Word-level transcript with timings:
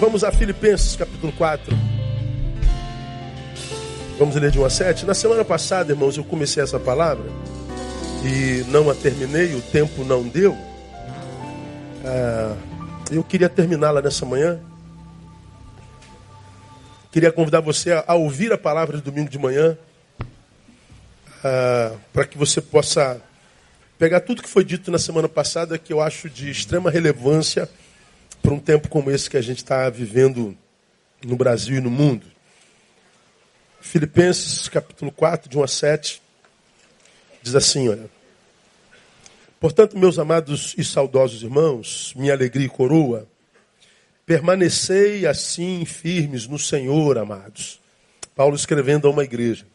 Vamos 0.00 0.22
a 0.22 0.30
Filipenses 0.30 0.94
capítulo 0.94 1.32
4. 1.32 1.76
Vamos 4.16 4.36
ler 4.36 4.48
de 4.48 4.56
1 4.60 4.64
a 4.64 4.70
7. 4.70 5.04
Na 5.04 5.12
semana 5.12 5.44
passada, 5.44 5.90
irmãos, 5.90 6.16
eu 6.16 6.22
comecei 6.22 6.62
essa 6.62 6.78
palavra 6.78 7.28
e 8.24 8.62
não 8.68 8.88
a 8.88 8.94
terminei, 8.94 9.56
o 9.56 9.60
tempo 9.60 10.04
não 10.04 10.22
deu. 10.22 10.56
Ah, 12.04 12.54
eu 13.10 13.24
queria 13.24 13.48
terminá-la 13.48 14.00
nessa 14.00 14.24
manhã. 14.24 14.60
Queria 17.10 17.32
convidar 17.32 17.60
você 17.60 17.90
a, 17.90 18.14
ouvir 18.14 18.52
a 18.52 18.58
palavra 18.58 18.98
de 18.98 19.02
domingo 19.02 19.28
de 19.28 19.38
manhã, 19.38 19.76
ah, 21.42 21.96
para 22.12 22.24
que 22.24 22.38
você 22.38 22.60
possa 22.60 23.20
pegar 23.98 24.20
tudo 24.20 24.44
que 24.44 24.48
foi 24.48 24.64
dito 24.64 24.92
na 24.92 24.98
semana 24.98 25.28
passada, 25.28 25.76
que 25.76 25.92
eu 25.92 26.00
acho 26.00 26.30
de 26.30 26.48
extrema 26.48 26.88
relevância 26.88 27.68
para 28.42 28.52
um 28.52 28.60
tempo 28.60 28.88
como 28.88 29.10
esse 29.10 29.28
que 29.28 29.36
a 29.36 29.42
gente 29.42 29.58
está 29.58 29.88
vivendo 29.90 30.56
no 31.24 31.36
Brasil 31.36 31.76
e 31.76 31.80
no 31.80 31.90
mundo. 31.90 32.26
Filipenses 33.80 34.68
capítulo 34.68 35.10
4, 35.12 35.48
de 35.48 35.58
1 35.58 35.62
a 35.62 35.68
7, 35.68 36.22
diz 37.42 37.54
assim, 37.54 37.88
olha. 37.88 38.10
Portanto, 39.60 39.98
meus 39.98 40.18
amados 40.18 40.74
e 40.78 40.84
saudosos 40.84 41.42
irmãos, 41.42 42.12
minha 42.14 42.32
alegria 42.32 42.66
e 42.66 42.70
coroa, 42.70 43.26
permanecei 44.24 45.26
assim 45.26 45.84
firmes 45.84 46.46
no 46.46 46.58
Senhor, 46.58 47.18
amados. 47.18 47.80
Paulo 48.36 48.54
escrevendo 48.54 49.08
a 49.08 49.10
uma 49.10 49.24
igreja. 49.24 49.66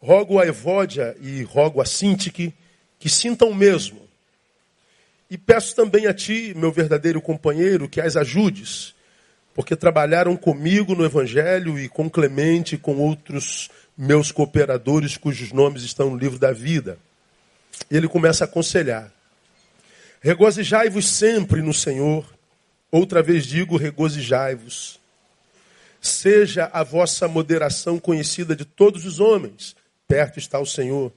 Rogo 0.00 0.40
a 0.40 0.46
Evódia 0.46 1.16
e 1.20 1.42
rogo 1.42 1.80
a 1.80 1.84
Sintique 1.84 2.52
que 2.98 3.08
sintam 3.08 3.50
o 3.50 3.54
mesmo. 3.54 4.01
E 5.32 5.38
peço 5.38 5.74
também 5.74 6.06
a 6.06 6.12
ti, 6.12 6.52
meu 6.54 6.70
verdadeiro 6.70 7.18
companheiro, 7.18 7.88
que 7.88 8.02
as 8.02 8.18
ajudes, 8.18 8.94
porque 9.54 9.74
trabalharam 9.74 10.36
comigo 10.36 10.94
no 10.94 11.06
Evangelho 11.06 11.78
e 11.78 11.88
com 11.88 12.10
Clemente 12.10 12.74
e 12.74 12.78
com 12.78 12.98
outros 12.98 13.70
meus 13.96 14.30
cooperadores 14.30 15.16
cujos 15.16 15.50
nomes 15.50 15.84
estão 15.84 16.10
no 16.10 16.18
livro 16.18 16.38
da 16.38 16.52
vida. 16.52 16.98
E 17.90 17.96
ele 17.96 18.08
começa 18.08 18.44
a 18.44 18.46
aconselhar: 18.46 19.10
Regozijai-vos 20.20 21.08
sempre 21.08 21.62
no 21.62 21.72
Senhor. 21.72 22.26
Outra 22.90 23.22
vez 23.22 23.46
digo: 23.46 23.78
regozijai-vos. 23.78 25.00
Seja 25.98 26.68
a 26.74 26.82
vossa 26.82 27.26
moderação 27.26 27.98
conhecida 27.98 28.54
de 28.54 28.66
todos 28.66 29.06
os 29.06 29.18
homens. 29.18 29.74
Perto 30.06 30.38
está 30.38 30.60
o 30.60 30.66
Senhor. 30.66 31.10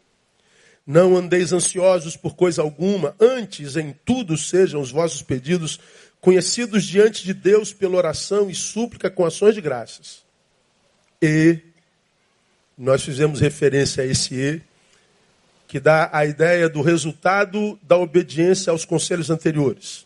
Não 0.85 1.17
andeis 1.17 1.51
ansiosos 1.51 2.15
por 2.15 2.35
coisa 2.35 2.61
alguma, 2.61 3.15
antes 3.19 3.75
em 3.75 3.93
tudo 4.05 4.37
sejam 4.37 4.79
os 4.79 4.91
vossos 4.91 5.21
pedidos 5.21 5.79
conhecidos 6.21 6.83
diante 6.83 7.23
de 7.23 7.33
Deus 7.33 7.73
pela 7.73 7.97
oração 7.97 8.49
e 8.49 8.55
súplica 8.55 9.09
com 9.09 9.25
ações 9.25 9.55
de 9.55 9.61
graças. 9.61 10.23
E 11.21 11.59
nós 12.77 13.03
fizemos 13.03 13.39
referência 13.39 14.03
a 14.03 14.07
esse 14.07 14.35
e, 14.35 14.61
que 15.67 15.79
dá 15.79 16.09
a 16.13 16.25
ideia 16.25 16.69
do 16.69 16.81
resultado 16.81 17.79
da 17.81 17.97
obediência 17.97 18.71
aos 18.71 18.85
conselhos 18.85 19.29
anteriores. 19.29 20.05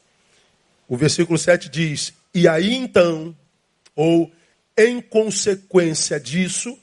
O 0.87 0.95
versículo 0.95 1.37
7 1.37 1.69
diz: 1.69 2.13
E 2.33 2.47
aí 2.47 2.73
então, 2.73 3.35
ou 3.95 4.31
em 4.77 5.01
consequência 5.01 6.19
disso, 6.19 6.77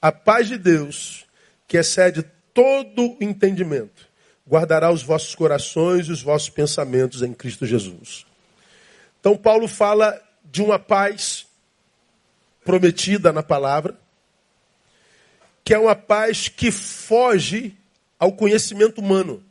a 0.00 0.10
paz 0.10 0.48
de 0.48 0.56
Deus, 0.56 1.26
que 1.68 1.76
excede 1.76 2.24
todo 2.54 3.16
entendimento, 3.20 4.08
guardará 4.48 4.90
os 4.90 5.02
vossos 5.02 5.34
corações 5.34 6.06
e 6.06 6.12
os 6.12 6.22
vossos 6.22 6.48
pensamentos 6.48 7.20
em 7.20 7.34
Cristo 7.34 7.66
Jesus. 7.66 8.24
Então, 9.18 9.36
Paulo 9.36 9.66
fala 9.66 10.22
de 10.44 10.62
uma 10.62 10.78
paz 10.78 11.46
prometida 12.64 13.32
na 13.32 13.42
palavra, 13.42 13.98
que 15.64 15.74
é 15.74 15.78
uma 15.78 15.96
paz 15.96 16.48
que 16.48 16.70
foge 16.70 17.76
ao 18.18 18.32
conhecimento 18.32 19.00
humano. 19.00 19.42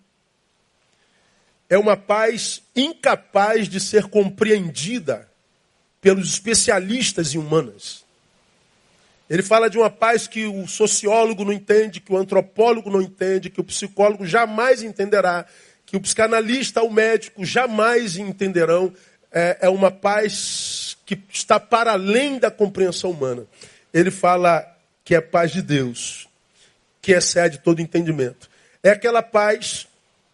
É 1.69 1.77
uma 1.77 1.97
paz 1.97 2.61
incapaz 2.75 3.67
de 3.67 3.79
ser 3.79 4.05
compreendida 4.05 5.29
pelos 5.99 6.29
especialistas 6.29 7.33
em 7.33 7.37
humanas. 7.37 8.02
Ele 9.33 9.41
fala 9.41 9.67
de 9.67 9.79
uma 9.79 9.89
paz 9.89 10.27
que 10.27 10.45
o 10.45 10.67
sociólogo 10.67 11.43
não 11.43 11.51
entende, 11.51 11.99
que 11.99 12.13
o 12.13 12.17
antropólogo 12.17 12.91
não 12.91 13.01
entende, 13.01 13.49
que 13.49 13.59
o 13.59 13.63
psicólogo 13.63 14.27
jamais 14.27 14.83
entenderá, 14.83 15.47
que 15.87 15.97
o 15.97 15.99
psicanalista, 15.99 16.83
o 16.83 16.93
médico 16.93 17.43
jamais 17.43 18.15
entenderão. 18.15 18.93
É, 19.31 19.57
é 19.61 19.69
uma 19.69 19.89
paz 19.89 20.95
que 21.03 21.19
está 21.31 21.59
para 21.59 21.93
além 21.93 22.37
da 22.37 22.51
compreensão 22.51 23.09
humana. 23.09 23.47
Ele 23.91 24.11
fala 24.11 24.71
que 25.03 25.15
é 25.15 25.19
paz 25.19 25.51
de 25.51 25.63
Deus, 25.63 26.29
que 27.01 27.11
excede 27.11 27.57
todo 27.57 27.81
entendimento. 27.81 28.47
É 28.83 28.91
aquela 28.91 29.23
paz 29.23 29.87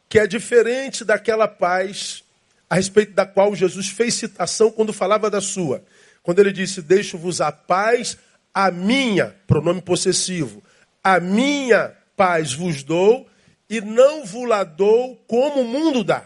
que 0.09 0.19
é 0.19 0.27
diferente 0.27 1.05
daquela 1.05 1.47
paz 1.47 2.21
a 2.69 2.75
respeito 2.75 3.13
da 3.13 3.25
qual 3.25 3.55
Jesus 3.55 3.87
fez 3.87 4.15
citação 4.15 4.69
quando 4.69 4.91
falava 4.91 5.29
da 5.29 5.39
sua. 5.39 5.81
Quando 6.21 6.39
ele 6.39 6.51
disse: 6.51 6.81
Deixo-vos 6.81 7.39
a 7.39 7.49
paz 7.49 8.17
a 8.65 8.71
minha, 8.71 9.35
pronome 9.47 9.81
possessivo, 9.81 10.61
a 11.01 11.17
minha 11.17 11.95
paz 12.17 12.53
vos 12.53 12.83
dou 12.83 13.25
e 13.69 13.79
não 13.79 14.25
vos 14.25 14.47
la 14.47 14.65
dou 14.65 15.15
como 15.27 15.61
o 15.61 15.65
mundo 15.65 16.03
dá. 16.03 16.25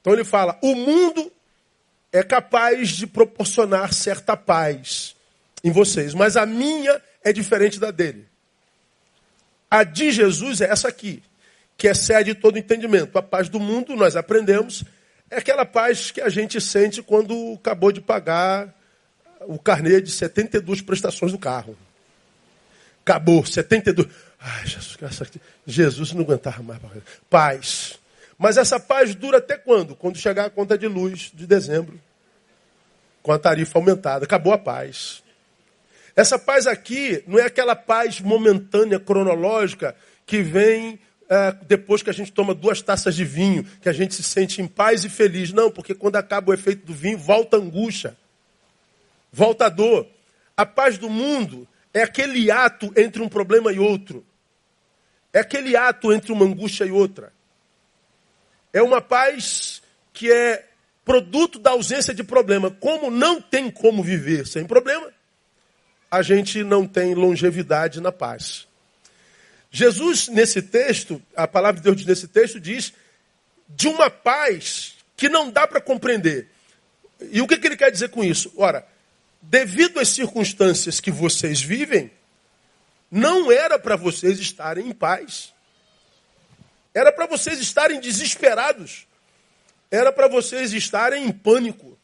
Então 0.00 0.12
ele 0.12 0.24
fala: 0.24 0.58
o 0.62 0.74
mundo 0.74 1.32
é 2.12 2.22
capaz 2.22 2.90
de 2.90 3.06
proporcionar 3.06 3.94
certa 3.94 4.36
paz 4.36 5.16
em 5.64 5.70
vocês, 5.70 6.12
mas 6.12 6.36
a 6.36 6.44
minha 6.44 7.00
é 7.24 7.32
diferente 7.32 7.80
da 7.80 7.90
dele. 7.90 8.28
A 9.70 9.84
de 9.84 10.10
Jesus 10.10 10.60
é 10.60 10.70
essa 10.70 10.88
aqui, 10.88 11.22
que 11.78 11.86
excede 11.86 12.34
todo 12.34 12.58
entendimento. 12.58 13.16
A 13.16 13.22
paz 13.22 13.48
do 13.48 13.58
mundo, 13.58 13.96
nós 13.96 14.16
aprendemos, 14.16 14.84
é 15.30 15.38
aquela 15.38 15.64
paz 15.64 16.10
que 16.10 16.20
a 16.20 16.28
gente 16.28 16.60
sente 16.60 17.02
quando 17.02 17.54
acabou 17.54 17.90
de 17.90 18.00
pagar 18.02 18.74
o 19.46 19.58
carnê 19.58 20.00
de 20.00 20.10
72 20.10 20.82
prestações 20.82 21.32
do 21.32 21.38
carro. 21.38 21.76
Acabou, 23.02 23.44
72. 23.44 24.08
Ai, 24.38 24.66
Jesus, 24.66 24.96
Jesus 25.66 26.12
não 26.12 26.22
aguentava 26.22 26.62
mais. 26.62 26.80
Paz. 27.28 27.98
Mas 28.38 28.56
essa 28.56 28.78
paz 28.78 29.14
dura 29.14 29.38
até 29.38 29.56
quando? 29.56 29.94
Quando 29.94 30.18
chegar 30.18 30.46
a 30.46 30.50
conta 30.50 30.76
de 30.76 30.86
luz 30.86 31.30
de 31.34 31.46
dezembro. 31.46 32.00
Com 33.22 33.32
a 33.32 33.38
tarifa 33.38 33.78
aumentada. 33.78 34.24
Acabou 34.24 34.52
a 34.52 34.58
paz. 34.58 35.22
Essa 36.14 36.38
paz 36.38 36.66
aqui 36.66 37.22
não 37.26 37.38
é 37.38 37.42
aquela 37.42 37.76
paz 37.76 38.20
momentânea, 38.20 38.98
cronológica, 38.98 39.94
que 40.26 40.42
vem 40.42 40.98
é, 41.28 41.54
depois 41.66 42.02
que 42.02 42.10
a 42.10 42.14
gente 42.14 42.32
toma 42.32 42.54
duas 42.54 42.82
taças 42.82 43.14
de 43.14 43.24
vinho, 43.24 43.64
que 43.80 43.88
a 43.88 43.92
gente 43.92 44.14
se 44.14 44.22
sente 44.22 44.60
em 44.60 44.66
paz 44.66 45.04
e 45.04 45.08
feliz. 45.08 45.52
Não, 45.52 45.70
porque 45.70 45.94
quando 45.94 46.16
acaba 46.16 46.50
o 46.50 46.54
efeito 46.54 46.86
do 46.86 46.92
vinho, 46.92 47.18
volta 47.18 47.56
a 47.56 47.60
angústia 47.60 48.16
volta 49.32 49.66
a 49.66 49.68
dor. 49.68 50.06
A 50.56 50.66
paz 50.66 50.98
do 50.98 51.08
mundo 51.08 51.66
é 51.92 52.02
aquele 52.02 52.50
ato 52.50 52.92
entre 52.96 53.22
um 53.22 53.28
problema 53.28 53.72
e 53.72 53.78
outro. 53.78 54.24
É 55.32 55.40
aquele 55.40 55.76
ato 55.76 56.12
entre 56.12 56.32
uma 56.32 56.44
angústia 56.44 56.84
e 56.84 56.90
outra. 56.90 57.32
É 58.72 58.82
uma 58.82 59.00
paz 59.00 59.82
que 60.12 60.30
é 60.30 60.66
produto 61.04 61.58
da 61.58 61.70
ausência 61.70 62.14
de 62.14 62.22
problema. 62.22 62.70
Como 62.70 63.10
não 63.10 63.40
tem 63.40 63.70
como 63.70 64.02
viver 64.02 64.46
sem 64.46 64.64
problema, 64.64 65.10
a 66.10 66.22
gente 66.22 66.62
não 66.62 66.86
tem 66.86 67.14
longevidade 67.14 68.00
na 68.00 68.12
paz. 68.12 68.68
Jesus, 69.70 70.28
nesse 70.28 70.60
texto, 70.60 71.22
a 71.34 71.46
palavra 71.46 71.80
de 71.80 71.84
Deus 71.84 72.04
nesse 72.04 72.26
texto 72.26 72.58
diz 72.58 72.92
de 73.68 73.86
uma 73.86 74.10
paz 74.10 74.96
que 75.16 75.28
não 75.28 75.50
dá 75.50 75.66
para 75.66 75.80
compreender. 75.80 76.48
E 77.30 77.40
o 77.40 77.46
que, 77.46 77.56
que 77.56 77.66
ele 77.68 77.76
quer 77.76 77.90
dizer 77.90 78.08
com 78.08 78.24
isso? 78.24 78.52
Ora, 78.56 78.86
devido 79.42 79.98
às 79.98 80.08
circunstâncias 80.08 81.00
que 81.00 81.10
vocês 81.10 81.60
vivem, 81.60 82.10
não 83.10 83.50
era 83.50 83.78
para 83.78 83.96
vocês 83.96 84.38
estarem 84.38 84.88
em 84.88 84.92
paz. 84.92 85.52
Era 86.94 87.12
para 87.12 87.26
vocês 87.26 87.58
estarem 87.58 88.00
desesperados. 88.00 89.06
Era 89.90 90.12
para 90.12 90.28
vocês 90.28 90.72
estarem 90.72 91.24
em 91.24 91.32
pânico. 91.32 91.98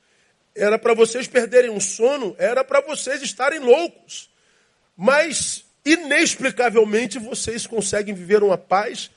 Era 0.54 0.78
para 0.78 0.94
vocês 0.94 1.28
perderem 1.28 1.70
o 1.70 1.80
sono. 1.80 2.34
Era 2.38 2.64
para 2.64 2.80
vocês 2.80 3.22
estarem 3.22 3.60
loucos. 3.60 4.28
Mas, 4.96 5.64
inexplicavelmente, 5.84 7.18
vocês 7.18 7.66
conseguem 7.66 8.14
viver 8.14 8.42
uma 8.42 8.58
paz 8.58 9.10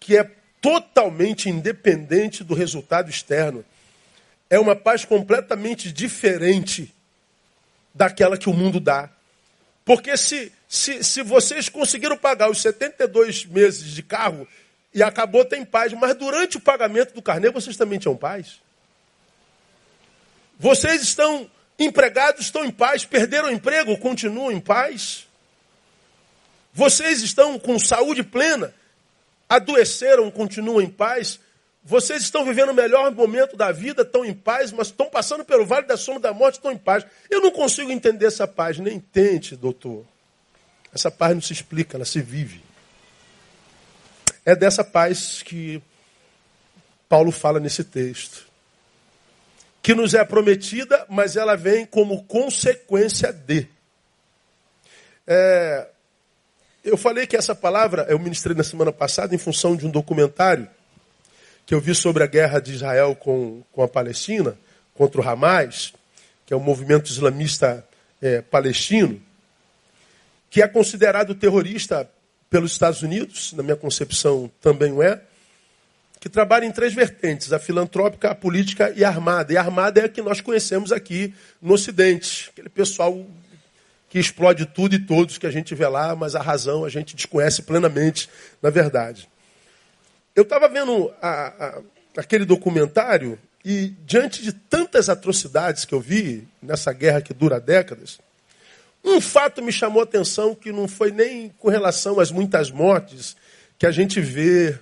que 0.00 0.16
é 0.16 0.30
totalmente 0.60 1.50
independente 1.50 2.42
do 2.42 2.54
resultado 2.54 3.10
externo. 3.10 3.64
É 4.48 4.58
uma 4.58 4.76
paz 4.76 5.04
completamente 5.04 5.92
diferente 5.92 6.95
daquela 7.96 8.36
que 8.36 8.48
o 8.48 8.52
mundo 8.52 8.78
dá. 8.78 9.08
Porque 9.84 10.16
se, 10.16 10.52
se, 10.68 11.02
se 11.02 11.22
vocês 11.22 11.68
conseguiram 11.68 12.16
pagar 12.16 12.50
os 12.50 12.60
72 12.60 13.46
meses 13.46 13.90
de 13.92 14.02
carro 14.02 14.46
e 14.92 15.02
acabou, 15.02 15.44
tem 15.44 15.64
paz, 15.64 15.92
mas 15.92 16.14
durante 16.14 16.56
o 16.56 16.60
pagamento 16.60 17.14
do 17.14 17.22
carnê 17.22 17.50
vocês 17.50 17.76
também 17.76 17.98
tinham 17.98 18.16
paz? 18.16 18.60
Vocês 20.58 21.02
estão 21.02 21.50
empregados, 21.78 22.42
estão 22.42 22.64
em 22.64 22.70
paz, 22.70 23.04
perderam 23.04 23.48
o 23.48 23.52
emprego, 23.52 23.96
continuam 23.98 24.50
em 24.50 24.60
paz. 24.60 25.26
Vocês 26.72 27.22
estão 27.22 27.58
com 27.58 27.78
saúde 27.78 28.22
plena, 28.22 28.74
adoeceram, 29.48 30.30
continuam 30.30 30.80
em 30.80 30.88
paz. 30.88 31.40
Vocês 31.88 32.22
estão 32.22 32.44
vivendo 32.44 32.70
o 32.70 32.74
melhor 32.74 33.12
momento 33.12 33.56
da 33.56 33.70
vida, 33.70 34.02
estão 34.02 34.24
em 34.24 34.34
paz, 34.34 34.72
mas 34.72 34.88
estão 34.88 35.08
passando 35.08 35.44
pelo 35.44 35.64
vale 35.64 35.86
da 35.86 35.96
sombra 35.96 36.22
da 36.22 36.32
morte, 36.32 36.56
estão 36.56 36.72
em 36.72 36.76
paz. 36.76 37.06
Eu 37.30 37.40
não 37.40 37.52
consigo 37.52 37.92
entender 37.92 38.26
essa 38.26 38.44
paz, 38.44 38.76
nem 38.80 38.98
tente, 38.98 39.54
doutor. 39.54 40.04
Essa 40.92 41.12
paz 41.12 41.32
não 41.32 41.40
se 41.40 41.52
explica, 41.52 41.96
ela 41.96 42.04
se 42.04 42.20
vive. 42.20 42.60
É 44.44 44.56
dessa 44.56 44.82
paz 44.82 45.44
que 45.44 45.80
Paulo 47.08 47.30
fala 47.30 47.60
nesse 47.60 47.84
texto. 47.84 48.48
Que 49.80 49.94
nos 49.94 50.12
é 50.12 50.24
prometida, 50.24 51.06
mas 51.08 51.36
ela 51.36 51.54
vem 51.54 51.86
como 51.86 52.24
consequência 52.24 53.32
de. 53.32 53.68
É, 55.24 55.86
eu 56.82 56.96
falei 56.96 57.28
que 57.28 57.36
essa 57.36 57.54
palavra 57.54 58.06
eu 58.08 58.18
ministrei 58.18 58.56
na 58.56 58.64
semana 58.64 58.90
passada 58.90 59.36
em 59.36 59.38
função 59.38 59.76
de 59.76 59.86
um 59.86 59.90
documentário 59.90 60.68
que 61.66 61.74
eu 61.74 61.80
vi 61.80 61.94
sobre 61.94 62.22
a 62.22 62.26
guerra 62.26 62.60
de 62.60 62.72
Israel 62.72 63.16
com, 63.16 63.62
com 63.72 63.82
a 63.82 63.88
Palestina, 63.88 64.56
contra 64.94 65.20
o 65.20 65.28
Hamas, 65.28 65.92
que 66.46 66.54
é 66.54 66.56
o 66.56 66.60
um 66.60 66.62
movimento 66.62 67.10
islamista 67.10 67.84
é, 68.22 68.40
palestino, 68.40 69.20
que 70.48 70.62
é 70.62 70.68
considerado 70.68 71.34
terrorista 71.34 72.08
pelos 72.48 72.70
Estados 72.70 73.02
Unidos, 73.02 73.52
na 73.52 73.64
minha 73.64 73.76
concepção 73.76 74.50
também 74.62 74.92
o 74.92 75.02
é, 75.02 75.20
que 76.20 76.28
trabalha 76.28 76.64
em 76.64 76.70
três 76.70 76.94
vertentes: 76.94 77.52
a 77.52 77.58
filantrópica, 77.58 78.30
a 78.30 78.34
política 78.34 78.92
e 78.96 79.04
a 79.04 79.08
armada. 79.08 79.52
E 79.52 79.56
a 79.56 79.60
armada 79.60 80.00
é 80.00 80.04
a 80.04 80.08
que 80.08 80.22
nós 80.22 80.40
conhecemos 80.40 80.92
aqui 80.92 81.34
no 81.60 81.74
Ocidente, 81.74 82.50
aquele 82.52 82.68
pessoal 82.68 83.26
que 84.08 84.18
explode 84.18 84.66
tudo 84.66 84.94
e 84.94 84.98
todos 85.00 85.36
que 85.36 85.46
a 85.46 85.50
gente 85.50 85.74
vê 85.74 85.86
lá, 85.86 86.14
mas 86.14 86.36
a 86.36 86.40
razão 86.40 86.84
a 86.84 86.88
gente 86.88 87.16
desconhece 87.16 87.62
plenamente, 87.62 88.30
na 88.62 88.70
verdade. 88.70 89.28
Eu 90.36 90.42
estava 90.42 90.68
vendo 90.68 91.10
a, 91.22 91.46
a, 91.46 91.82
aquele 92.18 92.44
documentário 92.44 93.38
e, 93.64 93.94
diante 94.04 94.42
de 94.42 94.52
tantas 94.52 95.08
atrocidades 95.08 95.86
que 95.86 95.94
eu 95.94 96.00
vi 96.00 96.46
nessa 96.60 96.92
guerra 96.92 97.22
que 97.22 97.32
dura 97.32 97.58
décadas, 97.58 98.18
um 99.02 99.18
fato 99.18 99.62
me 99.62 99.72
chamou 99.72 100.02
a 100.02 100.04
atenção 100.04 100.54
que 100.54 100.70
não 100.70 100.86
foi 100.86 101.10
nem 101.10 101.48
com 101.58 101.70
relação 101.70 102.20
às 102.20 102.30
muitas 102.30 102.70
mortes 102.70 103.34
que 103.78 103.86
a 103.86 103.90
gente 103.90 104.20
vê 104.20 104.78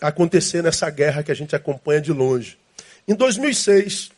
acontecer 0.00 0.60
nessa 0.60 0.90
guerra 0.90 1.22
que 1.22 1.30
a 1.30 1.36
gente 1.36 1.54
acompanha 1.54 2.00
de 2.00 2.12
longe. 2.12 2.58
Em 3.06 3.14
2006, 3.14 4.10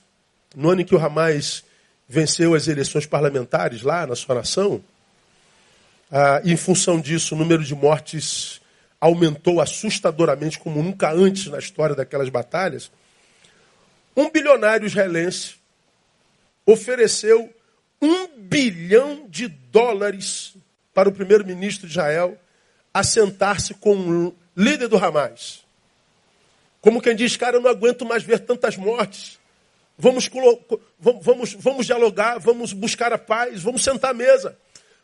no 0.55 0.70
ano 0.70 0.81
em 0.81 0.85
que 0.87 0.94
o 0.94 0.99
Hamas 0.99 1.64
venceu 2.09 2.55
as 2.55 2.67
eleições 2.67 3.05
parlamentares 3.05 3.82
lá 3.82 4.06
na 4.06 4.17
sua 4.17 4.37
nação, 4.37 4.82
ah, 6.11 6.41
em 6.43 6.56
função 6.56 6.99
disso, 6.99 7.35
o 7.35 7.38
número 7.38 7.62
de 7.62 7.75
mortes 7.75 8.61
aumentou 9.01 9.61
assustadoramente 9.61 10.59
como 10.59 10.83
nunca 10.83 11.13
antes 11.13 11.47
na 11.47 11.59
história 11.59 11.95
daquelas 11.95 12.29
batalhas, 12.29 12.91
um 14.17 14.31
bilionário 14.31 14.87
israelense 14.87 15.57
ofereceu 16.65 17.53
um 18.01 18.29
bilhão 18.37 19.27
de 19.29 19.49
dólares 19.49 20.57
para 20.93 21.09
o 21.09 21.13
primeiro-ministro 21.13 21.87
de 21.87 21.93
Israel 21.93 22.39
assentar-se 22.93 23.75
com 23.75 23.95
o 23.95 24.35
líder 24.57 24.89
do 24.89 24.97
Hamas. 24.97 25.65
Como 26.81 27.03
quem 27.03 27.15
diz, 27.15 27.37
cara, 27.37 27.57
eu 27.57 27.61
não 27.61 27.71
aguento 27.71 28.07
mais 28.07 28.23
ver 28.23 28.41
tantas 28.41 28.77
mortes. 28.77 29.39
Vamos, 29.99 30.31
vamos, 30.99 31.55
vamos 31.55 31.87
dialogar, 31.87 32.39
vamos 32.39 32.73
buscar 32.73 33.13
a 33.13 33.19
paz, 33.19 33.63
vamos 33.63 33.83
sentar 33.83 34.13
à 34.13 34.15
mesa. 34.15 34.57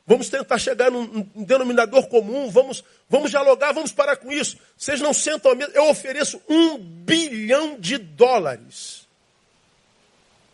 Vamos 0.07 0.29
tentar 0.29 0.59
chegar 0.59 0.91
num, 0.91 1.23
denominador 1.37 2.09
comum, 2.09 2.51
vamos, 2.51 2.83
vamos 3.09 3.31
dialogar, 3.31 3.73
vamos 3.73 3.93
parar 3.93 4.17
com 4.17 4.33
isso. 4.33 4.57
Vocês 4.77 5.01
não 5.01 5.15
sentam 5.15 5.53
à 5.53 5.55
mesa. 5.55 5.71
Eu 5.75 5.89
ofereço 5.89 6.43
um 6.49 6.77
bilhão 6.77 7.79
de 7.79 7.99
dólares. 7.99 9.07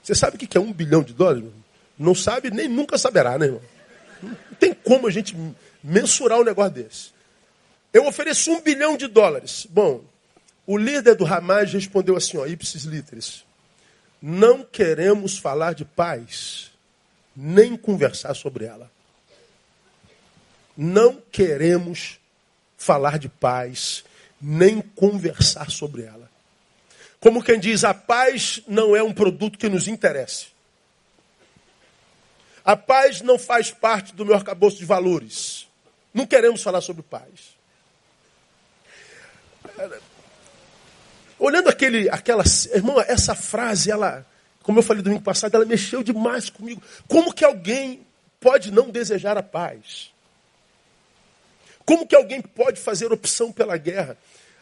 Você 0.03 0.15
sabe 0.15 0.37
o 0.37 0.39
que 0.39 0.57
é 0.57 0.61
um 0.61 0.73
bilhão 0.73 1.03
de 1.03 1.15
dólares? 1.15 1.51
Não 1.99 2.15
sabe, 2.15 2.51
nem 2.51 2.69
nunca 2.69 2.99
saberá, 2.99 3.39
né, 3.39 3.47
irmão? 3.47 3.63
Não 4.23 4.37
tem 4.59 4.75
como 4.75 5.07
a 5.07 5.11
gente 5.11 5.35
mensurar 5.83 6.39
um 6.39 6.45
negócio 6.45 6.73
desse. 6.73 7.11
Eu 7.93 8.07
ofereço 8.07 8.51
um 8.51 8.61
bilhão 8.61 8.97
de 8.97 9.07
dólares. 9.07 9.67
Bom, 9.71 10.05
o 10.67 10.77
líder 10.77 11.15
do 11.15 11.27
Hamas 11.27 11.73
respondeu 11.73 12.17
assim, 12.17 12.37
ó, 12.37 12.47
ipsis 12.47 12.85
literis. 12.85 13.45
Não 14.21 14.63
queremos 14.63 15.39
falar 15.39 15.73
de 15.73 15.85
paz, 15.85 16.71
nem 17.35 17.77
conversar 17.77 18.35
sobre 18.35 18.67
ela 18.67 18.91
não 20.81 21.21
queremos 21.33 22.21
falar 22.77 23.19
de 23.19 23.29
paz, 23.29 24.05
nem 24.41 24.81
conversar 24.81 25.73
sobre 25.73 26.03
ela. 26.03 26.31
Como 27.19 27.43
quem 27.43 27.59
diz, 27.59 27.83
a 27.83 27.93
paz 27.93 28.63
não 28.69 28.95
é 28.95 29.03
um 29.03 29.13
produto 29.13 29.59
que 29.59 29.69
nos 29.69 29.89
interesse. 29.89 30.47
A 32.65 32.77
paz 32.77 33.21
não 33.23 33.37
faz 33.37 33.73
parte 33.73 34.15
do 34.15 34.25
meu 34.25 34.37
arcabouço 34.37 34.77
de 34.79 34.85
valores. 34.85 35.67
Não 36.15 36.25
queremos 36.25 36.63
falar 36.63 36.81
sobre 36.81 37.03
paz. 37.03 37.57
Olhando 41.41 41.69
aquele, 41.69 42.09
aquela, 42.09 42.45
irmão, 42.73 43.01
essa 43.01 43.35
frase, 43.35 43.91
ela, 43.91 44.25
como 44.63 44.79
eu 44.79 44.83
falei 44.85 45.03
domingo 45.03 45.25
passado, 45.25 45.57
ela 45.57 45.65
mexeu 45.65 46.05
demais 46.05 46.49
comigo. 46.49 46.81
Como 47.09 47.35
que 47.35 47.45
alguém 47.45 48.07
pode 48.39 48.71
não 48.71 48.91
desejar 48.91 49.37
a 49.37 49.43
paz? 49.43 50.13
Como 51.89 52.07
que 52.07 52.15
alguém 52.15 52.43
pode 52.43 52.79
fazer 52.79 53.11
opção 53.11 53.51
pela 53.51 53.79
guerra? 53.79 54.19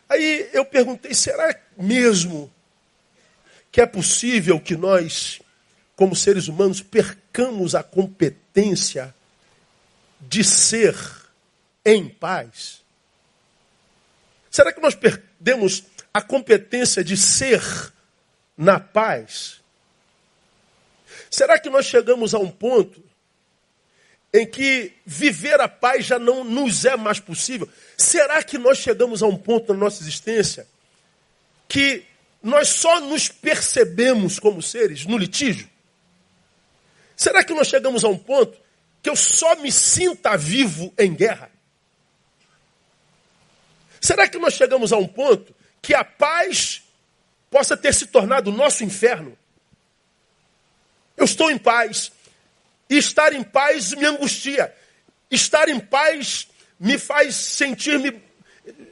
Aí 0.09 0.49
eu 0.53 0.65
perguntei: 0.65 1.13
será 1.13 1.59
mesmo 1.77 2.49
que 3.73 3.81
é 3.81 3.87
possível 3.87 4.61
que 4.61 4.77
nós, 4.77 5.43
como 5.97 6.15
seres 6.15 6.47
humanos, 6.47 6.81
percamos 6.81 7.75
a 7.75 7.83
competência 7.83 9.13
de 10.21 10.45
ser 10.45 10.95
em 11.85 12.09
paz? 12.09 12.85
Será 14.49 14.73
que 14.73 14.81
nós 14.81 14.95
perdemos 14.95 15.83
a 16.15 16.23
competência 16.23 17.03
de 17.03 17.17
ser 17.17 17.61
na 18.57 18.79
paz? 18.79 19.61
Será 21.29 21.59
que 21.59 21.69
nós 21.69 21.87
chegamos 21.87 22.35
a 22.35 22.39
um 22.39 22.53
ponto 22.53 23.03
em 24.37 24.47
que 24.47 24.93
viver 25.07 25.59
a 25.63 25.69
paz 25.69 26.05
já 26.05 26.19
não 26.19 26.45
nos 26.45 26.85
é 26.85 26.95
mais 26.95 27.19
possível? 27.19 27.67
Será 27.97 28.43
que 28.43 28.59
nós 28.59 28.77
chegamos 28.77 29.23
a 29.23 29.27
um 29.27 29.37
ponto 29.37 29.73
na 29.73 29.81
nossa 29.81 30.03
existência 30.03 30.67
que 31.67 32.05
nós 32.43 32.69
só 32.69 33.01
nos 33.01 33.29
percebemos 33.29 34.39
como 34.39 34.61
seres 34.61 35.07
no 35.07 35.17
litígio? 35.17 35.69
Será 37.17 37.43
que 37.43 37.55
nós 37.55 37.69
chegamos 37.69 38.05
a 38.05 38.09
um 38.09 38.19
ponto 38.19 38.59
que 39.03 39.09
eu 39.09 39.17
só 39.17 39.57
me 39.57 39.73
sinta 39.73 40.37
vivo 40.37 40.93
em 40.99 41.15
guerra? 41.15 41.51
Será 44.03 44.29
que 44.29 44.39
nós 44.39 44.53
chegamos 44.53 44.93
a 44.93 44.99
um 44.99 45.09
ponto 45.09 45.55
que 45.81 45.95
a 45.95 46.05
paz 46.05 46.83
possa 47.51 47.75
ter 47.75 47.95
se 47.95 48.07
tornado 48.07 48.51
o 48.51 48.55
nosso 48.55 48.85
inferno? 48.85 49.37
Eu 51.17 51.25
estou 51.25 51.51
em 51.51 51.57
paz, 51.57 52.13
e 52.89 52.97
estar 52.97 53.33
em 53.33 53.43
paz 53.43 53.93
me 53.93 54.07
angustia. 54.07 54.75
Estar 55.31 55.69
em 55.69 55.81
paz 55.81 56.49
me 56.79 56.99
faz 56.99 57.35
sentir-me 57.35 58.21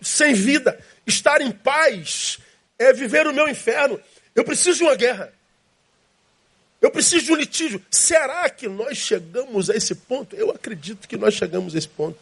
sem 0.02 0.34
vida. 0.34 0.78
Estar 1.06 1.40
em 1.40 1.50
paz 1.50 2.38
é 2.78 2.92
viver 2.92 3.26
o 3.26 3.32
meu 3.32 3.48
inferno. 3.48 4.00
Eu 4.34 4.44
preciso 4.44 4.78
de 4.78 4.84
uma 4.84 4.96
guerra. 4.96 5.32
Eu 6.80 6.90
preciso 6.90 7.26
de 7.26 7.32
um 7.32 7.36
litígio. 7.36 7.82
Será 7.90 8.48
que 8.50 8.68
nós 8.68 8.98
chegamos 8.98 9.70
a 9.70 9.76
esse 9.76 9.94
ponto? 9.94 10.36
Eu 10.36 10.50
acredito 10.50 11.08
que 11.08 11.16
nós 11.16 11.34
chegamos 11.34 11.74
a 11.74 11.78
esse 11.78 11.88
ponto. 11.88 12.18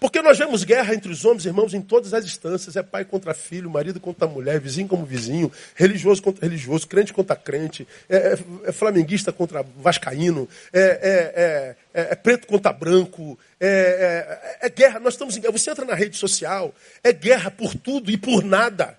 Porque 0.00 0.22
nós 0.22 0.38
vemos 0.38 0.62
guerra 0.62 0.94
entre 0.94 1.10
os 1.10 1.24
homens, 1.24 1.44
irmãos, 1.44 1.74
em 1.74 1.82
todas 1.82 2.14
as 2.14 2.24
instâncias. 2.24 2.76
É 2.76 2.82
pai 2.82 3.04
contra 3.04 3.34
filho, 3.34 3.68
marido 3.68 3.98
contra 3.98 4.28
mulher, 4.28 4.60
vizinho 4.60 4.86
como 4.86 5.04
vizinho, 5.04 5.50
religioso 5.74 6.22
contra 6.22 6.46
religioso, 6.46 6.86
crente 6.86 7.12
contra 7.12 7.34
crente, 7.34 7.86
é, 8.08 8.16
é, 8.16 8.38
é 8.66 8.72
flamenguista 8.72 9.32
contra 9.32 9.64
vascaíno, 9.76 10.48
é, 10.72 10.80
é, 10.80 12.00
é, 12.00 12.12
é 12.12 12.14
preto 12.14 12.46
contra 12.46 12.72
branco, 12.72 13.36
é, 13.60 14.70
guerra. 14.74 15.00
Nós 15.00 15.14
estamos 15.14 15.36
em 15.36 15.40
guerra. 15.40 15.52
Você 15.52 15.70
entra 15.70 15.84
na 15.84 15.94
rede 15.94 16.16
social, 16.16 16.72
é 17.02 17.12
guerra 17.12 17.50
por 17.50 17.74
tudo 17.74 18.10
e 18.10 18.16
por 18.16 18.44
nada. 18.44 18.96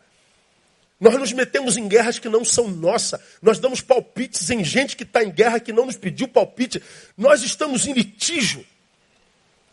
Nós 1.00 1.18
nos 1.18 1.32
metemos 1.32 1.78
em 1.78 1.88
guerras 1.88 2.20
que 2.20 2.28
não 2.28 2.44
são 2.44 2.68
nossas. 2.68 3.22
Nós 3.42 3.58
damos 3.58 3.80
palpites 3.80 4.50
em 4.50 4.66
gente 4.66 4.98
que 4.98 5.04
está 5.04 5.24
em 5.24 5.32
guerra 5.32 5.58
que 5.58 5.72
não 5.72 5.86
nos 5.86 5.96
pediu 5.96 6.28
palpite. 6.28 6.84
Nós 7.18 7.42
estamos 7.42 7.88
em 7.88 7.94
litígio. 7.94 8.66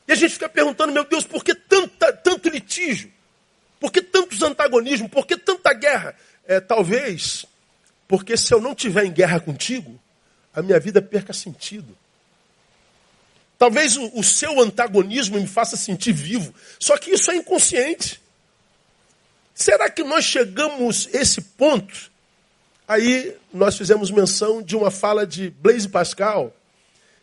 E 0.06 0.12
a 0.12 0.14
gente 0.14 0.34
fica 0.34 0.48
perguntando, 0.48 0.92
meu 0.92 1.04
Deus, 1.04 1.24
por 1.24 1.44
que 1.44 1.54
tanta, 1.54 2.12
tanto 2.12 2.48
litígio? 2.48 3.12
Por 3.80 3.90
que 3.90 4.00
tantos 4.00 4.42
antagonismos? 4.42 5.10
Por 5.10 5.26
que 5.26 5.36
tanta 5.36 5.72
guerra? 5.72 6.16
É, 6.46 6.60
talvez 6.60 7.44
Porque 8.06 8.36
se 8.36 8.54
eu 8.54 8.60
não 8.60 8.74
tiver 8.74 9.04
em 9.04 9.12
guerra 9.12 9.40
contigo, 9.40 10.00
a 10.54 10.62
minha 10.62 10.78
vida 10.78 11.02
perca 11.02 11.32
sentido. 11.32 11.96
Talvez 13.58 13.96
o, 13.96 14.10
o, 14.18 14.22
seu 14.22 14.60
antagonismo 14.60 15.40
me 15.40 15.46
faça 15.46 15.76
sentir 15.76 16.12
vivo. 16.12 16.54
Só 16.78 16.96
que 16.96 17.10
isso 17.10 17.30
é 17.30 17.36
inconsciente. 17.36 18.20
Será 19.54 19.90
que 19.90 20.04
nós 20.04 20.24
chegamos 20.24 21.08
a 21.12 21.18
esse 21.18 21.40
ponto? 21.40 22.10
Aí 22.86 23.34
nós 23.52 23.76
fizemos 23.76 24.10
menção 24.10 24.62
de 24.62 24.76
uma 24.76 24.90
fala 24.90 25.26
de 25.26 25.50
Blaise 25.50 25.88
Pascal, 25.88 26.54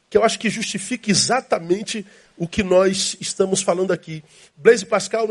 que 0.09 0.17
eu 0.17 0.23
acho 0.23 0.37
que 0.37 0.49
justifica 0.49 1.09
exatamente 1.09 2.05
o 2.37 2.47
que 2.47 2.63
nós 2.63 3.15
estamos 3.19 3.61
falando 3.61 3.91
aqui. 3.91 4.23
Blaise 4.55 4.85
Pascal, 4.85 5.27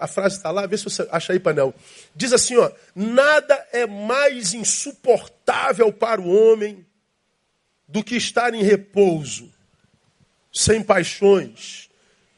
a 0.00 0.06
frase 0.06 0.36
está 0.36 0.50
lá, 0.50 0.66
vê 0.66 0.76
se 0.76 0.84
você 0.84 1.06
acha 1.10 1.32
aí, 1.32 1.40
painel. 1.40 1.74
Diz 2.14 2.32
assim, 2.32 2.56
ó, 2.56 2.70
nada 2.94 3.54
é 3.72 3.86
mais 3.86 4.54
insuportável 4.54 5.92
para 5.92 6.20
o 6.20 6.28
homem 6.28 6.86
do 7.88 8.02
que 8.02 8.16
estar 8.16 8.54
em 8.54 8.62
repouso, 8.62 9.52
sem 10.52 10.82
paixões, 10.82 11.90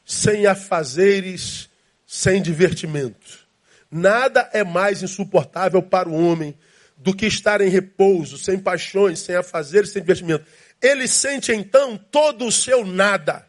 sem 0.05 0.47
afazeres, 0.47 1.69
sem 2.07 2.41
divertimento. 2.41 3.47
Nada 3.91 4.49
é 4.53 4.65
mais 4.65 5.03
insuportável 5.03 5.83
para 5.83 6.09
o 6.09 6.15
homem 6.15 6.57
do 6.97 7.15
que 7.15 7.27
estar 7.27 7.61
em 7.61 7.69
repouso, 7.69 8.39
sem 8.39 8.59
paixões, 8.59 9.21
sem 9.21 9.37
afazeres, 9.37 9.91
sem 9.91 10.03
divertimento. 10.03 10.47
Ele 10.81 11.07
sente 11.07 11.53
então 11.53 11.97
todo 11.97 12.47
o 12.47 12.53
seu 12.53 12.85
nada 12.85 13.46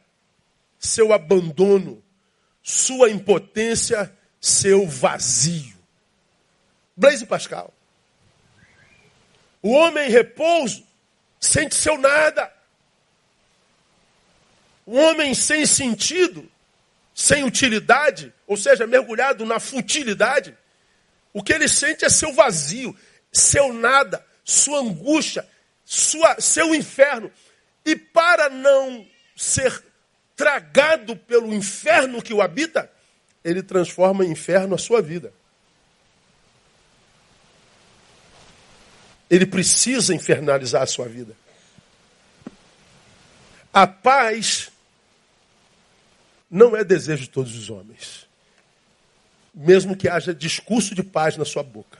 seu 0.79 1.13
abandono, 1.13 2.03
sua 2.61 3.09
impotência, 3.09 4.13
seu 4.39 4.87
vazio. 4.87 5.77
Blaise 6.95 7.25
Pascal. 7.25 7.73
O 9.61 9.71
homem 9.71 10.07
em 10.07 10.11
repouso 10.11 10.85
sente 11.39 11.75
seu 11.75 11.97
nada. 11.97 12.51
O 14.85 14.95
homem 14.95 15.33
sem 15.33 15.65
sentido, 15.65 16.49
sem 17.13 17.43
utilidade, 17.43 18.33
ou 18.45 18.55
seja, 18.55 18.87
mergulhado 18.87 19.45
na 19.45 19.59
futilidade, 19.59 20.57
o 21.33 21.43
que 21.43 21.53
ele 21.53 21.67
sente 21.67 22.05
é 22.05 22.09
seu 22.09 22.33
vazio, 22.33 22.95
seu 23.31 23.73
nada, 23.73 24.25
sua 24.43 24.79
angústia, 24.79 25.47
sua, 25.83 26.39
seu 26.39 26.73
inferno. 26.73 27.31
E 27.85 27.95
para 27.95 28.49
não 28.49 29.05
ser 29.35 29.83
tragado 30.37 31.17
pelo 31.17 31.51
inferno 31.51 32.21
que 32.21 32.33
o 32.33 32.41
habita, 32.43 32.89
ele 33.43 33.63
transforma 33.63 34.23
em 34.23 34.31
inferno 34.31 34.75
a 34.75 34.77
sua 34.77 35.01
vida. 35.01 35.33
Ele 39.29 39.47
precisa 39.47 40.13
infernalizar 40.13 40.83
a 40.83 40.85
sua 40.85 41.07
vida. 41.07 41.35
A 43.73 43.87
paz 43.87 44.71
não 46.49 46.75
é 46.77 46.83
desejo 46.83 47.23
de 47.23 47.29
todos 47.29 47.55
os 47.55 47.69
homens. 47.69 48.27
Mesmo 49.53 49.97
que 49.97 50.07
haja 50.07 50.33
discurso 50.33 50.93
de 50.93 51.01
paz 51.03 51.35
na 51.35 51.45
sua 51.45 51.63
boca. 51.63 51.97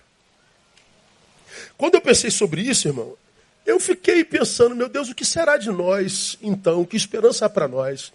Quando 1.76 1.96
eu 1.96 2.02
pensei 2.02 2.30
sobre 2.30 2.62
isso, 2.62 2.88
irmão, 2.88 3.18
eu 3.66 3.80
fiquei 3.80 4.24
pensando, 4.24 4.76
meu 4.76 4.88
Deus, 4.88 5.10
o 5.10 5.16
que 5.16 5.26
será 5.26 5.58
de 5.58 5.72
nós 5.72 6.38
então? 6.42 6.86
Que 6.86 6.96
esperança 6.96 7.46
há 7.46 7.50
para 7.50 7.68
nós? 7.68 8.14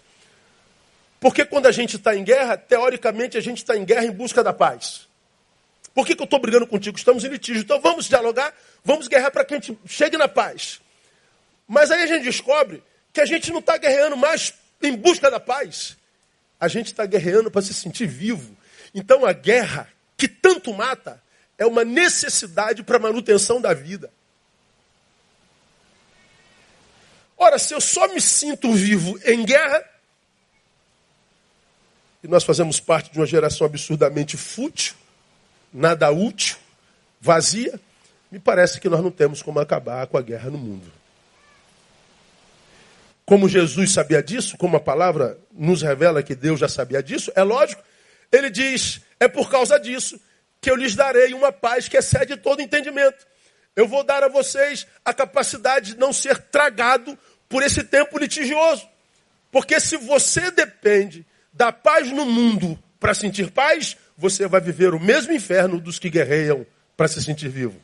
Porque 1.23 1.45
quando 1.45 1.67
a 1.67 1.71
gente 1.71 1.95
está 1.95 2.13
em 2.13 2.21
guerra, 2.21 2.57
teoricamente 2.57 3.37
a 3.37 3.41
gente 3.41 3.59
está 3.59 3.77
em 3.77 3.85
guerra 3.85 4.03
em 4.03 4.11
busca 4.11 4.43
da 4.43 4.51
paz. 4.51 5.07
Por 5.93 6.05
que, 6.05 6.17
que 6.17 6.21
eu 6.21 6.25
estou 6.25 6.37
brigando 6.37 6.67
contigo? 6.67 6.97
Estamos 6.97 7.23
em 7.23 7.29
litígio. 7.29 7.61
Então 7.61 7.79
vamos 7.79 8.09
dialogar, 8.09 8.53
vamos 8.83 9.07
guerrear 9.07 9.31
para 9.31 9.45
que 9.45 9.53
a 9.53 9.57
gente 9.57 9.79
chegue 9.85 10.17
na 10.17 10.27
paz. 10.27 10.81
Mas 11.65 11.91
aí 11.91 12.03
a 12.03 12.07
gente 12.07 12.23
descobre 12.23 12.83
que 13.13 13.21
a 13.21 13.25
gente 13.25 13.53
não 13.53 13.59
está 13.59 13.77
guerreando 13.77 14.17
mais 14.17 14.53
em 14.81 14.97
busca 14.97 15.31
da 15.31 15.39
paz. 15.39 15.95
A 16.59 16.67
gente 16.67 16.87
está 16.87 17.05
guerreando 17.05 17.49
para 17.49 17.61
se 17.61 17.73
sentir 17.73 18.05
vivo. 18.05 18.53
Então 18.93 19.25
a 19.25 19.31
guerra, 19.31 19.87
que 20.17 20.27
tanto 20.27 20.73
mata, 20.73 21.23
é 21.57 21.65
uma 21.65 21.85
necessidade 21.85 22.83
para 22.83 22.97
a 22.97 22.99
manutenção 22.99 23.61
da 23.61 23.73
vida. 23.73 24.11
Ora, 27.37 27.57
se 27.57 27.73
eu 27.73 27.79
só 27.79 28.09
me 28.09 28.19
sinto 28.19 28.73
vivo 28.73 29.17
em 29.23 29.45
guerra, 29.45 29.92
e 32.23 32.27
nós 32.27 32.45
fazemos 32.45 32.79
parte 32.79 33.11
de 33.11 33.19
uma 33.19 33.25
geração 33.25 33.67
absurdamente 33.67 34.37
fútil, 34.37 34.95
nada 35.73 36.09
útil, 36.09 36.55
vazia. 37.19 37.77
Me 38.31 38.39
parece 38.39 38.79
que 38.79 38.87
nós 38.87 39.03
não 39.03 39.11
temos 39.11 39.41
como 39.41 39.59
acabar 39.59 40.07
com 40.07 40.17
a 40.17 40.21
guerra 40.21 40.49
no 40.49 40.57
mundo. 40.57 40.89
Como 43.25 43.49
Jesus 43.49 43.91
sabia 43.91 44.23
disso, 44.23 44.57
como 44.57 44.77
a 44.77 44.79
palavra 44.79 45.37
nos 45.51 45.81
revela 45.81 46.23
que 46.23 46.33
Deus 46.33 46.59
já 46.59 46.69
sabia 46.69 47.03
disso, 47.03 47.31
é 47.35 47.43
lógico, 47.43 47.83
ele 48.31 48.49
diz: 48.49 49.01
é 49.19 49.27
por 49.27 49.49
causa 49.49 49.77
disso 49.77 50.19
que 50.61 50.71
eu 50.71 50.75
lhes 50.75 50.95
darei 50.95 51.33
uma 51.33 51.51
paz 51.51 51.89
que 51.89 51.97
excede 51.97 52.37
todo 52.37 52.61
entendimento. 52.61 53.27
Eu 53.75 53.87
vou 53.87 54.03
dar 54.03 54.23
a 54.23 54.29
vocês 54.29 54.87
a 55.03 55.13
capacidade 55.13 55.93
de 55.93 55.99
não 55.99 56.13
ser 56.13 56.37
tragado 56.37 57.17
por 57.49 57.61
esse 57.61 57.83
tempo 57.83 58.17
litigioso. 58.17 58.87
Porque 59.51 59.79
se 59.79 59.97
você 59.97 60.51
depende 60.51 61.25
da 61.53 61.71
paz 61.71 62.11
no 62.11 62.25
mundo 62.25 62.77
para 62.99 63.13
sentir 63.13 63.51
paz, 63.51 63.95
você 64.17 64.47
vai 64.47 64.61
viver 64.61 64.93
o 64.93 64.99
mesmo 64.99 65.33
inferno 65.33 65.79
dos 65.79 65.99
que 65.99 66.09
guerreiam 66.09 66.65
para 66.97 67.07
se 67.07 67.21
sentir 67.21 67.49
vivo. 67.49 67.79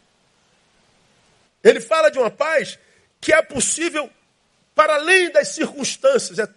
Ele 1.63 1.79
fala 1.79 2.09
de 2.09 2.17
uma 2.17 2.31
paz 2.31 2.79
que 3.19 3.33
é 3.33 3.41
possível 3.41 4.09
para 4.73 4.95
além 4.95 5.29
das 5.31 5.49
circunstâncias, 5.49 6.39
é 6.39 6.47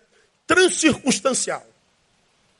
transcircunstancial. 0.47 1.66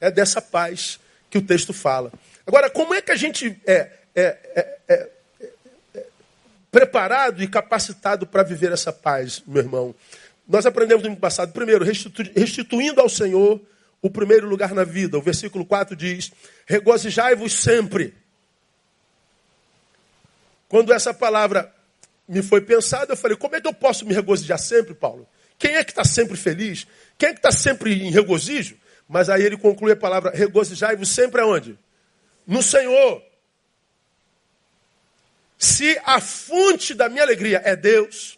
É 0.01 0.11
dessa 0.11 0.43
paz 0.43 0.99
que 1.31 1.39
o 1.39 1.43
texto 1.43 1.73
fala. 1.73 2.13
Agora, 2.45 2.69
como 2.69 2.93
é 2.93 3.01
que 3.01 3.13
a 3.13 3.17
gente 3.17 3.57
é, 3.65 3.93
é, 4.15 4.23
é, 4.55 4.79
é, 4.89 5.11
é 5.95 6.07
preparado 6.71 7.43
e 7.43 7.47
capacitado 7.47 8.27
para 8.27 8.43
viver 8.43 8.73
essa 8.73 8.93
paz, 8.93 9.41
meu 9.47 9.63
irmão? 9.63 9.95
Nós 10.49 10.67
aprendemos 10.67 11.05
no 11.05 11.11
ano 11.11 11.21
passado, 11.21 11.53
primeiro, 11.53 11.85
restituindo 11.85 13.01
ao 13.01 13.09
Senhor 13.09 13.61
o 14.03 14.11
primeiro 14.11 14.49
lugar 14.49 14.75
na 14.75 14.83
vida. 14.83 15.17
O 15.17 15.23
versículo 15.23 15.65
4 15.65 15.95
diz: 15.95 16.33
Regozijai-vos 16.67 17.53
sempre. 17.53 18.13
Quando 20.69 20.93
essa 20.93 21.15
palavra 21.15 21.73
me 22.27 22.43
foi 22.43 22.61
pensada, 22.61 23.13
eu 23.13 23.17
falei: 23.17 23.37
como 23.37 23.55
é 23.55 23.61
que 23.61 23.69
eu 23.69 23.75
posso 23.75 24.05
me 24.05 24.13
regozijar 24.13 24.59
sempre, 24.59 24.93
Paulo? 24.93 25.27
Quem 25.59 25.77
é 25.77 25.85
que 25.85 25.93
está 25.93 26.05
sempre 26.05 26.37
feliz? 26.37 26.87
Quem 27.17 27.29
é 27.29 27.33
que 27.33 27.39
está 27.39 27.53
sempre 27.53 27.95
em 27.95 28.11
regozijo? 28.11 28.77
Mas 29.09 29.31
aí 29.31 29.43
ele 29.43 29.57
conclui 29.57 29.93
a 29.93 29.97
palavra: 29.97 30.33
regozijai-vos 30.35 31.09
sempre 31.09 31.41
aonde? 31.41 31.79
No 32.47 32.63
Senhor. 32.63 33.23
Se 35.57 35.97
a 36.05 36.21
fonte 36.21 36.93
da 36.93 37.09
minha 37.09 37.23
alegria 37.23 37.63
é 37.65 37.77
Deus, 37.77 38.37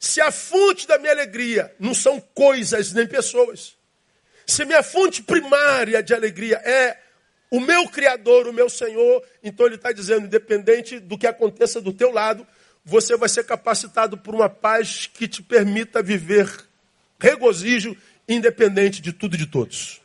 se 0.00 0.20
a 0.20 0.32
fonte 0.32 0.88
da 0.88 0.98
minha 0.98 1.12
alegria 1.12 1.72
não 1.78 1.94
são 1.94 2.18
coisas 2.18 2.92
nem 2.92 3.06
pessoas, 3.06 3.76
se 4.46 4.64
minha 4.64 4.82
fonte 4.82 5.22
primária 5.22 6.02
de 6.02 6.14
alegria 6.14 6.56
é 6.56 6.98
o 7.50 7.60
meu 7.60 7.86
Criador, 7.88 8.48
o 8.48 8.52
meu 8.52 8.70
Senhor, 8.70 9.22
então 9.42 9.66
ele 9.66 9.74
está 9.74 9.92
dizendo, 9.92 10.26
independente 10.26 10.98
do 10.98 11.18
que 11.18 11.26
aconteça 11.26 11.80
do 11.80 11.92
teu 11.92 12.10
lado, 12.10 12.46
você 12.84 13.16
vai 13.16 13.28
ser 13.28 13.44
capacitado 13.44 14.16
por 14.16 14.34
uma 14.34 14.48
paz 14.48 15.06
que 15.06 15.28
te 15.28 15.42
permita 15.42 16.02
viver 16.02 16.48
regozijo, 17.20 17.96
independente 18.28 19.00
de 19.02 19.12
tudo 19.12 19.34
e 19.34 19.38
de 19.38 19.46
todos. 19.46 20.00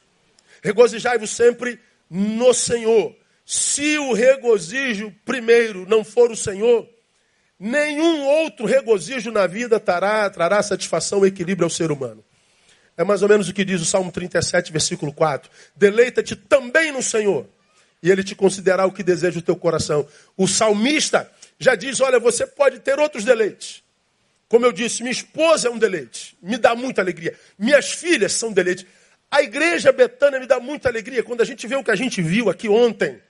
Regozijai-vos 0.62 1.29
sempre 1.29 1.79
no 2.10 2.53
Senhor. 2.53 3.15
Se 3.46 3.98
o 3.98 4.13
regozijo 4.13 5.13
primeiro 5.24 5.88
não 5.88 6.03
for 6.03 6.29
o 6.29 6.36
Senhor, 6.36 6.88
nenhum 7.58 8.25
outro 8.25 8.65
regozijo 8.65 9.32
na 9.32 9.48
vida 9.48 9.79
trará, 9.79 10.29
trará 10.29 10.62
satisfação 10.62 11.25
e 11.25 11.29
equilíbrio 11.29 11.65
ao 11.65 11.70
ser 11.70 11.91
humano. 11.91 12.24
É 12.98 13.04
mais 13.04 13.22
ou 13.22 13.30
menos 13.30 13.48
o 13.48 13.54
que 13.54 13.63
diz 13.63 13.80
o 13.80 13.86
Salmo 13.86 14.12
37, 14.12 14.72
versículo 14.72 15.13
4. 15.13 15.50
Deleita-te 15.75 16.36
também 16.36 16.92
no 16.92 17.04
Senhor, 17.04 17.48
e 18.01 18.10
Ele 18.10 18.24
te 18.24 18.34
considerará 18.34 18.88
o 18.88 18.92
que 18.92 19.04
deseja 19.04 19.38
o 19.38 19.42
teu 19.42 19.56
coração. 19.56 20.08
O 20.36 20.48
salmista 20.48 21.32
já 21.60 21.75
diz: 21.75 22.01
Olha, 22.01 22.20
você 22.20 22.48
pode 22.48 22.80
ter 22.80 22.98
outros 23.00 23.24
deleites. 23.24 23.84
Como 24.50 24.66
eu 24.66 24.72
disse, 24.72 25.04
minha 25.04 25.12
esposa 25.12 25.68
é 25.68 25.72
um 25.72 25.77
deleite, 25.77 26.36
me 26.42 26.58
dá 26.58 26.74
muita 26.74 27.01
alegria. 27.01 27.38
Minhas 27.60 27.92
filhas 27.92 28.34
são 28.34 28.51
deleites. 28.51 28.86
A 29.30 29.42
igreja 29.42 29.92
Betânia 29.92 30.39
me 30.39 30.48
dá 30.48 30.60
muita 30.60 30.88
alegria. 30.88 31.22
Quando 31.22 31.42
a 31.42 31.46
gente 31.46 31.68
vê 31.68 31.75
o 31.75 31.84
que 31.84 31.92
a 31.92 31.96
gente 31.96 32.22
viu 32.22 32.50
aqui 32.50 32.70
ontem, 32.70 33.22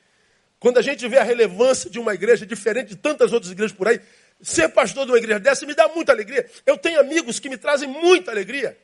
quando 0.60 0.78
a 0.78 0.82
gente 0.82 1.08
vê 1.08 1.18
a 1.18 1.24
relevância 1.24 1.90
de 1.90 2.00
uma 2.00 2.14
igreja 2.14 2.46
diferente 2.46 2.90
de 2.90 2.96
tantas 2.96 3.34
outras 3.34 3.52
igrejas 3.52 3.76
por 3.76 3.88
aí, 3.88 4.00
ser 4.42 4.70
pastor 4.70 5.06
de 5.06 5.12
uma 5.12 5.18
igreja 5.18 5.40
dessa 5.40 5.66
me 5.66 5.74
dá 5.74 5.88
muita 5.88 6.12
alegria. 6.12 6.48
Eu 6.66 6.78
tenho 6.78 7.00
amigos 7.00 7.40
que 7.40 7.50
me 7.50 7.58
trazem 7.58 7.90
muita 7.90 8.30
alegria. 8.30 8.78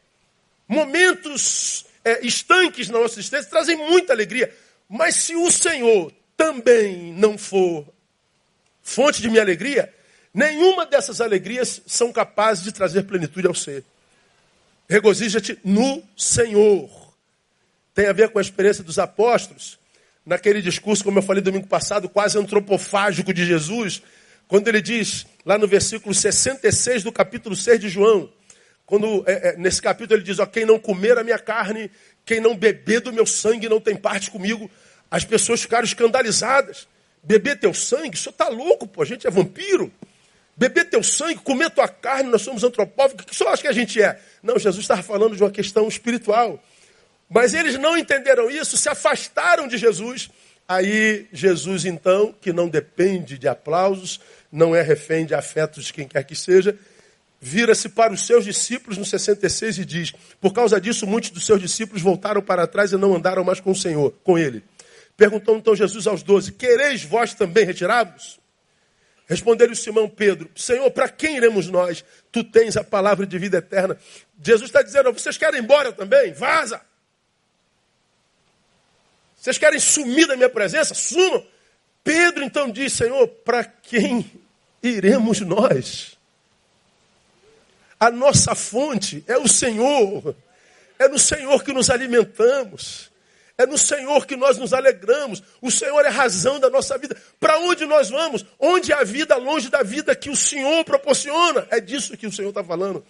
Momentos 0.67 1.85
é, 2.03 2.25
estanques 2.25 2.89
na 2.89 2.99
nossa 2.99 3.19
existência 3.19 3.49
trazem 3.49 3.75
muita 3.75 4.13
alegria. 4.13 4.53
Mas 4.89 5.15
se 5.15 5.35
o 5.35 5.49
Senhor 5.51 6.11
também 6.35 7.13
não 7.13 7.37
for 7.37 7.85
fonte 8.81 9.21
de 9.21 9.29
minha 9.29 9.41
alegria, 9.41 9.93
Nenhuma 10.33 10.85
dessas 10.85 11.21
alegrias 11.21 11.81
são 11.85 12.11
capazes 12.11 12.63
de 12.63 12.71
trazer 12.71 13.03
plenitude 13.03 13.45
ao 13.45 13.53
ser. 13.53 13.83
Regozija-te 14.89 15.59
no 15.63 16.01
Senhor. 16.17 16.89
Tem 17.93 18.07
a 18.07 18.13
ver 18.13 18.29
com 18.29 18.39
a 18.39 18.41
experiência 18.41 18.83
dos 18.83 18.97
apóstolos, 18.97 19.77
naquele 20.25 20.61
discurso, 20.61 21.03
como 21.03 21.19
eu 21.19 21.23
falei 21.23 21.43
domingo 21.43 21.67
passado, 21.67 22.09
quase 22.09 22.39
antropofágico 22.39 23.31
de 23.31 23.45
Jesus, 23.45 24.01
quando 24.47 24.67
ele 24.67 24.81
diz, 24.81 25.27
lá 25.45 25.57
no 25.59 25.67
versículo 25.67 26.15
66 26.15 27.03
do 27.03 27.11
capítulo 27.11 27.55
6 27.55 27.79
de 27.79 27.89
João, 27.89 28.27
quando 28.85 29.23
é, 29.25 29.49
é, 29.49 29.57
nesse 29.57 29.81
capítulo 29.81 30.19
ele 30.19 30.25
diz: 30.25 30.39
ó, 30.39 30.45
quem 30.45 30.65
não 30.65 30.77
comer 30.77 31.17
a 31.17 31.23
minha 31.23 31.39
carne, 31.39 31.89
quem 32.25 32.39
não 32.39 32.55
beber 32.55 33.01
do 33.01 33.13
meu 33.13 33.25
sangue 33.25 33.69
não 33.69 33.79
tem 33.79 33.95
parte 33.95 34.29
comigo. 34.29 34.69
As 35.09 35.23
pessoas 35.23 35.61
ficaram 35.61 35.85
escandalizadas. 35.85 36.87
Beber 37.23 37.57
teu 37.57 37.73
sangue? 37.73 38.15
O 38.15 38.17
senhor 38.17 38.31
está 38.31 38.49
louco, 38.49 38.85
pô, 38.85 39.01
a 39.01 39.05
gente 39.05 39.25
é 39.25 39.29
vampiro. 39.31 39.91
Beber 40.55 40.89
teu 40.89 41.01
sangue, 41.01 41.35
comer 41.35 41.69
tua 41.71 41.87
carne, 41.87 42.29
nós 42.29 42.41
somos 42.41 42.63
antropófagos. 42.63 43.23
O 43.23 43.27
que 43.27 43.35
senhor 43.35 43.49
acha 43.49 43.61
que 43.61 43.67
a 43.67 43.73
gente 43.73 44.01
é? 44.01 44.19
Não, 44.41 44.59
Jesus 44.59 44.83
estava 44.83 45.01
falando 45.01 45.35
de 45.35 45.41
uma 45.41 45.49
questão 45.49 45.87
espiritual. 45.87 46.61
Mas 47.29 47.53
eles 47.53 47.77
não 47.79 47.97
entenderam 47.97 48.51
isso, 48.51 48.77
se 48.77 48.89
afastaram 48.89 49.67
de 49.67 49.77
Jesus. 49.77 50.29
Aí 50.67 51.27
Jesus, 51.31 51.85
então, 51.85 52.35
que 52.39 52.53
não 52.53 52.69
depende 52.69 53.37
de 53.37 53.47
aplausos, 53.47 54.19
não 54.51 54.75
é 54.75 54.81
refém 54.81 55.25
de 55.25 55.33
afetos 55.33 55.85
de 55.85 55.93
quem 55.93 56.07
quer 56.07 56.23
que 56.23 56.35
seja, 56.35 56.77
vira-se 57.43 57.89
para 57.89 58.13
os 58.13 58.25
seus 58.25 58.45
discípulos 58.45 58.97
no 58.97 59.03
66 59.03 59.79
e 59.79 59.85
diz: 59.85 60.13
Por 60.39 60.53
causa 60.53 60.79
disso, 60.79 61.05
muitos 61.05 61.29
dos 61.29 61.45
seus 61.45 61.59
discípulos 61.59 62.01
voltaram 62.01 62.41
para 62.41 62.65
trás 62.65 62.93
e 62.93 62.97
não 62.97 63.13
andaram 63.13 63.43
mais 63.43 63.59
com 63.59 63.71
o 63.71 63.75
Senhor, 63.75 64.13
com 64.23 64.39
ele. 64.39 64.63
Perguntou 65.17 65.57
então 65.57 65.75
Jesus 65.75 66.07
aos 66.07 66.23
doze: 66.23 66.53
Quereis 66.53 67.03
vós 67.03 67.33
também 67.33 67.65
retirá-vos? 67.65 68.39
Respondeu-lhe 69.27 69.75
Simão 69.75 70.07
Pedro: 70.07 70.49
Senhor, 70.55 70.89
para 70.91 71.09
quem 71.09 71.35
iremos 71.35 71.67
nós? 71.67 72.05
Tu 72.31 72.45
tens 72.45 72.77
a 72.77 72.83
palavra 72.83 73.25
de 73.25 73.37
vida 73.37 73.57
eterna. 73.57 73.97
Jesus 74.41 74.69
está 74.69 74.81
dizendo: 74.81 75.11
Vocês 75.11 75.37
querem 75.37 75.59
ir 75.59 75.63
embora 75.63 75.91
também? 75.91 76.31
Vaza! 76.31 76.81
Vocês 79.35 79.57
querem 79.57 79.81
sumir 79.81 80.27
da 80.27 80.37
minha 80.37 80.49
presença? 80.49 80.93
Sumam! 80.93 81.45
Pedro 82.05 82.41
então 82.41 82.71
diz: 82.71 82.93
Senhor, 82.93 83.27
para 83.27 83.65
quem 83.65 84.31
iremos 84.81 85.41
nós? 85.41 86.12
A 88.03 88.11
nossa 88.11 88.53
fonte 88.53 89.23
é 89.27 89.37
o 89.37 89.47
Senhor. 89.47 90.35
É 90.99 91.07
no 91.07 91.17
Senhor 91.17 91.63
que 91.63 91.71
nos 91.71 91.89
alimentamos. 91.89 93.09
É 93.57 93.65
no 93.65 93.77
Senhor 93.77 94.25
que 94.25 94.35
nós 94.35 94.57
nos 94.57 94.73
alegramos. 94.73 95.41
O 95.61 95.71
Senhor 95.71 96.03
é 96.03 96.09
a 96.09 96.11
razão 96.11 96.59
da 96.59 96.69
nossa 96.69 96.97
vida. 96.97 97.15
Para 97.39 97.59
onde 97.59 97.85
nós 97.85 98.09
vamos? 98.09 98.45
Onde 98.59 98.91
há 98.91 99.05
vida 99.05 99.37
longe 99.37 99.69
da 99.69 99.81
vida 99.83 100.13
que 100.17 100.29
o 100.29 100.35
Senhor 100.35 100.83
proporciona? 100.83 101.65
É 101.71 101.79
disso 101.79 102.17
que 102.17 102.27
o 102.27 102.31
Senhor 102.31 102.49
está 102.49 102.61
falando. 102.61 103.05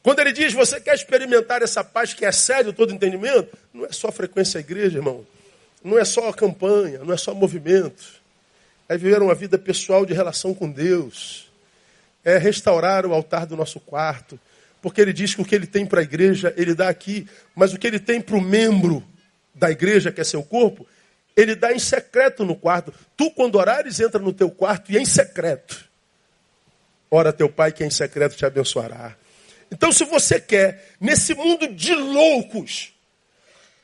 Quando 0.00 0.20
ele 0.20 0.30
diz, 0.30 0.52
você 0.52 0.80
quer 0.80 0.94
experimentar 0.94 1.60
essa 1.60 1.82
paz 1.82 2.14
que 2.14 2.24
excede 2.24 2.72
todo 2.72 2.94
entendimento? 2.94 3.48
Não 3.74 3.84
é 3.84 3.90
só 3.90 4.12
frequência 4.12 4.58
à 4.58 4.60
igreja, 4.60 4.98
irmão. 4.98 5.26
Não 5.82 5.98
é 5.98 6.04
só 6.04 6.28
a 6.28 6.32
campanha, 6.32 7.00
não 7.00 7.12
é 7.12 7.16
só 7.16 7.34
movimento. 7.34 8.04
É 8.88 8.96
viver 8.96 9.20
uma 9.20 9.34
vida 9.34 9.58
pessoal 9.58 10.06
de 10.06 10.14
relação 10.14 10.54
com 10.54 10.70
Deus 10.70 11.45
é 12.26 12.38
restaurar 12.38 13.06
o 13.06 13.14
altar 13.14 13.46
do 13.46 13.56
nosso 13.56 13.78
quarto. 13.78 14.38
Porque 14.82 15.00
ele 15.00 15.12
diz 15.12 15.32
que 15.32 15.40
o 15.40 15.44
que 15.44 15.54
ele 15.54 15.66
tem 15.66 15.86
para 15.86 16.00
a 16.00 16.02
igreja, 16.02 16.52
ele 16.56 16.74
dá 16.74 16.88
aqui, 16.88 17.28
mas 17.54 17.72
o 17.72 17.78
que 17.78 17.86
ele 17.86 18.00
tem 18.00 18.20
para 18.20 18.36
o 18.36 18.40
membro 18.40 19.02
da 19.54 19.70
igreja, 19.70 20.10
que 20.10 20.20
é 20.20 20.24
seu 20.24 20.42
corpo, 20.42 20.84
ele 21.36 21.54
dá 21.54 21.72
em 21.72 21.78
secreto 21.78 22.44
no 22.44 22.56
quarto. 22.56 22.92
Tu, 23.16 23.30
quando 23.30 23.54
orares, 23.54 24.00
entra 24.00 24.20
no 24.20 24.32
teu 24.32 24.50
quarto 24.50 24.90
e 24.90 24.96
é 24.96 25.00
em 25.00 25.06
secreto. 25.06 25.88
Ora, 27.08 27.32
teu 27.32 27.48
pai 27.48 27.70
que 27.70 27.84
é 27.84 27.86
em 27.86 27.90
secreto 27.90 28.36
te 28.36 28.44
abençoará. 28.44 29.14
Então, 29.70 29.92
se 29.92 30.04
você 30.04 30.40
quer, 30.40 30.94
nesse 31.00 31.32
mundo 31.32 31.68
de 31.68 31.94
loucos, 31.94 32.92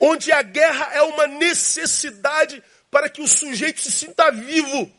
onde 0.00 0.32
a 0.32 0.42
guerra 0.42 0.90
é 0.94 1.02
uma 1.02 1.28
necessidade 1.28 2.60
para 2.90 3.08
que 3.08 3.22
o 3.22 3.28
sujeito 3.28 3.80
se 3.80 3.92
sinta 3.92 4.32
vivo, 4.32 4.90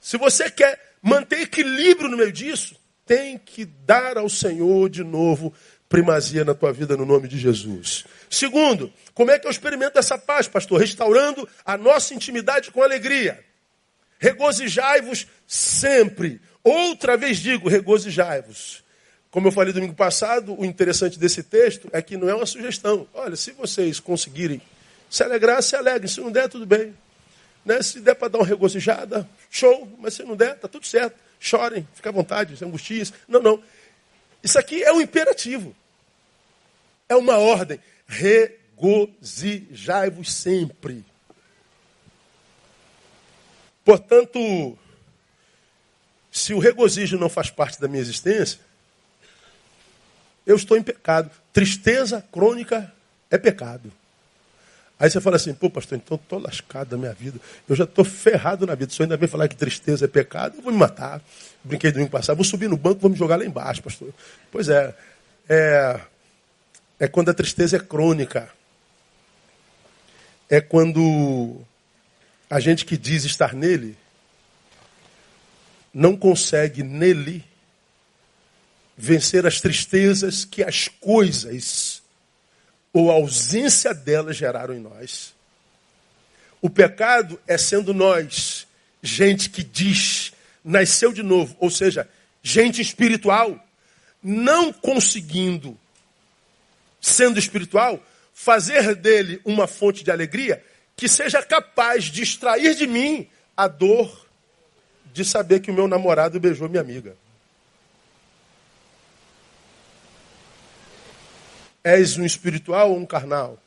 se 0.00 0.16
você 0.16 0.50
quer 0.50 0.96
manter 1.00 1.42
equilíbrio 1.42 2.08
no 2.08 2.16
meio 2.16 2.32
disso, 2.32 2.79
tem 3.10 3.36
que 3.38 3.64
dar 3.64 4.16
ao 4.16 4.28
Senhor 4.28 4.88
de 4.88 5.02
novo 5.02 5.52
primazia 5.88 6.44
na 6.44 6.54
tua 6.54 6.72
vida 6.72 6.96
no 6.96 7.04
nome 7.04 7.26
de 7.26 7.36
Jesus. 7.36 8.04
Segundo, 8.30 8.92
como 9.12 9.32
é 9.32 9.38
que 9.40 9.48
eu 9.48 9.50
experimento 9.50 9.98
essa 9.98 10.16
paz, 10.16 10.46
pastor? 10.46 10.78
Restaurando 10.78 11.48
a 11.64 11.76
nossa 11.76 12.14
intimidade 12.14 12.70
com 12.70 12.80
alegria. 12.80 13.44
Regozijai-vos 14.20 15.26
sempre. 15.44 16.40
Outra 16.62 17.16
vez 17.16 17.38
digo, 17.38 17.68
regozijai-vos. 17.68 18.84
Como 19.28 19.48
eu 19.48 19.52
falei 19.52 19.72
domingo 19.72 19.94
passado, 19.94 20.54
o 20.56 20.64
interessante 20.64 21.18
desse 21.18 21.42
texto 21.42 21.88
é 21.92 22.00
que 22.00 22.16
não 22.16 22.28
é 22.28 22.34
uma 22.36 22.46
sugestão. 22.46 23.08
Olha, 23.12 23.34
se 23.34 23.50
vocês 23.50 23.98
conseguirem 23.98 24.62
se 25.10 25.24
alegrar, 25.24 25.60
se 25.64 25.74
alegrem. 25.74 26.06
Se 26.06 26.20
não 26.20 26.30
der, 26.30 26.48
tudo 26.48 26.64
bem. 26.64 26.94
Né? 27.64 27.82
Se 27.82 27.98
der 27.98 28.14
para 28.14 28.28
dar 28.28 28.38
uma 28.38 28.46
regozijada, 28.46 29.28
show. 29.50 29.98
Mas 29.98 30.14
se 30.14 30.22
não 30.22 30.36
der, 30.36 30.54
está 30.54 30.68
tudo 30.68 30.86
certo 30.86 31.18
chorem, 31.40 31.88
fique 31.94 32.06
à 32.06 32.12
vontade, 32.12 32.56
se 32.56 32.64
angustiem. 32.64 33.02
Não, 33.26 33.40
não. 33.40 33.60
Isso 34.42 34.58
aqui 34.58 34.82
é 34.84 34.92
um 34.92 35.00
imperativo. 35.00 35.74
É 37.08 37.16
uma 37.16 37.38
ordem. 37.38 37.80
Regozijai-vos 38.06 40.30
sempre. 40.32 41.04
Portanto, 43.84 44.78
se 46.30 46.54
o 46.54 46.58
regozijo 46.58 47.18
não 47.18 47.28
faz 47.28 47.50
parte 47.50 47.80
da 47.80 47.88
minha 47.88 48.02
existência, 48.02 48.60
eu 50.46 50.54
estou 50.56 50.76
em 50.76 50.82
pecado. 50.82 51.30
Tristeza 51.52 52.24
crônica 52.30 52.92
é 53.30 53.38
pecado. 53.38 53.90
Aí 55.00 55.08
você 55.08 55.18
fala 55.18 55.36
assim, 55.36 55.54
pô, 55.54 55.70
pastor, 55.70 55.96
então 55.96 56.16
estou 56.16 56.38
lascado 56.38 56.88
da 56.88 56.98
minha 56.98 57.14
vida. 57.14 57.40
Eu 57.66 57.74
já 57.74 57.84
estou 57.84 58.04
ferrado 58.04 58.66
na 58.66 58.74
vida. 58.74 58.92
O 58.92 58.94
senhor 58.94 59.06
ainda 59.06 59.16
vem 59.16 59.26
falar 59.26 59.48
que 59.48 59.56
tristeza 59.56 60.04
é 60.04 60.08
pecado, 60.08 60.58
eu 60.58 60.62
vou 60.62 60.70
me 60.70 60.78
matar. 60.78 61.22
Brinquei 61.64 61.90
domingo 61.90 62.10
passado, 62.10 62.36
vou 62.36 62.44
subir 62.44 62.68
no 62.68 62.76
banco, 62.76 63.00
vou 63.00 63.10
me 63.10 63.16
jogar 63.16 63.36
lá 63.36 63.44
embaixo, 63.46 63.82
pastor. 63.82 64.12
Pois 64.52 64.68
é, 64.68 64.94
é, 65.48 66.00
é 66.98 67.08
quando 67.08 67.30
a 67.30 67.34
tristeza 67.34 67.78
é 67.78 67.80
crônica. 67.80 68.50
É 70.50 70.60
quando 70.60 71.62
a 72.50 72.60
gente 72.60 72.84
que 72.84 72.98
diz 72.98 73.24
estar 73.24 73.54
nele 73.54 73.96
não 75.94 76.14
consegue 76.14 76.82
nele 76.82 77.42
vencer 78.96 79.46
as 79.46 79.62
tristezas 79.62 80.44
que 80.44 80.62
as 80.62 80.88
coisas 80.88 81.89
ou 82.92 83.10
a 83.10 83.14
ausência 83.14 83.94
dela 83.94 84.32
geraram 84.32 84.74
em 84.74 84.80
nós. 84.80 85.34
O 86.60 86.68
pecado 86.68 87.40
é 87.46 87.56
sendo 87.56 87.94
nós, 87.94 88.66
gente 89.02 89.48
que 89.48 89.62
diz, 89.62 90.32
nasceu 90.64 91.12
de 91.12 91.22
novo, 91.22 91.56
ou 91.58 91.70
seja, 91.70 92.08
gente 92.42 92.80
espiritual, 92.80 93.58
não 94.22 94.72
conseguindo, 94.72 95.78
sendo 97.00 97.38
espiritual, 97.38 98.02
fazer 98.34 98.94
dele 98.94 99.40
uma 99.44 99.66
fonte 99.66 100.04
de 100.04 100.10
alegria 100.10 100.62
que 100.96 101.08
seja 101.08 101.42
capaz 101.42 102.04
de 102.04 102.22
extrair 102.22 102.74
de 102.74 102.86
mim 102.86 103.26
a 103.56 103.66
dor 103.66 104.26
de 105.12 105.24
saber 105.24 105.60
que 105.60 105.70
o 105.70 105.74
meu 105.74 105.88
namorado 105.88 106.38
beijou 106.38 106.68
minha 106.68 106.82
amiga. 106.82 107.16
És 111.82 112.16
um 112.16 112.24
espiritual 112.24 112.90
ou 112.90 112.98
um 112.98 113.06
carnal? 113.06 113.58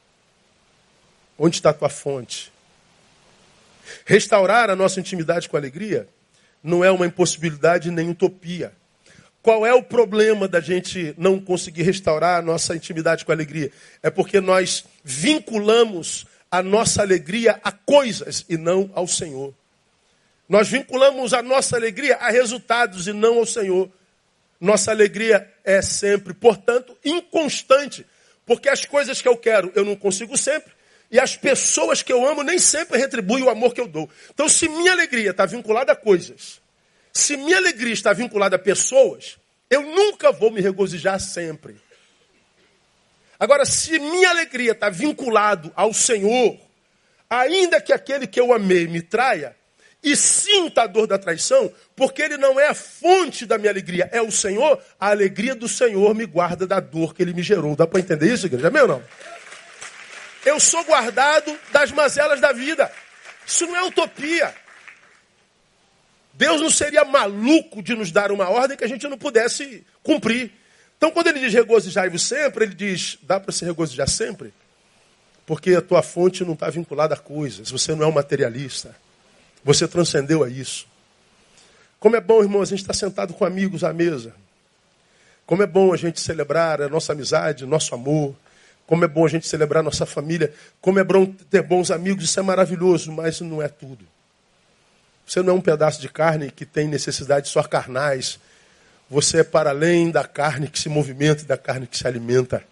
Onde 1.38 1.56
está 1.58 1.71
a 1.71 1.73
tua 1.73 1.89
fonte? 1.89 2.52
Restaurar 4.06 4.69
a 4.69 4.76
nossa 4.76 4.99
intimidade 4.99 5.49
com 5.49 5.58
alegria 5.58 6.08
não 6.63 6.84
é 6.84 6.91
uma 6.91 7.06
impossibilidade 7.06 7.91
nem 7.91 8.10
utopia. 8.10 8.71
Qual 9.41 9.65
é 9.65 9.73
o 9.73 9.84
problema 9.84 10.47
da 10.47 10.62
gente 10.62 11.13
não 11.17 11.38
conseguir 11.38 11.84
restaurar 11.84 12.39
a 12.39 12.41
nossa 12.41 12.76
intimidade 12.76 13.26
com 13.26 13.32
alegria? 13.32 13.71
É 14.02 14.10
porque 14.10 14.39
nós 14.39 14.86
vinculamos 15.04 16.26
a 16.49 16.63
nossa 16.63 17.02
alegria 17.02 17.60
a 17.62 17.71
coisas 17.71 18.45
e 18.47 18.56
não 18.56 18.89
ao 18.93 19.06
Senhor. 19.06 19.54
Nós 20.47 20.69
vinculamos 20.69 21.34
a 21.34 21.41
nossa 21.41 21.76
alegria 21.76 22.15
a 22.17 22.30
resultados 22.30 23.08
e 23.08 23.12
não 23.12 23.39
ao 23.39 23.45
Senhor. 23.45 23.89
Nossa 24.63 24.91
alegria 24.91 25.45
é 25.62 25.82
sempre, 25.82 26.34
portanto, 26.34 26.97
inconstante. 27.04 28.06
Porque 28.45 28.69
as 28.69 28.86
coisas 28.86 29.21
que 29.21 29.28
eu 29.28 29.36
quero 29.36 29.69
eu 29.76 29.84
não 29.84 29.93
consigo 29.93 30.38
sempre. 30.38 30.71
E 31.12 31.19
as 31.19 31.36
pessoas 31.36 32.02
que 32.02 32.13
eu 32.13 32.26
amo 32.26 32.43
nem 32.43 32.58
sempre 32.58 32.97
retribuem 32.97 33.43
o 33.43 33.49
amor 33.49 33.73
que 33.73 33.82
eu 33.82 33.89
dou. 33.89 34.10
Então, 34.34 34.47
se 34.47 34.69
minha 34.69 34.93
alegria 34.93 35.32
está 35.32 35.45
vinculada 35.45 35.91
a 35.91 35.95
coisas, 35.97 36.62
se 37.12 37.36
minha 37.36 37.58
alegria 37.58 37.91
está 37.91 38.13
vinculada 38.13 38.56
a 38.56 38.60
pessoas, 38.60 39.38
eu 39.69 39.82
nunca 39.82 40.32
vou 40.32 40.49
me 40.49 40.62
regozijar 40.62 41.19
sempre. 41.19 41.76
Agora, 43.38 43.65
se 43.65 43.99
minha 43.99 44.30
alegria 44.30 44.71
está 44.71 44.89
vinculada 44.89 45.73
ao 45.76 45.93
Senhor, 45.93 46.58
ainda 47.30 47.82
que 47.82 47.91
aquele 47.91 48.26
que 48.26 48.39
eu 48.39 48.54
amei 48.54 48.88
me 48.88 49.02
traia, 49.02 49.58
e 50.04 50.16
sinta 50.16 50.84
a 50.84 50.88
dor 50.88 51.08
da 51.08 51.18
traição, 51.18 51.72
porque 51.96 52.22
ele 52.22 52.38
não 52.38 52.60
é 52.60 52.68
a 52.68 52.74
fonte 52.74 53.46
da 53.46 53.58
minha 53.58 53.72
alegria, 53.72 54.10
é 54.12 54.22
o 54.22 54.32
Senhor, 54.32 54.80
a 55.00 55.10
alegria 55.10 55.56
do 55.56 55.68
Senhor 55.68 56.13
me 56.13 56.26
guarda 56.26 56.68
da 56.68 56.80
dor 56.80 57.16
que 57.16 57.22
ele 57.22 57.34
me 57.34 57.42
gerou. 57.42 57.76
Dá 57.76 57.88
para 57.88 58.02
entender 58.02 58.32
isso, 58.34 58.46
igreja? 58.46 58.70
Meu 58.70 58.84
ou 58.84 58.88
não? 58.88 59.04
Eu 60.46 60.60
sou 60.60 60.84
guardado 60.84 61.58
das 61.72 61.92
mazelas 61.92 62.42
da 62.42 62.52
vida. 62.52 62.92
Isso 63.46 63.66
não 63.66 63.78
é 63.78 63.84
utopia. 63.84 64.54
Deus 66.34 66.60
não 66.60 66.70
seria 66.70 67.06
maluco 67.06 67.82
de 67.82 67.96
nos 67.96 68.12
dar 68.12 68.32
uma 68.32 68.50
ordem 68.50 68.76
que 68.76 68.84
a 68.84 68.88
gente 68.88 69.08
não 69.08 69.18
pudesse 69.18 69.86
cumprir. 70.02 70.52
Então, 70.98 71.12
quando 71.12 71.28
ele 71.28 71.39
diz 71.39 71.54
regozijai-vos 71.54 72.24
sempre, 72.24 72.66
ele 72.66 72.74
diz: 72.74 73.18
dá 73.22 73.39
para 73.39 73.52
se 73.54 73.63
regozijar 73.63 74.10
sempre? 74.10 74.54
Porque 75.46 75.76
a 75.76 75.82
tua 75.82 76.02
fonte 76.02 76.44
não 76.44 76.54
está 76.54 76.70
vinculada 76.70 77.13
a 77.13 77.18
coisas, 77.18 77.70
você 77.70 77.94
não 77.94 78.04
é 78.04 78.08
um 78.08 78.12
materialista. 78.12 78.96
Você 79.63 79.88
transcendeu 79.88 80.43
a 80.43 80.49
isso. 80.49 80.86
Como 81.99 82.15
é 82.15 82.21
bom, 82.21 82.41
irmão, 82.41 82.62
a 82.62 82.65
gente 82.65 82.82
estar 82.82 82.93
sentado 82.93 83.34
com 83.34 83.45
amigos 83.45 83.84
à 83.84 83.93
mesa. 83.93 84.34
Como 85.45 85.63
é 85.63 85.67
bom 85.67 85.93
a 85.93 85.97
gente 85.97 86.19
celebrar 86.19 86.82
a 86.82 86.89
nossa 86.89 87.13
amizade, 87.13 87.65
nosso 87.65 87.95
amor. 87.95 88.36
Como 88.86 89.06
é 89.06 89.08
bom 89.08 89.26
a 89.26 89.30
gente 89.30 89.47
celebrar 89.47 89.82
a 89.82 89.84
nossa 89.84 90.06
família. 90.06 90.54
Como 90.82 90.99
é 90.99 91.04
bom 91.04 91.26
ter 91.26 91.62
bons 91.62 91.91
amigos, 91.91 92.26
isso 92.26 92.39
é 92.39 92.43
maravilhoso, 92.43 93.12
mas 93.12 93.39
não 93.41 93.62
é 93.62 93.67
tudo. 93.67 94.06
Você 95.26 95.41
não 95.41 95.54
é 95.54 95.56
um 95.56 95.62
pedaço 95.62 96.02
de 96.02 96.10
carne 96.10 96.52
que 96.52 96.65
tem 96.65 96.88
necessidades 96.88 97.49
só 97.52 97.63
carnais. 97.63 98.39
Você 99.10 99.39
é 99.39 99.43
para 99.43 99.69
além 99.69 100.12
da 100.12 100.26
carne 100.26 100.67
que 100.67 100.80
se 100.80 100.89
movimenta 100.89 101.43
e 101.43 101.45
da 101.45 101.58
carne 101.58 101.88
que 101.88 101.97
se 101.97 102.06
alimenta. 102.06 102.63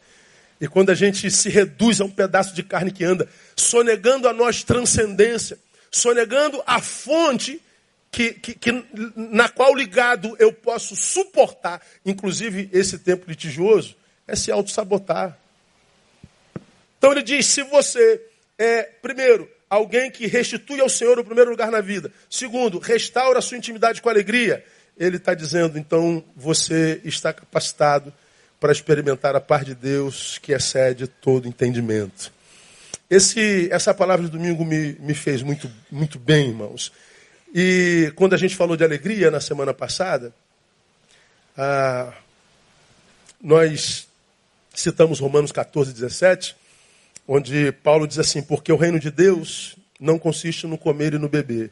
E 0.60 0.68
quando 0.68 0.90
a 0.90 0.96
gente 0.96 1.32
se 1.32 1.50
reduz 1.50 2.02
a 2.02 2.06
um 2.06 2.10
pedaço 2.10 2.54
de 2.54 2.64
carne 2.64 2.92
que 2.92 3.04
anda, 3.04 3.28
sonegando 3.56 4.28
a 4.28 4.34
nós 4.34 4.64
transcendência, 4.64 5.58
sonegando 5.92 6.64
a 6.66 6.82
fonte 6.82 7.62
que, 8.12 8.34
que, 8.34 8.54
que, 8.56 8.86
na 9.16 9.50
qual 9.50 9.76
ligado 9.76 10.36
eu 10.40 10.52
posso 10.52 10.96
suportar, 10.96 11.82
inclusive 12.06 12.70
esse 12.72 12.98
tempo 12.98 13.30
litigioso, 13.30 13.96
é 14.28 14.36
se 14.36 14.52
auto-sabotar. 14.52 15.38
Então 16.98 17.12
ele 17.12 17.22
diz: 17.22 17.46
se 17.46 17.64
você 17.64 18.22
é, 18.58 18.84
primeiro, 18.84 19.50
alguém 19.68 20.12
que 20.12 20.28
restitui 20.28 20.80
ao 20.82 20.88
Senhor 20.88 21.18
o 21.18 21.24
primeiro 21.24 21.50
lugar 21.50 21.72
na 21.72 21.82
vida, 21.82 22.12
segundo, 22.30 22.78
restaura 22.78 23.40
a 23.40 23.42
sua 23.42 23.58
intimidade 23.58 24.02
com 24.02 24.08
alegria, 24.10 24.64
ele 24.96 25.18
está 25.18 25.34
dizendo, 25.34 25.80
então 25.80 26.24
você 26.36 27.02
está 27.04 27.34
capacitado 27.34 28.14
para 28.60 28.72
experimentar 28.72 29.36
a 29.36 29.42
paz 29.42 29.66
de 29.66 29.74
Deus 29.74 30.38
que 30.38 30.54
excede 30.54 31.08
todo 31.08 31.48
entendimento. 31.48 32.32
Esse, 33.12 33.68
essa 33.74 33.94
palavra 33.94 34.24
de 34.24 34.32
domingo 34.32 34.64
me, 34.64 34.94
me 34.94 35.14
fez 35.14 35.44
muito, 35.44 35.70
muito 35.92 36.18
bem, 36.18 36.48
irmãos. 36.48 36.94
E 37.54 38.10
quando 38.16 38.36
a 38.36 38.38
gente 38.38 38.56
falou 38.56 38.78
de 38.78 38.86
alegria 38.86 39.30
na 39.30 39.42
semana 39.42 39.74
passada, 39.74 40.34
ah, 41.58 42.14
nós 43.42 44.08
citamos 44.74 45.20
Romanos 45.20 45.52
14, 45.52 45.92
17, 45.92 46.56
onde 47.28 47.74
Paulo 47.84 48.08
diz 48.08 48.18
assim: 48.18 48.42
Porque 48.42 48.72
o 48.72 48.78
reino 48.78 48.98
de 48.98 49.12
Deus 49.12 49.76
não 50.00 50.18
consiste 50.18 50.66
no 50.66 50.78
comer 50.78 51.14
e 51.14 51.20
no 51.20 51.28
beber. 51.28 51.70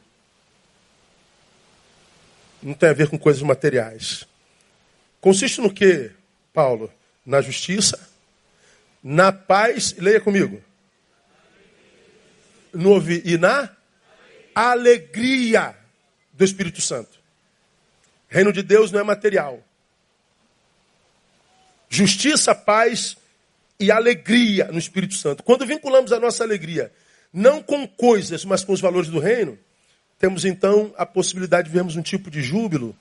Não 2.62 2.74
tem 2.74 2.90
a 2.90 2.94
ver 2.94 3.08
com 3.08 3.18
coisas 3.18 3.42
materiais. 3.42 4.28
Consiste 5.22 5.62
no 5.62 5.74
que, 5.74 6.12
Paulo? 6.54 6.92
Na 7.26 7.40
justiça, 7.40 7.98
na 9.02 9.32
paz, 9.32 9.96
leia 9.98 10.20
comigo, 10.20 10.62
ouvir 12.74 13.22
e 13.26 13.38
na 13.38 13.70
alegria 14.54 15.76
do 16.34 16.44
Espírito 16.44 16.82
Santo. 16.82 17.20
Reino 18.28 18.54
de 18.54 18.62
Deus 18.62 18.92
não 18.92 19.00
é 19.00 19.04
material. 19.04 19.64
Justiça, 21.90 22.54
paz 22.54 23.18
e 23.80 23.92
alegria 23.92 24.66
no 24.72 24.78
Espírito 24.78 25.16
Santo. 25.16 25.44
Quando 25.44 25.66
vinculamos 25.66 26.12
a 26.12 26.20
nossa 26.20 26.44
alegria 26.44 26.92
não 27.32 27.62
com 27.62 27.88
coisas, 27.88 28.44
mas 28.44 28.64
com 28.64 28.74
os 28.74 28.82
valores 28.82 29.10
do 29.10 29.20
reino, 29.20 29.58
temos 30.18 30.46
então 30.46 30.94
a 30.98 31.06
possibilidade 31.06 31.68
de 31.68 31.74
vermos 31.74 31.96
um 31.96 32.02
tipo 32.02 32.30
de 32.30 32.42
júbilo 32.42 32.96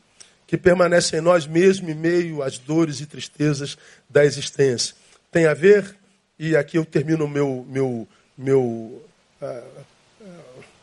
que 0.46 0.57
permanece 0.57 1.16
em 1.16 1.20
nós 1.20 1.46
mesmo 1.46 1.90
em 1.90 1.94
meio 1.94 2.42
às 2.42 2.59
dores 2.59 3.00
e 3.00 3.07
tristezas 3.07 3.76
da 4.09 4.24
existência. 4.24 4.94
Tem 5.31 5.46
a 5.46 5.52
ver, 5.52 5.94
e 6.38 6.57
aqui 6.57 6.78
eu 6.78 6.87
termino 6.87 7.28
meu, 7.28 7.66
meu, 7.68 8.09
meu 8.37 9.02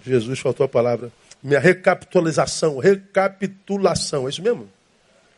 Jesus 0.06 0.40
faltou 0.40 0.66
a 0.66 0.70
palavra. 0.70 1.12
Minha 1.42 1.60
recapitulação. 1.60 2.78
Recapitulação. 2.78 4.28
É 4.28 4.30
isso 4.30 4.42
mesmo? 4.42 4.70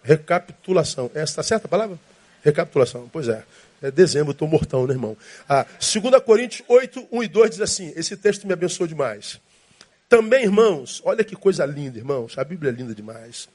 Recapitulação. 0.04 1.12
Essa 1.14 1.24
está 1.24 1.44
certa 1.44 1.68
a 1.68 1.70
palavra? 1.70 2.00
Recapitulação. 2.44 3.10
Pois 3.12 3.28
é. 3.28 3.44
É 3.82 3.92
dezembro, 3.92 4.32
estou 4.32 4.48
mortão, 4.48 4.88
né, 4.88 4.94
irmão? 4.94 5.16
Ah, 5.48 5.66
2 5.80 6.24
Coríntios 6.24 6.64
8, 6.68 7.10
1 7.12 7.24
e 7.24 7.28
2 7.28 7.50
diz 7.52 7.62
assim: 7.62 7.94
esse 7.96 8.18
texto 8.18 8.48
me 8.48 8.54
abençoou 8.54 8.88
demais. 8.88 9.40
Também, 10.10 10.46
irmãos, 10.46 11.02
olha 11.06 11.24
que 11.24 11.36
coisa 11.36 11.66
linda, 11.66 11.98
irmãos. 11.98 12.38
A 12.38 12.44
Bíblia 12.44 12.72
é 12.72 12.74
linda 12.74 12.96
demais. 12.96 13.50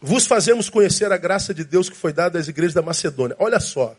Vos 0.00 0.26
fazemos 0.26 0.68
conhecer 0.68 1.10
a 1.10 1.16
graça 1.16 1.54
de 1.54 1.64
Deus 1.64 1.88
que 1.88 1.96
foi 1.96 2.12
dada 2.12 2.38
às 2.38 2.48
igrejas 2.48 2.74
da 2.74 2.82
Macedônia. 2.82 3.36
Olha 3.38 3.60
só. 3.60 3.96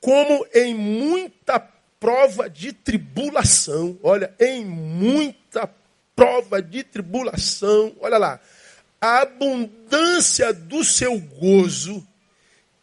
Como 0.00 0.46
em 0.52 0.74
muita 0.74 1.58
prova 2.00 2.48
de 2.48 2.72
tribulação, 2.72 3.98
olha, 4.02 4.34
em 4.40 4.64
muita 4.64 5.70
prova 6.16 6.62
de 6.62 6.82
tribulação, 6.82 7.94
olha 8.00 8.16
lá, 8.16 8.40
a 8.98 9.20
abundância 9.20 10.52
do 10.52 10.82
seu 10.82 11.18
gozo 11.18 12.06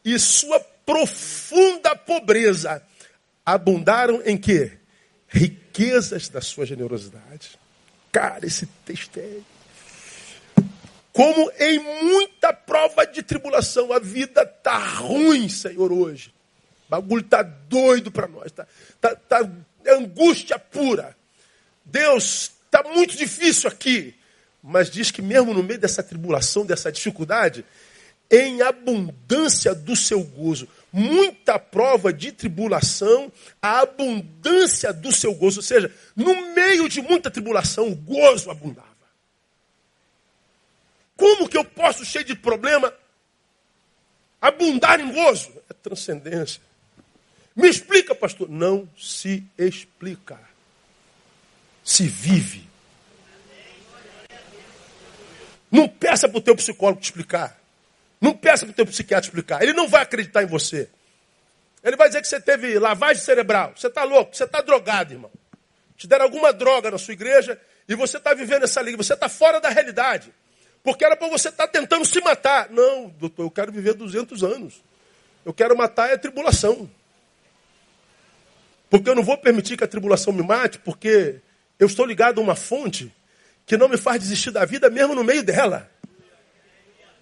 e 0.06 0.17
sua 0.19 0.60
profunda 0.86 1.95
pobreza 1.95 2.82
abundaram 3.45 4.21
em 4.23 4.38
quê? 4.38 4.77
Riquezas 5.27 6.30
da 6.30 6.39
sua 6.39 6.65
generosidade. 6.65 7.60
Cara, 8.12 8.45
esse 8.45 8.65
texto 8.86 9.17
é. 9.19 9.39
Como 11.12 11.51
em 11.60 11.80
muita 11.80 12.53
prova 12.53 13.06
de 13.06 13.23
tribulação, 13.23 13.91
a 13.91 13.99
vida 13.99 14.43
está 14.43 14.77
ruim, 14.77 15.49
Senhor, 15.49 15.91
hoje. 15.91 16.34
O 16.88 16.89
bagulho 16.89 17.21
está 17.21 17.41
doido 17.43 18.12
para 18.12 18.28
nós. 18.28 18.45
Está 18.45 18.65
tá, 19.00 19.15
tá 19.15 19.50
angústia 19.88 20.58
pura. 20.58 21.15
Deus, 21.84 22.52
está 22.65 22.84
muito 22.84 23.15
difícil 23.15 23.69
aqui. 23.69 24.15
Mas 24.62 24.89
diz 24.89 25.12
que 25.12 25.21
mesmo 25.21 25.54
no 25.54 25.63
meio 25.63 25.80
dessa 25.80 26.02
tribulação, 26.04 26.65
dessa 26.65 26.91
dificuldade, 26.91 27.63
em 28.30 28.62
abundância 28.62 29.73
do 29.73 29.95
seu 29.95 30.23
gozo, 30.23 30.67
muita 30.91 31.58
prova 31.58 32.12
de 32.12 32.32
tribulação, 32.32 33.32
a 33.62 33.82
abundância 33.82 34.91
do 34.91 35.12
seu 35.12 35.34
gozo. 35.34 35.60
Ou 35.60 35.63
seja, 35.63 35.93
no 36.15 36.54
meio 36.54 36.89
de 36.89 37.02
muita 37.02 37.32
tribulação, 37.32 37.89
o 37.89 37.95
gozo 37.95 38.52
abundava. 38.52 38.88
Como 41.15 41.50
que 41.50 41.58
eu 41.58 41.65
posso, 41.65 42.06
cheio 42.06 42.26
de 42.26 42.36
problema, 42.36 42.93
abundar 44.41 45.00
em 45.00 45.12
gozo? 45.12 45.52
É 45.69 45.73
transcendência. 45.73 46.62
Me 47.58 47.67
explica, 47.67 48.13
pastor. 48.13 48.48
Não 48.48 48.88
se 48.96 49.43
explica. 49.58 50.39
Se 51.84 52.08
vive. 52.08 52.70
Não 55.72 55.88
peça 55.89 56.30
para 56.30 56.38
o 56.38 56.41
teu 56.41 56.56
psicólogo 56.56 57.02
te 57.02 57.06
explicar. 57.06 57.60
Não 58.22 58.34
peça 58.34 58.63
para 58.63 58.74
o 58.74 58.76
teu 58.76 58.86
psiquiatra 58.86 59.28
explicar. 59.28 59.63
Ele 59.63 59.74
não 59.74 59.88
vai 59.88 60.04
acreditar 60.04 60.43
em 60.43 60.46
você. 60.46 60.88
Ele 61.84 61.96
vai 61.96 62.08
dizer 62.10 62.22
que 62.22 62.28
você 62.28 62.39
teve 62.39 62.78
lavagem 62.78 63.24
cerebral. 63.24 63.74
Você 63.76 63.88
está 63.88 64.04
louco, 64.04 64.36
você 64.36 64.43
está 64.43 64.62
drogado, 64.62 65.13
irmão. 65.13 65.32
Te 65.98 66.06
deram 66.06 66.26
alguma 66.26 66.54
droga 66.54 66.91
na 66.91 67.00
sua 67.00 67.13
igreja 67.13 67.60
e 67.89 67.96
você 67.96 68.17
está 68.17 68.36
vivendo 68.36 68.63
essa 68.63 68.82
liga. 68.84 68.98
Você 68.98 69.15
está 69.15 69.28
fora 69.28 69.60
da 69.60 69.70
realidade. 69.70 70.32
Porque 70.84 71.04
era 71.04 71.17
para 71.17 71.28
você 71.28 71.50
estar 71.50 71.65
tá 71.65 71.74
tentando 71.74 72.06
se 72.06 72.22
matar. 72.22 72.70
Não, 72.70 73.10
doutor, 73.10 73.43
eu 73.43 73.52
quero 73.52 73.72
viver 73.72 73.96
200 73.96 74.43
anos. 74.43 74.76
Eu 75.43 75.54
quero 75.54 75.76
matar 75.76 76.13
a 76.13 76.17
tribulação. 76.17 76.88
Porque 78.89 79.10
eu 79.10 79.15
não 79.15 79.23
vou 79.23 79.38
permitir 79.38 79.78
que 79.78 79.84
a 79.84 79.88
tribulação 79.88 80.32
me 80.34 80.43
mate, 80.43 80.80
porque 80.80 81.41
eu 81.80 81.88
estou 81.88 82.06
ligado 82.06 82.39
a 82.39 82.43
uma 82.43 82.56
fonte 82.56 83.13
que 83.65 83.78
não 83.78 83.89
me 83.89 83.97
faz 83.97 84.19
desistir 84.19 84.52
da 84.52 84.65
vida, 84.65 84.89
mesmo 84.89 85.13
no 85.13 85.23
meio 85.23 85.43
dela. 85.43 85.89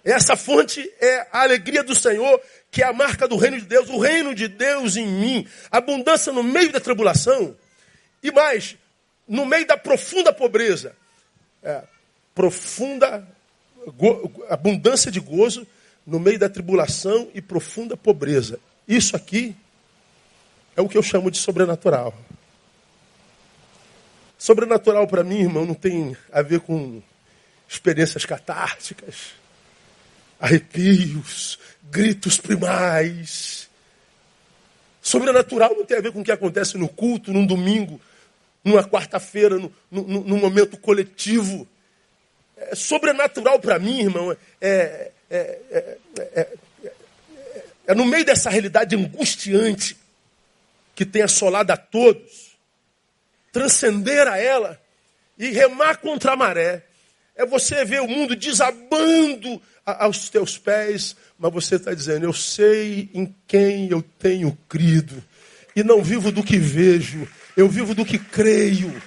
Essa 0.04 0.36
fonte 0.36 0.88
é 1.00 1.26
a 1.32 1.42
alegria 1.42 1.82
do 1.82 1.92
Senhor, 1.94 2.40
que 2.70 2.82
é 2.82 2.86
a 2.86 2.92
marca 2.92 3.26
do 3.26 3.36
reino 3.36 3.58
de 3.58 3.66
Deus, 3.66 3.88
o 3.88 3.98
reino 3.98 4.32
de 4.32 4.46
Deus 4.46 4.96
em 4.96 5.06
mim, 5.06 5.48
abundância 5.68 6.32
no 6.32 6.44
meio 6.44 6.70
da 6.70 6.78
tribulação, 6.78 7.56
e 8.22 8.30
mais, 8.30 8.76
no 9.26 9.44
meio 9.44 9.66
da 9.66 9.76
profunda 9.76 10.32
pobreza, 10.32 10.94
é, 11.62 11.82
profunda 12.32 13.26
go, 13.96 14.32
abundância 14.48 15.10
de 15.10 15.18
gozo 15.18 15.66
no 16.06 16.20
meio 16.20 16.38
da 16.38 16.48
tribulação 16.48 17.28
e 17.34 17.42
profunda 17.42 17.96
pobreza. 17.96 18.60
Isso 18.86 19.16
aqui 19.16 19.56
é 20.76 20.82
o 20.82 20.88
que 20.88 20.98
eu 20.98 21.02
chamo 21.02 21.30
de 21.30 21.38
sobrenatural. 21.38 22.14
Sobrenatural 24.38 25.06
para 25.06 25.24
mim, 25.24 25.40
irmão, 25.40 25.64
não 25.64 25.74
tem 25.74 26.14
a 26.30 26.42
ver 26.42 26.60
com 26.60 27.02
experiências 27.66 28.26
catárticas, 28.26 29.32
arrepios, 30.38 31.58
gritos 31.90 32.38
primais. 32.38 33.68
Sobrenatural 35.00 35.74
não 35.74 35.86
tem 35.86 35.96
a 35.96 36.02
ver 36.02 36.12
com 36.12 36.20
o 36.20 36.24
que 36.24 36.30
acontece 36.30 36.76
no 36.76 36.88
culto, 36.88 37.32
num 37.32 37.46
domingo, 37.46 37.98
numa 38.62 38.84
quarta-feira, 38.84 39.58
num, 39.90 40.38
momento 40.38 40.76
coletivo. 40.76 41.66
É 42.58 42.74
sobrenatural 42.74 43.58
para 43.58 43.78
mim, 43.78 44.00
irmão, 44.00 44.36
é, 44.60 45.10
é, 45.30 45.58
é, 46.10 46.48
é, 47.86 47.94
no 47.94 48.04
meio 48.04 48.24
dessa 48.24 48.50
realidade 48.50 48.94
angustiante 48.94 49.96
que 50.96 51.04
tem 51.04 51.22
assolado 51.22 51.70
a 51.72 51.76
todos, 51.76 52.56
transcender 53.52 54.26
a 54.26 54.38
ela 54.38 54.80
e 55.38 55.50
remar 55.50 55.98
contra 55.98 56.32
a 56.32 56.36
maré. 56.36 56.84
É 57.36 57.44
você 57.44 57.84
ver 57.84 58.00
o 58.00 58.08
mundo 58.08 58.34
desabando 58.34 59.60
aos 59.84 60.30
teus 60.30 60.56
pés, 60.56 61.14
mas 61.38 61.52
você 61.52 61.76
está 61.76 61.92
dizendo: 61.92 62.24
Eu 62.24 62.32
sei 62.32 63.10
em 63.12 63.32
quem 63.46 63.90
eu 63.90 64.02
tenho 64.18 64.56
crido, 64.66 65.22
e 65.76 65.84
não 65.84 66.02
vivo 66.02 66.32
do 66.32 66.42
que 66.42 66.56
vejo, 66.56 67.28
eu 67.54 67.68
vivo 67.68 67.94
do 67.94 68.04
que 68.04 68.18
creio. 68.18 69.00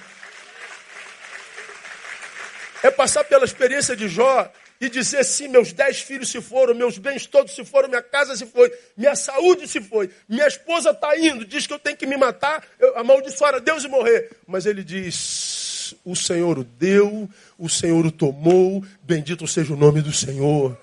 É 2.84 2.90
passar 2.90 3.24
pela 3.24 3.44
experiência 3.44 3.96
de 3.96 4.08
Jó 4.08 4.50
e 4.80 4.88
dizer 4.88 5.24
sim, 5.24 5.48
meus 5.48 5.72
dez 5.72 6.00
filhos 6.00 6.30
se 6.30 6.40
foram, 6.40 6.74
meus 6.74 6.96
bens 6.96 7.26
todos 7.26 7.54
se 7.54 7.64
foram, 7.64 7.88
minha 7.88 8.02
casa 8.02 8.34
se 8.34 8.46
foi, 8.46 8.72
minha 8.96 9.14
saúde 9.14 9.68
se 9.68 9.80
foi, 9.80 10.08
minha 10.26 10.46
esposa 10.46 10.90
está 10.90 11.18
indo, 11.18 11.44
diz 11.44 11.66
que 11.66 11.74
eu 11.74 11.78
tenho 11.78 11.96
que 11.96 12.06
me 12.06 12.16
matar, 12.16 12.64
eu 12.78 12.96
amaldiçoar 12.96 13.54
a 13.54 13.58
Deus 13.58 13.84
e 13.84 13.88
morrer. 13.88 14.30
Mas 14.46 14.64
ele 14.64 14.82
diz: 14.82 15.94
o 16.02 16.16
Senhor 16.16 16.58
o 16.58 16.64
deu, 16.64 17.28
o 17.58 17.68
Senhor 17.68 18.06
o 18.06 18.10
tomou, 18.10 18.82
bendito 19.02 19.46
seja 19.46 19.74
o 19.74 19.76
nome 19.76 20.00
do 20.00 20.12
Senhor. 20.12 20.78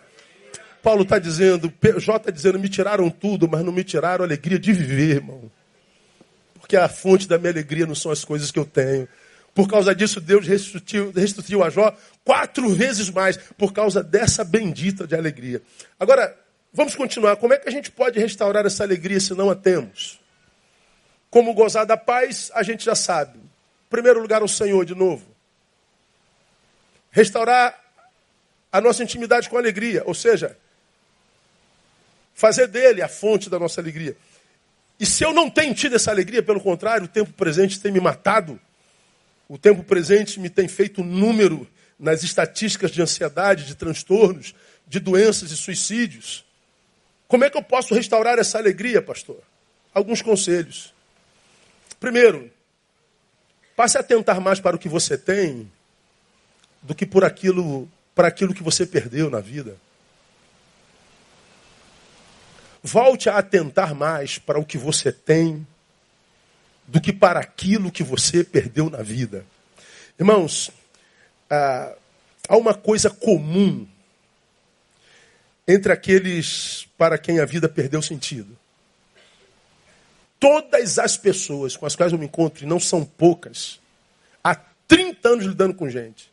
Paulo 0.84 1.02
está 1.02 1.18
dizendo, 1.18 1.74
Jó 1.98 2.18
está 2.18 2.32
dizendo, 2.32 2.60
me 2.60 2.70
tiraram 2.70 3.10
tudo, 3.10 3.48
mas 3.48 3.66
não 3.66 3.74
me 3.74 3.84
tiraram 3.84 4.24
a 4.24 4.28
alegria 4.28 4.60
de 4.60 4.72
viver, 4.72 5.16
irmão. 5.16 5.52
Porque 6.60 6.78
a 6.78 6.88
fonte 6.88 7.28
da 7.28 7.38
minha 7.38 7.52
alegria 7.52 7.86
não 7.86 7.96
são 7.96 8.12
as 8.12 8.24
coisas 8.24 8.52
que 8.52 8.60
eu 8.60 8.66
tenho. 8.66 9.08
Por 9.58 9.68
causa 9.68 9.96
disso, 9.96 10.22
Deus 10.22 10.46
restituiu, 10.46 11.64
a 11.64 11.70
Jó 11.72 11.92
quatro 12.24 12.70
vezes 12.76 13.10
mais, 13.10 13.38
por 13.58 13.74
causa 13.74 14.04
dessa 14.04 14.44
bendita 14.44 15.08
de 15.08 15.16
alegria. 15.16 15.64
Agora, 16.00 16.38
vamos 16.72 16.94
continuar. 16.94 17.38
Como 17.38 17.56
é 17.56 17.58
que 17.58 17.68
a 17.68 17.72
gente 17.72 17.90
pode 17.90 18.20
restaurar 18.20 18.68
essa 18.68 18.84
alegria 18.84 19.20
se 19.20 19.34
não 19.34 19.50
a 19.50 19.56
temos? 19.56 20.20
Como 21.32 21.56
gozar 21.56 21.88
da 21.88 21.98
paz, 21.98 22.52
a 22.54 22.62
gente 22.62 22.86
já 22.86 22.94
sabe. 22.94 23.40
Em 23.40 23.90
primeiro 23.90 24.22
lugar, 24.22 24.44
o 24.44 24.48
Senhor, 24.48 24.86
de 24.86 24.94
novo. 24.94 25.26
Restaurar 27.10 27.84
a 28.72 28.80
nossa 28.80 29.02
intimidade 29.02 29.50
com 29.50 29.58
alegria, 29.58 30.04
ou 30.06 30.14
seja, 30.14 30.56
fazer 32.36 32.68
dele 32.68 33.02
a 33.02 33.08
fonte 33.08 33.50
da 33.50 33.58
nossa 33.58 33.82
alegria. 33.82 34.16
E 35.00 35.06
se 35.06 35.24
eu 35.24 35.34
não 35.34 35.50
tenho 35.50 35.74
tido 35.74 35.96
essa 35.96 36.12
alegria, 36.12 36.44
pelo 36.44 36.62
contrário, 36.62 37.06
o 37.06 37.10
tempo 37.10 37.34
presente 37.34 37.80
tem 37.80 37.92
me 37.92 38.00
matado, 38.00 38.62
o 39.50 39.58
tempo 39.58 39.84
presente 39.84 40.40
me 40.40 40.50
tem 40.50 40.68
feito 40.68 41.04
número 41.04 41.68
nas 41.98 42.24
estatísticas 42.24 42.92
de 42.92 43.02
ansiedade, 43.02 43.66
de 43.66 43.76
transtornos, 43.76 44.54
de 44.88 45.00
doenças 45.00 45.52
e 45.52 45.58
suicídios. 45.58 46.46
Como 47.28 47.44
é 47.44 47.50
que 47.50 47.58
eu 47.58 47.64
posso 47.64 47.94
restaurar 47.94 48.38
essa 48.40 48.58
alegria, 48.58 49.02
pastor? 49.02 49.42
Alguns 49.94 50.22
conselhos. 50.22 50.94
Primeiro, 52.00 52.52
passe 53.76 53.98
a 53.98 54.04
tentar 54.04 54.40
mais 54.40 54.60
para 54.60 54.76
o 54.76 54.80
que 54.80 54.90
você 54.90 55.18
tem 55.18 55.70
do 56.82 56.94
que 56.94 57.06
por 57.06 57.24
aquilo, 57.24 57.90
para 58.14 58.28
aquilo 58.28 58.54
que 58.54 58.64
você 58.64 58.86
perdeu 58.86 59.30
na 59.30 59.40
vida. 59.40 59.76
Volte 62.84 63.30
a 63.30 63.38
atentar 63.38 63.96
mais 63.96 64.38
para 64.38 64.60
o 64.60 64.66
que 64.66 64.78
você 64.78 65.12
tem 65.12 65.66
do 66.88 67.02
que 67.02 67.12
para 67.12 67.40
aquilo 67.40 67.92
que 67.92 68.04
você 68.04 68.44
perdeu 68.44 68.90
na 68.90 69.02
vida. 69.02 69.46
Irmãos, 70.18 70.72
ah, 71.50 71.94
há 72.48 72.58
uma 72.58 72.74
coisa 72.74 73.10
comum 73.10 73.86
entre 75.68 75.92
aqueles 75.92 76.88
para 76.98 77.18
quem 77.18 77.40
a 77.40 77.46
vida 77.46 77.68
perdeu 77.68 78.02
sentido. 78.02 78.58
Todas 80.40 80.98
as 80.98 81.18
pessoas 81.18 81.76
com 81.76 81.86
as 81.86 81.96
quais 81.96 82.14
eu 82.14 82.20
me 82.20 82.26
encontro, 82.26 82.64
e 82.64 82.68
não 82.68 82.80
são 82.80 83.04
poucas, 83.04 83.80
há 84.44 84.56
30 84.88 85.28
anos 85.28 85.46
lidando 85.46 85.74
com 85.74 85.90
gente, 85.90 86.32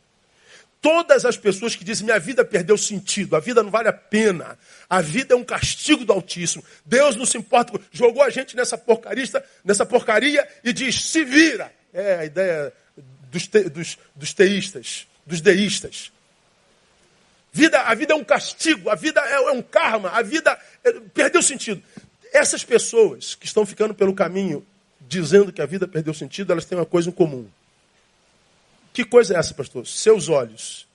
todas 0.85 1.25
as 1.25 1.35
pessoas 1.35 1.75
que 1.75 1.83
dizem 1.83 2.05
minha 2.05 2.19
vida 2.19 2.45
perdeu 2.45 2.77
sentido, 2.77 3.35
a 3.35 3.39
vida 3.39 3.63
não 3.63 3.71
vale 3.71 3.87
a 3.87 3.93
pena, 3.93 4.55
a 4.87 5.01
vida 5.01 5.33
é 5.33 5.35
um 5.35 5.43
castigo 5.43 6.05
do 6.05 6.13
Altíssimo. 6.13 6.63
Deus 6.85 7.15
não 7.15 7.25
se 7.25 7.39
importa, 7.39 7.81
jogou 7.91 8.21
a 8.21 8.29
gente 8.29 8.55
nessa 8.55 8.77
porcaria, 8.77 9.25
nessa 9.63 9.83
porcaria 9.83 10.47
e 10.63 10.71
diz: 10.71 11.01
se 11.01 11.23
vira. 11.23 11.73
É 11.91 12.17
a 12.17 12.25
ideia 12.25 12.71
dos, 13.31 13.47
te, 13.47 13.63
dos, 13.67 13.97
dos 14.15 14.31
teístas, 14.31 15.07
dos 15.25 15.41
deístas. 15.41 16.11
Vida, 17.51 17.81
a 17.81 17.95
vida 17.95 18.13
é 18.13 18.15
um 18.15 18.23
castigo, 18.23 18.87
a 18.91 18.95
vida 18.95 19.19
é, 19.21 19.33
é 19.33 19.51
um 19.51 19.63
karma, 19.63 20.09
a 20.09 20.21
vida 20.21 20.55
é, 20.83 20.91
perdeu 21.15 21.41
sentido. 21.41 21.81
Essas 22.31 22.63
pessoas 22.63 23.33
que 23.33 23.47
estão 23.47 23.65
ficando 23.65 23.95
pelo 23.95 24.13
caminho 24.13 24.63
dizendo 25.01 25.51
que 25.51 25.63
a 25.63 25.65
vida 25.65 25.87
perdeu 25.87 26.13
sentido, 26.13 26.51
elas 26.51 26.65
têm 26.65 26.77
uma 26.77 26.85
coisa 26.85 27.09
em 27.09 27.11
comum. 27.11 27.49
Que 28.95 29.03
coisa 29.03 29.35
é 29.35 29.37
essa, 29.37 29.53
pastor? 29.53 29.85
Seus 29.85 30.29
olhos 30.29 30.87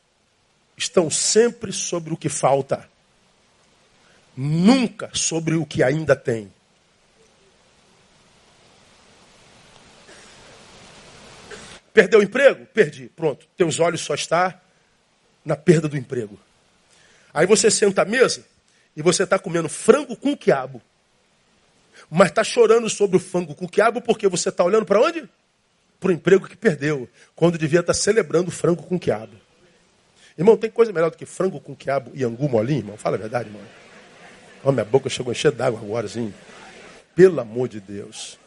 estão 0.75 1.11
sempre 1.11 1.71
sobre 1.71 2.15
o 2.15 2.17
que 2.17 2.31
falta, 2.31 2.89
nunca 4.35 5.11
sobre 5.13 5.55
o 5.55 5.67
que 5.67 5.83
ainda 5.83 6.17
tem. 6.17 6.51
Perdeu 11.93 12.21
o 12.21 12.23
emprego? 12.23 12.65
Perdi. 12.73 13.11
Pronto. 13.15 13.47
Teus 13.55 13.79
olhos 13.79 14.01
só 14.01 14.15
estão 14.15 14.55
na 15.45 15.55
perda 15.55 15.87
do 15.87 15.99
emprego. 15.99 16.41
Aí 17.35 17.45
você 17.45 17.71
senta 17.71 18.01
à 18.01 18.05
mesa 18.07 18.47
e 18.97 19.03
você 19.03 19.25
está 19.25 19.39
comendo 19.39 19.69
frango 19.69 20.17
com 20.17 20.35
quiabo. 20.35 20.81
Mas 22.09 22.31
está 22.31 22.43
chorando 22.43 22.89
sobre 22.89 23.19
o 23.19 23.21
frango 23.21 23.55
com 23.55 23.69
quiabo 23.69 24.01
porque 24.01 24.27
você 24.27 24.49
está 24.49 24.65
olhando 24.65 24.87
para 24.87 25.03
onde? 25.03 25.29
Para 26.01 26.09
o 26.09 26.13
emprego 26.13 26.49
que 26.49 26.57
perdeu, 26.57 27.09
quando 27.37 27.59
devia 27.59 27.81
estar 27.81 27.93
celebrando 27.95 28.51
frango 28.51 28.83
com 28.83 28.99
quiabo. 28.99 29.37
Irmão, 30.37 30.57
tem 30.57 30.71
coisa 30.71 30.93
melhor 30.93 31.11
do 31.11 31.17
que 31.19 31.27
frango 31.27 31.61
com 31.61 31.77
quiabo 31.77 32.11
e 32.15 32.25
angu 32.25 32.49
molinho, 32.49 32.81
irmão? 32.81 32.97
Fala 32.97 33.17
a 33.17 33.19
verdade, 33.19 33.51
irmão. 33.51 33.63
Oh, 34.65 34.73
minha 34.73 34.85
boca 34.85 35.11
chegou 35.11 35.31
a 35.31 35.33
encher 35.33 35.53
d'água 35.53 35.79
agora, 35.79 36.07
assim. 36.07 36.33
Pelo 37.15 37.39
amor 37.41 37.69
de 37.69 37.81
Deus. 37.81 38.39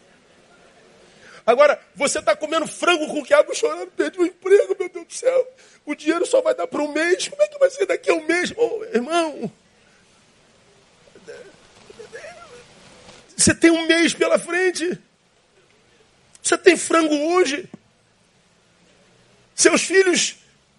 Agora, 1.45 1.79
você 1.93 2.19
está 2.19 2.35
comendo 2.35 2.65
frango 2.65 3.05
com 3.07 3.23
quiabo 3.23 3.53
chorando, 3.53 3.91
perdi 3.91 4.19
o 4.19 4.25
emprego, 4.25 4.75
meu 4.79 4.89
Deus 4.89 5.05
do 5.05 5.13
céu. 5.13 5.47
O 5.85 5.93
dinheiro 5.93 6.25
só 6.25 6.41
vai 6.41 6.55
dar 6.55 6.65
para 6.65 6.81
um 6.81 6.91
mês. 6.91 7.27
Como 7.27 7.41
é 7.41 7.47
que 7.47 7.59
vai 7.59 7.69
ser 7.69 7.85
daqui 7.85 8.09
a 8.09 8.15
um 8.15 8.25
mês? 8.25 8.53
Oh, 8.57 8.83
irmão, 8.85 9.51
você 13.35 13.53
tem 13.53 13.69
um 13.69 13.85
mês 13.85 14.13
pela 14.13 14.39
frente. 14.39 14.97
Você 16.43 16.57
tem 16.57 16.75
frango 16.75 17.15
hoje. 17.15 17.69
Seus 19.55 19.83
filhos 19.83 20.35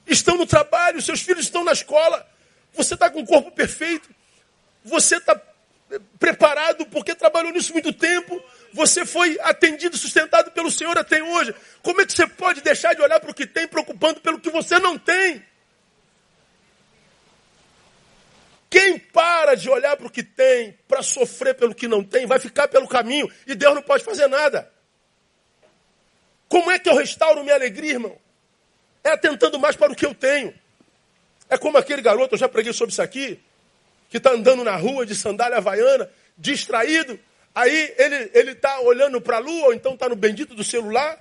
estão 0.07 0.37
no 0.37 0.47
trabalho, 0.47 1.01
seus 1.01 1.23
filhos 1.23 1.47
estão 1.47 1.65
na 1.65 1.73
escola. 1.73 2.29
Você 2.75 2.93
está 2.93 3.09
com 3.09 3.21
o 3.21 3.27
corpo 3.27 3.51
perfeito. 3.51 4.11
Você 4.85 5.17
está 5.17 5.41
preparado 6.19 6.85
porque 6.87 7.15
trabalhou 7.15 7.51
nisso 7.51 7.73
muito 7.73 7.95
tempo. 7.95 8.43
Você 8.75 9.07
foi 9.07 9.39
atendido, 9.41 9.97
sustentado 9.97 10.51
pelo 10.51 10.71
Senhor 10.71 10.99
até 10.99 11.23
hoje. 11.23 11.55
Como 11.83 12.01
é 12.03 12.07
que 12.07 12.13
você 12.13 12.27
pode 12.27 12.61
deixar 12.61 12.95
de 12.95 13.01
olhar 13.01 13.19
para 13.19 13.31
o 13.31 13.35
que 13.35 13.47
tem, 13.47 13.67
preocupando 13.67 14.21
pelo 14.21 14.39
que 14.39 14.51
você 14.51 14.79
não 14.79 14.99
tem? 14.99 15.43
Quem 18.69 18.99
para 18.99 19.55
de 19.55 19.71
olhar 19.71 19.97
para 19.97 20.09
o 20.09 20.11
que 20.11 20.23
tem, 20.23 20.77
para 20.89 21.01
sofrer 21.01 21.55
pelo 21.55 21.75
que 21.75 21.87
não 21.87 22.03
tem, 22.03 22.27
vai 22.27 22.41
ficar 22.41 22.67
pelo 22.69 22.89
caminho 22.89 23.31
e 23.47 23.55
Deus 23.55 23.75
não 23.75 23.83
pode 23.83 24.05
fazer 24.05 24.27
nada. 24.27 24.71
Como 26.55 26.71
é 26.71 26.79
que 26.79 26.89
eu 26.89 26.95
restauro 26.95 27.43
minha 27.43 27.57
alegria, 27.57 27.95
irmão? 27.95 28.17
É 29.03 29.11
atentando 29.11 29.59
mais 29.59 29.75
para 29.75 29.91
o 29.91 29.97
que 29.97 30.07
eu 30.07 30.15
tenho. 30.15 30.55
É 31.51 31.59
como 31.59 31.77
aquele 31.77 32.01
garoto, 32.01 32.37
eu 32.37 32.39
já 32.39 32.49
preguei 32.49 32.73
sobre 32.73 32.93
isso 32.93 33.03
aqui, 33.03 33.41
que 34.09 34.19
está 34.19 34.31
andando 34.31 34.63
na 34.63 34.77
rua 34.77 35.05
de 35.05 35.17
sandália 35.17 35.57
havaiana, 35.57 36.09
distraído. 36.39 37.19
Aí 37.53 37.93
ele 37.99 38.53
está 38.53 38.79
olhando 38.79 39.21
para 39.21 39.39
a 39.39 39.41
lua, 39.41 39.67
ou 39.67 39.75
então 39.75 39.95
está 39.95 40.09
no 40.09 40.15
bendito 40.15 40.55
do 40.55 40.63
celular, 40.63 41.19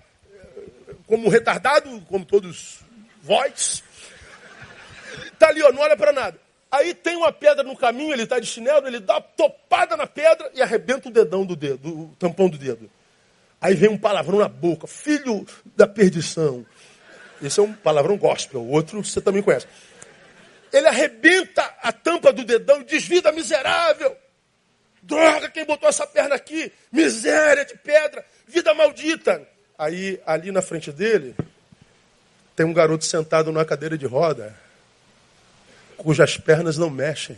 como 1.08 1.26
um 1.26 1.30
retardado, 1.32 2.00
como 2.02 2.24
todos 2.24 2.82
vós. 3.24 3.84
Está 5.34 5.48
ali, 5.48 5.64
ó, 5.64 5.72
não 5.72 5.82
olha 5.82 5.98
para 5.98 6.14
nada. 6.14 6.40
Aí 6.72 6.94
tem 6.94 7.16
uma 7.16 7.32
pedra 7.32 7.64
no 7.64 7.76
caminho, 7.76 8.14
ele 8.14 8.22
está 8.22 8.40
de 8.40 8.46
chinelo, 8.46 8.86
ele 8.86 9.00
dá 9.00 9.16
uma 9.16 9.22
topada 9.22 9.98
na 9.98 10.06
pedra 10.06 10.52
e 10.54 10.62
arrebenta 10.62 11.10
o 11.10 11.12
dedão 11.12 11.44
do 11.44 11.56
dedo, 11.56 11.90
o 11.90 12.16
tampão 12.20 12.48
do 12.48 12.58
dedo. 12.60 12.88
Aí 13.64 13.76
vem 13.76 13.90
um 13.90 13.98
palavrão 13.98 14.40
na 14.40 14.50
boca, 14.50 14.86
filho 14.88 15.48
da 15.74 15.88
perdição. 15.88 16.66
Esse 17.42 17.62
é 17.62 17.64
um 17.64 17.72
palavrão 17.72 18.18
gospel, 18.18 18.60
o 18.60 18.70
outro 18.70 19.02
você 19.02 19.22
também 19.22 19.42
conhece. 19.42 19.66
Ele 20.74 20.86
arrebenta 20.86 21.62
a 21.82 21.94
tampa 21.94 22.34
do 22.34 22.44
dedão 22.44 22.82
e 22.82 22.84
diz: 22.84 23.06
Vida 23.06 23.32
miserável. 23.32 24.18
Droga, 25.02 25.50
quem 25.50 25.64
botou 25.64 25.88
essa 25.88 26.06
perna 26.06 26.36
aqui? 26.36 26.74
Miséria 26.92 27.64
de 27.64 27.78
pedra, 27.78 28.26
vida 28.46 28.74
maldita. 28.74 29.48
Aí, 29.78 30.20
ali 30.26 30.52
na 30.52 30.62
frente 30.62 30.92
dele, 30.92 31.34
tem 32.58 32.66
um 32.66 32.74
garoto 32.74 33.06
sentado 33.06 33.50
numa 33.50 33.64
cadeira 33.64 33.98
de 33.98 34.06
roda, 34.06 34.54
cujas 35.96 36.36
pernas 36.36 36.78
não 36.78 36.90
mexem. 36.90 37.38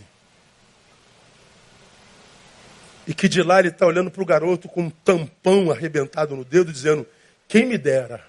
E 3.08 3.14
que 3.14 3.28
de 3.28 3.44
lá 3.44 3.60
ele 3.60 3.70
está 3.70 3.86
olhando 3.86 4.10
para 4.10 4.24
o 4.24 4.26
garoto 4.26 4.68
com 4.68 4.84
um 4.84 4.90
tampão 4.90 5.72
arrebentado 5.72 6.36
no 6.36 6.44
dedo, 6.44 6.72
dizendo: 6.72 7.06
Quem 7.48 7.66
me 7.66 7.78
dera 7.78 8.24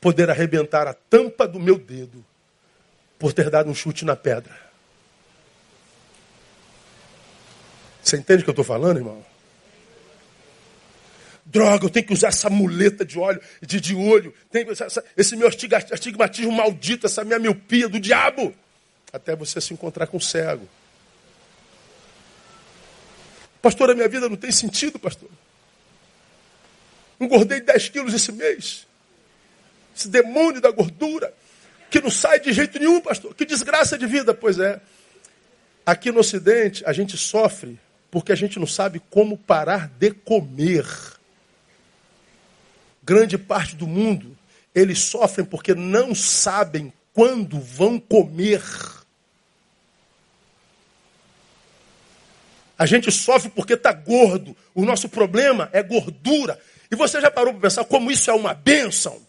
poder 0.00 0.30
arrebentar 0.30 0.86
a 0.86 0.94
tampa 0.94 1.48
do 1.48 1.58
meu 1.58 1.78
dedo 1.78 2.24
por 3.18 3.32
ter 3.32 3.50
dado 3.50 3.70
um 3.70 3.74
chute 3.74 4.04
na 4.04 4.14
pedra. 4.14 4.56
Você 8.02 8.16
entende 8.16 8.42
o 8.42 8.44
que 8.44 8.50
eu 8.50 8.52
estou 8.52 8.64
falando, 8.64 8.98
irmão? 8.98 9.24
Droga, 11.44 11.86
eu 11.86 11.90
tenho 11.90 12.06
que 12.06 12.12
usar 12.12 12.28
essa 12.28 12.50
muleta 12.50 13.04
de 13.04 13.18
óleo, 13.18 13.40
de, 13.62 13.80
de 13.80 13.94
olho, 13.94 14.34
tem, 14.50 14.66
esse 15.16 15.36
meu 15.36 15.48
astigmatismo 15.48 16.52
maldito, 16.52 17.06
essa 17.06 17.24
minha 17.24 17.38
miopia 17.38 17.88
do 17.88 17.98
diabo, 17.98 18.54
até 19.12 19.34
você 19.34 19.60
se 19.60 19.72
encontrar 19.72 20.06
com 20.06 20.18
o 20.18 20.20
cego. 20.20 20.68
Pastor, 23.66 23.90
a 23.90 23.94
minha 23.96 24.06
vida 24.06 24.28
não 24.28 24.36
tem 24.36 24.52
sentido, 24.52 24.96
pastor. 24.96 25.28
Engordei 27.18 27.60
10 27.60 27.88
quilos 27.88 28.14
esse 28.14 28.30
mês. 28.30 28.86
Esse 29.96 30.08
demônio 30.08 30.60
da 30.60 30.70
gordura 30.70 31.34
que 31.90 32.00
não 32.00 32.08
sai 32.08 32.38
de 32.38 32.52
jeito 32.52 32.78
nenhum, 32.78 33.00
pastor. 33.00 33.34
Que 33.34 33.44
desgraça 33.44 33.98
de 33.98 34.06
vida, 34.06 34.32
pois 34.32 34.60
é. 34.60 34.80
Aqui 35.84 36.12
no 36.12 36.20
Ocidente, 36.20 36.84
a 36.86 36.92
gente 36.92 37.16
sofre 37.16 37.76
porque 38.08 38.30
a 38.30 38.36
gente 38.36 38.56
não 38.60 38.68
sabe 38.68 39.02
como 39.10 39.36
parar 39.36 39.88
de 39.98 40.12
comer. 40.12 40.86
Grande 43.02 43.36
parte 43.36 43.74
do 43.74 43.88
mundo, 43.88 44.38
eles 44.72 45.00
sofrem 45.00 45.44
porque 45.44 45.74
não 45.74 46.14
sabem 46.14 46.92
quando 47.12 47.58
vão 47.58 47.98
comer. 47.98 48.62
A 52.78 52.84
gente 52.84 53.10
sofre 53.10 53.50
porque 53.50 53.72
está 53.74 53.92
gordo. 53.92 54.56
O 54.74 54.84
nosso 54.84 55.08
problema 55.08 55.68
é 55.72 55.82
gordura. 55.82 56.58
E 56.90 56.96
você 56.96 57.20
já 57.20 57.30
parou 57.30 57.52
para 57.54 57.62
pensar 57.62 57.84
como 57.84 58.10
isso 58.10 58.30
é 58.30 58.34
uma 58.34 58.52
bênção? 58.54 59.20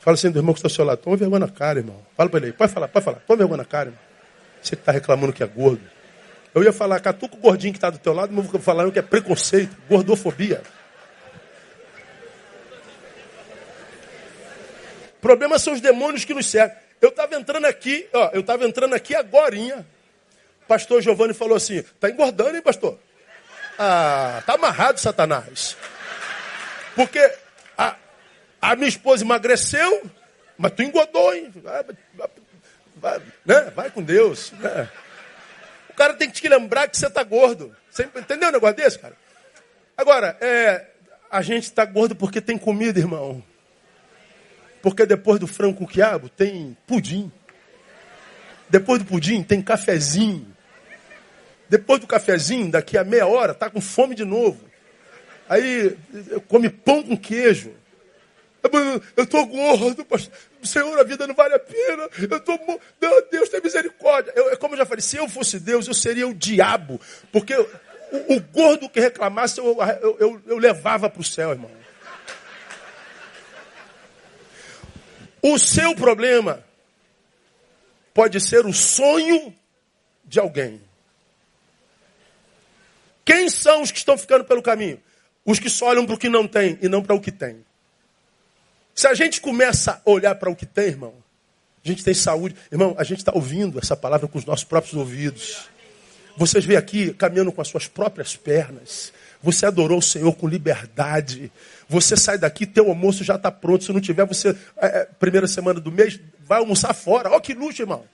Fala 0.00 0.14
assim 0.14 0.30
do 0.30 0.38
irmão 0.38 0.54
que 0.54 0.58
está 0.60 0.68
ao 0.68 0.74
seu 0.74 0.84
lado. 0.84 0.98
Toma 0.98 1.16
vergonha 1.16 1.40
na 1.40 1.48
cara, 1.48 1.78
irmão. 1.80 2.00
Fala 2.16 2.28
para 2.28 2.38
ele 2.38 2.46
aí. 2.46 2.52
Pode 2.52 2.72
falar, 2.72 2.88
pode 2.88 3.04
falar. 3.04 3.18
Toma 3.26 3.36
vergonha 3.38 3.58
na 3.58 3.64
cara, 3.64 3.88
irmão. 3.88 4.00
Você 4.62 4.76
que 4.76 4.82
está 4.82 4.92
reclamando 4.92 5.32
que 5.32 5.42
é 5.42 5.46
gordo. 5.46 5.82
Eu 6.54 6.62
ia 6.62 6.72
falar, 6.72 6.98
catuca 7.00 7.36
o 7.36 7.38
gordinho 7.38 7.72
que 7.72 7.78
está 7.78 7.90
do 7.90 7.98
teu 7.98 8.12
lado, 8.12 8.32
mas 8.32 8.46
vou 8.46 8.60
falar 8.60 8.90
que 8.90 8.98
é 8.98 9.02
preconceito, 9.02 9.76
gordofobia. 9.88 10.62
O 15.18 15.20
problema 15.20 15.58
são 15.58 15.72
os 15.72 15.80
demônios 15.80 16.24
que 16.24 16.32
nos 16.32 16.46
cercam. 16.46 16.87
Eu 17.00 17.10
estava 17.10 17.34
entrando 17.36 17.66
aqui, 17.66 18.08
ó, 18.12 18.30
eu 18.32 18.40
estava 18.40 18.64
entrando 18.64 18.94
aqui 18.94 19.14
agorinha. 19.14 19.86
Pastor 20.66 21.00
Giovanni 21.00 21.32
falou 21.32 21.56
assim, 21.56 21.76
está 21.76 22.10
engordando, 22.10 22.56
hein, 22.56 22.62
pastor? 22.62 22.98
Ah, 23.78 24.42
tá 24.44 24.54
amarrado, 24.54 24.98
Satanás. 24.98 25.76
Porque 26.96 27.32
a, 27.76 27.94
a 28.60 28.74
minha 28.74 28.88
esposa 28.88 29.24
emagreceu, 29.24 30.10
mas 30.56 30.72
tu 30.72 30.82
engordou, 30.82 31.32
hein? 31.32 31.52
Vai, 31.54 31.84
vai, 32.96 33.22
né? 33.46 33.72
vai 33.74 33.90
com 33.90 34.02
Deus. 34.02 34.50
Né? 34.52 34.90
O 35.90 35.94
cara 35.94 36.14
tem 36.14 36.28
que 36.28 36.40
te 36.40 36.48
lembrar 36.48 36.88
que 36.88 36.98
você 36.98 37.06
está 37.06 37.22
gordo. 37.22 37.74
Você 37.88 38.02
entendeu 38.02 38.48
um 38.48 38.52
negócio 38.52 38.76
desse, 38.76 38.98
cara? 38.98 39.14
Agora, 39.96 40.36
é, 40.40 40.86
a 41.30 41.40
gente 41.40 41.64
está 41.64 41.84
gordo 41.84 42.16
porque 42.16 42.40
tem 42.40 42.58
comida, 42.58 42.98
irmão. 42.98 43.42
Porque 44.82 45.04
depois 45.04 45.40
do 45.40 45.46
frango 45.46 45.78
com 45.78 45.86
quiabo 45.86 46.28
tem 46.28 46.76
pudim. 46.86 47.30
Depois 48.68 49.00
do 49.00 49.04
pudim 49.04 49.42
tem 49.42 49.62
cafezinho. 49.62 50.46
Depois 51.68 52.00
do 52.00 52.06
cafezinho, 52.06 52.70
daqui 52.70 52.96
a 52.96 53.04
meia 53.04 53.26
hora, 53.26 53.52
tá 53.52 53.68
com 53.68 53.80
fome 53.80 54.14
de 54.14 54.24
novo. 54.24 54.68
Aí 55.48 55.96
come 56.48 56.68
pão 56.68 57.02
com 57.02 57.16
queijo. 57.16 57.72
Eu 59.16 59.24
estou 59.24 59.46
gordo, 59.46 60.04
pastor. 60.04 60.32
Senhor, 60.62 60.98
a 60.98 61.04
vida 61.04 61.26
não 61.26 61.34
vale 61.34 61.54
a 61.54 61.58
pena. 61.58 62.08
Eu. 62.18 62.80
Meu 63.00 63.28
Deus, 63.30 63.48
tem 63.48 63.60
misericórdia. 63.60 64.32
Eu, 64.34 64.56
como 64.58 64.74
eu 64.74 64.78
já 64.78 64.86
falei, 64.86 65.00
se 65.00 65.16
eu 65.16 65.28
fosse 65.28 65.58
Deus, 65.58 65.86
eu 65.86 65.94
seria 65.94 66.26
o 66.26 66.34
diabo. 66.34 67.00
Porque 67.32 67.54
o, 67.54 67.66
o 68.34 68.40
gordo 68.40 68.88
que 68.88 69.00
reclamasse, 69.00 69.58
eu, 69.58 69.76
eu, 70.18 70.42
eu 70.46 70.58
levava 70.58 71.08
para 71.08 71.20
o 71.20 71.24
céu, 71.24 71.50
irmão. 71.50 71.70
O 75.42 75.58
seu 75.58 75.94
problema 75.94 76.64
pode 78.12 78.40
ser 78.40 78.66
o 78.66 78.72
sonho 78.72 79.54
de 80.24 80.40
alguém. 80.40 80.80
Quem 83.24 83.48
são 83.48 83.82
os 83.82 83.90
que 83.90 83.98
estão 83.98 84.16
ficando 84.16 84.44
pelo 84.44 84.62
caminho? 84.62 85.00
Os 85.44 85.58
que 85.58 85.70
só 85.70 85.86
olham 85.86 86.04
para 86.04 86.14
o 86.14 86.18
que 86.18 86.28
não 86.28 86.46
tem 86.46 86.78
e 86.82 86.88
não 86.88 87.02
para 87.02 87.14
o 87.14 87.20
que 87.20 87.30
tem. 87.30 87.64
Se 88.94 89.06
a 89.06 89.14
gente 89.14 89.40
começa 89.40 90.02
a 90.04 90.10
olhar 90.10 90.34
para 90.34 90.50
o 90.50 90.56
que 90.56 90.66
tem, 90.66 90.86
irmão, 90.86 91.14
a 91.84 91.88
gente 91.88 92.02
tem 92.02 92.12
saúde. 92.12 92.56
Irmão, 92.72 92.94
a 92.98 93.04
gente 93.04 93.18
está 93.18 93.32
ouvindo 93.34 93.78
essa 93.78 93.96
palavra 93.96 94.26
com 94.26 94.38
os 94.38 94.44
nossos 94.44 94.64
próprios 94.64 94.94
ouvidos. 94.94 95.68
Vocês 96.36 96.64
veem 96.64 96.78
aqui 96.78 97.14
caminhando 97.14 97.52
com 97.52 97.60
as 97.60 97.68
suas 97.68 97.86
próprias 97.86 98.36
pernas. 98.36 99.12
Você 99.42 99.66
adorou 99.66 99.98
o 99.98 100.02
Senhor 100.02 100.32
com 100.34 100.48
liberdade. 100.48 101.52
Você 101.88 102.16
sai 102.16 102.36
daqui, 102.36 102.66
teu 102.66 102.88
almoço 102.88 103.24
já 103.24 103.36
está 103.36 103.50
pronto. 103.50 103.82
Se 103.82 103.92
não 103.92 104.00
tiver, 104.00 104.26
você, 104.26 104.50
é, 104.76 104.86
é, 104.86 105.04
primeira 105.18 105.46
semana 105.46 105.80
do 105.80 105.90
mês, 105.90 106.20
vai 106.40 106.58
almoçar 106.58 106.92
fora. 106.92 107.30
Olha 107.30 107.40
que 107.40 107.54
luxo, 107.54 107.82
irmão. 107.82 108.04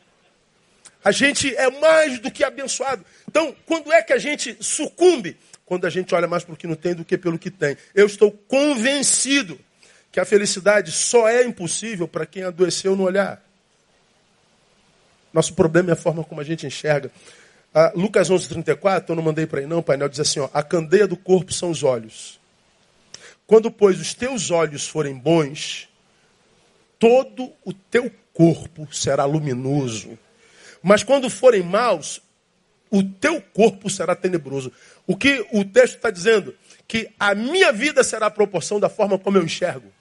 A 1.04 1.10
gente 1.10 1.54
é 1.54 1.68
mais 1.80 2.18
do 2.18 2.30
que 2.30 2.44
abençoado. 2.44 3.04
Então, 3.28 3.54
quando 3.66 3.92
é 3.92 4.00
que 4.00 4.12
a 4.12 4.18
gente 4.18 4.56
sucumbe? 4.60 5.36
Quando 5.66 5.86
a 5.86 5.90
gente 5.90 6.14
olha 6.14 6.28
mais 6.28 6.44
para 6.44 6.54
o 6.54 6.56
que 6.56 6.66
não 6.66 6.76
tem 6.76 6.94
do 6.94 7.04
que 7.04 7.18
pelo 7.18 7.38
que 7.38 7.50
tem. 7.50 7.76
Eu 7.94 8.06
estou 8.06 8.30
convencido 8.30 9.58
que 10.12 10.20
a 10.20 10.24
felicidade 10.24 10.92
só 10.92 11.28
é 11.28 11.44
impossível 11.44 12.06
para 12.06 12.24
quem 12.24 12.44
adoeceu 12.44 12.94
no 12.94 13.02
olhar. 13.02 13.42
Nosso 15.32 15.52
problema 15.54 15.90
é 15.90 15.94
a 15.94 15.96
forma 15.96 16.22
como 16.22 16.40
a 16.40 16.44
gente 16.44 16.64
enxerga. 16.64 17.10
Ah, 17.74 17.92
Lucas 17.96 18.30
11:34, 18.30 19.08
eu 19.08 19.16
não 19.16 19.22
mandei 19.22 19.46
para 19.46 19.58
aí 19.58 19.66
não, 19.66 19.82
painel 19.82 20.08
diz 20.08 20.20
assim, 20.20 20.38
ó, 20.38 20.48
a 20.54 20.62
candeia 20.62 21.08
do 21.08 21.16
corpo 21.16 21.52
são 21.52 21.70
os 21.70 21.82
olhos. 21.82 22.38
Quando, 23.46 23.70
pois, 23.70 24.00
os 24.00 24.14
teus 24.14 24.50
olhos 24.50 24.86
forem 24.88 25.14
bons, 25.14 25.88
todo 26.98 27.52
o 27.64 27.72
teu 27.72 28.10
corpo 28.32 28.88
será 28.92 29.24
luminoso. 29.24 30.18
Mas 30.82 31.02
quando 31.02 31.28
forem 31.28 31.62
maus, 31.62 32.20
o 32.90 33.02
teu 33.02 33.40
corpo 33.40 33.90
será 33.90 34.14
tenebroso. 34.14 34.72
O 35.06 35.16
que 35.16 35.46
o 35.52 35.64
texto 35.64 35.96
está 35.96 36.10
dizendo? 36.10 36.54
Que 36.86 37.10
a 37.18 37.34
minha 37.34 37.72
vida 37.72 38.02
será 38.02 38.26
a 38.26 38.30
proporção 38.30 38.80
da 38.80 38.88
forma 38.88 39.18
como 39.18 39.38
eu 39.38 39.44
enxergo 39.44 39.92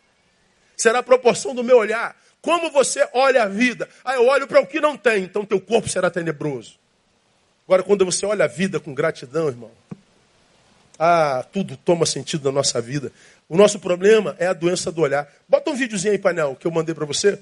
será 0.75 0.99
a 0.99 1.03
proporção 1.03 1.55
do 1.55 1.63
meu 1.63 1.77
olhar. 1.77 2.15
Como 2.41 2.69
você 2.69 3.07
olha 3.13 3.43
a 3.43 3.47
vida? 3.47 3.87
Ah, 4.03 4.15
eu 4.15 4.27
olho 4.27 4.47
para 4.47 4.59
o 4.59 4.67
que 4.67 4.81
não 4.81 4.97
tem, 4.97 5.23
então 5.23 5.45
teu 5.45 5.61
corpo 5.61 5.87
será 5.87 6.09
tenebroso. 6.09 6.77
Agora, 7.65 7.83
quando 7.83 8.03
você 8.03 8.25
olha 8.25 8.43
a 8.43 8.47
vida 8.47 8.79
com 8.79 8.93
gratidão, 8.93 9.47
irmão, 9.47 9.71
ah, 11.05 11.45
tudo 11.51 11.75
toma 11.75 12.05
sentido 12.05 12.45
na 12.45 12.51
nossa 12.53 12.79
vida. 12.79 13.11
O 13.49 13.57
nosso 13.57 13.77
problema 13.77 14.37
é 14.39 14.47
a 14.47 14.53
doença 14.53 14.89
do 14.89 15.01
olhar. 15.01 15.27
Bota 15.49 15.69
um 15.69 15.75
videozinho 15.75 16.13
aí, 16.13 16.17
painel, 16.17 16.55
que 16.55 16.65
eu 16.65 16.71
mandei 16.71 16.95
para 16.95 17.05
você, 17.05 17.37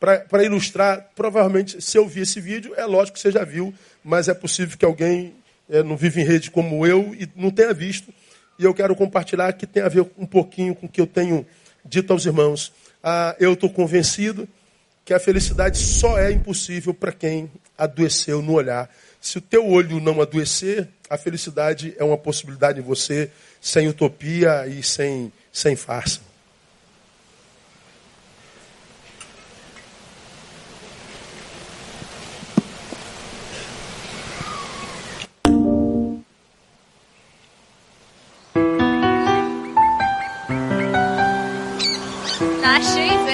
para 0.00 0.42
ilustrar. 0.42 1.10
Provavelmente, 1.14 1.82
se 1.82 1.98
eu 1.98 2.08
vi 2.08 2.22
esse 2.22 2.40
vídeo, 2.40 2.72
é 2.74 2.86
lógico 2.86 3.16
que 3.16 3.20
você 3.20 3.30
já 3.30 3.44
viu, 3.44 3.74
mas 4.02 4.26
é 4.26 4.32
possível 4.32 4.78
que 4.78 4.86
alguém 4.86 5.34
é, 5.68 5.82
não 5.82 5.98
vive 5.98 6.22
em 6.22 6.24
rede 6.24 6.50
como 6.50 6.86
eu 6.86 7.14
e 7.14 7.28
não 7.36 7.50
tenha 7.50 7.74
visto. 7.74 8.10
E 8.58 8.64
eu 8.64 8.72
quero 8.72 8.96
compartilhar 8.96 9.52
que 9.52 9.66
tem 9.66 9.82
a 9.82 9.88
ver 9.90 10.06
um 10.16 10.24
pouquinho 10.24 10.74
com 10.74 10.86
o 10.86 10.88
que 10.88 11.02
eu 11.02 11.06
tenho 11.06 11.46
dito 11.84 12.10
aos 12.10 12.24
irmãos: 12.24 12.72
ah, 13.02 13.36
eu 13.38 13.52
estou 13.52 13.68
convencido 13.68 14.48
que 15.04 15.12
a 15.12 15.20
felicidade 15.20 15.76
só 15.76 16.18
é 16.18 16.32
impossível 16.32 16.94
para 16.94 17.12
quem 17.12 17.50
adoeceu 17.76 18.40
no 18.40 18.54
olhar. 18.54 18.88
Se 19.20 19.36
o 19.36 19.42
teu 19.42 19.68
olho 19.68 20.00
não 20.00 20.22
adoecer, 20.22 20.88
a 21.08 21.16
felicidade 21.16 21.94
é 21.98 22.04
uma 22.04 22.18
possibilidade 22.18 22.80
em 22.80 22.82
você, 22.82 23.30
sem 23.60 23.88
utopia 23.88 24.66
e 24.66 24.82
sem, 24.82 25.32
sem 25.52 25.76
farsa. 25.76 26.20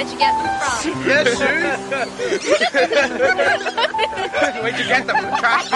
Where'd 0.00 0.12
you 0.12 0.18
get 0.18 0.32
them 0.32 0.48
from? 0.60 0.80
Yes, 1.04 1.28
shoes. 1.36 1.78
Where'd 4.62 4.78
you 4.78 4.84
get 4.88 5.06
them? 5.06 5.16
From 5.20 5.36
trash 5.38 5.68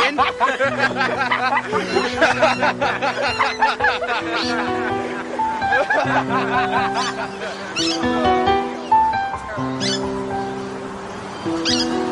bin? 11.85 12.01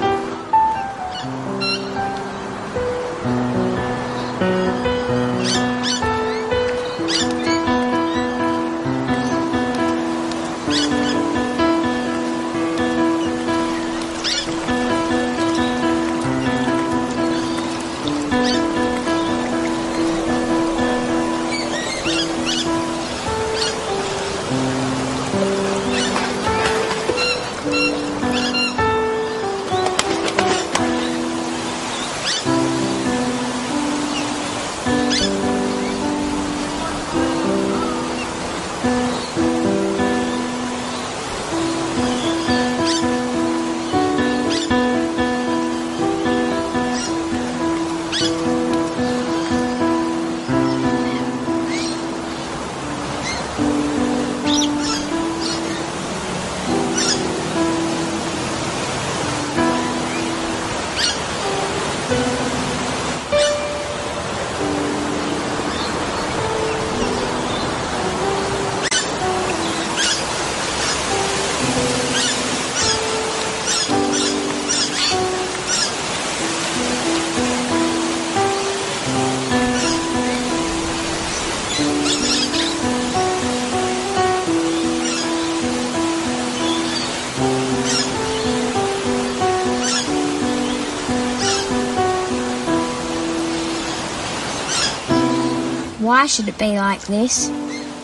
Why 96.22 96.26
should 96.26 96.46
it 96.46 96.56
be 96.56 96.78
like 96.78 97.00
this? 97.06 97.48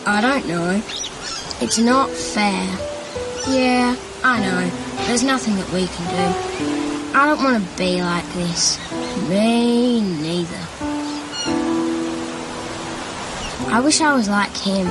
I 0.05 0.19
don't 0.19 0.45
know. 0.45 0.83
It's 1.61 1.77
not 1.77 2.09
fair. 2.09 2.67
Yeah, 3.47 3.95
I 4.25 4.41
know. 4.41 5.05
There's 5.07 5.23
nothing 5.23 5.55
that 5.55 5.71
we 5.71 5.87
can 5.87 6.05
do. 6.11 7.17
I 7.17 7.27
don't 7.27 7.41
want 7.41 7.63
to 7.63 7.77
be 7.77 8.01
like 8.01 8.25
this. 8.33 8.77
Me 9.29 10.01
neither. 10.01 10.59
I 13.71 13.79
wish 13.79 14.01
I 14.01 14.13
was 14.13 14.27
like 14.27 14.53
him. 14.57 14.87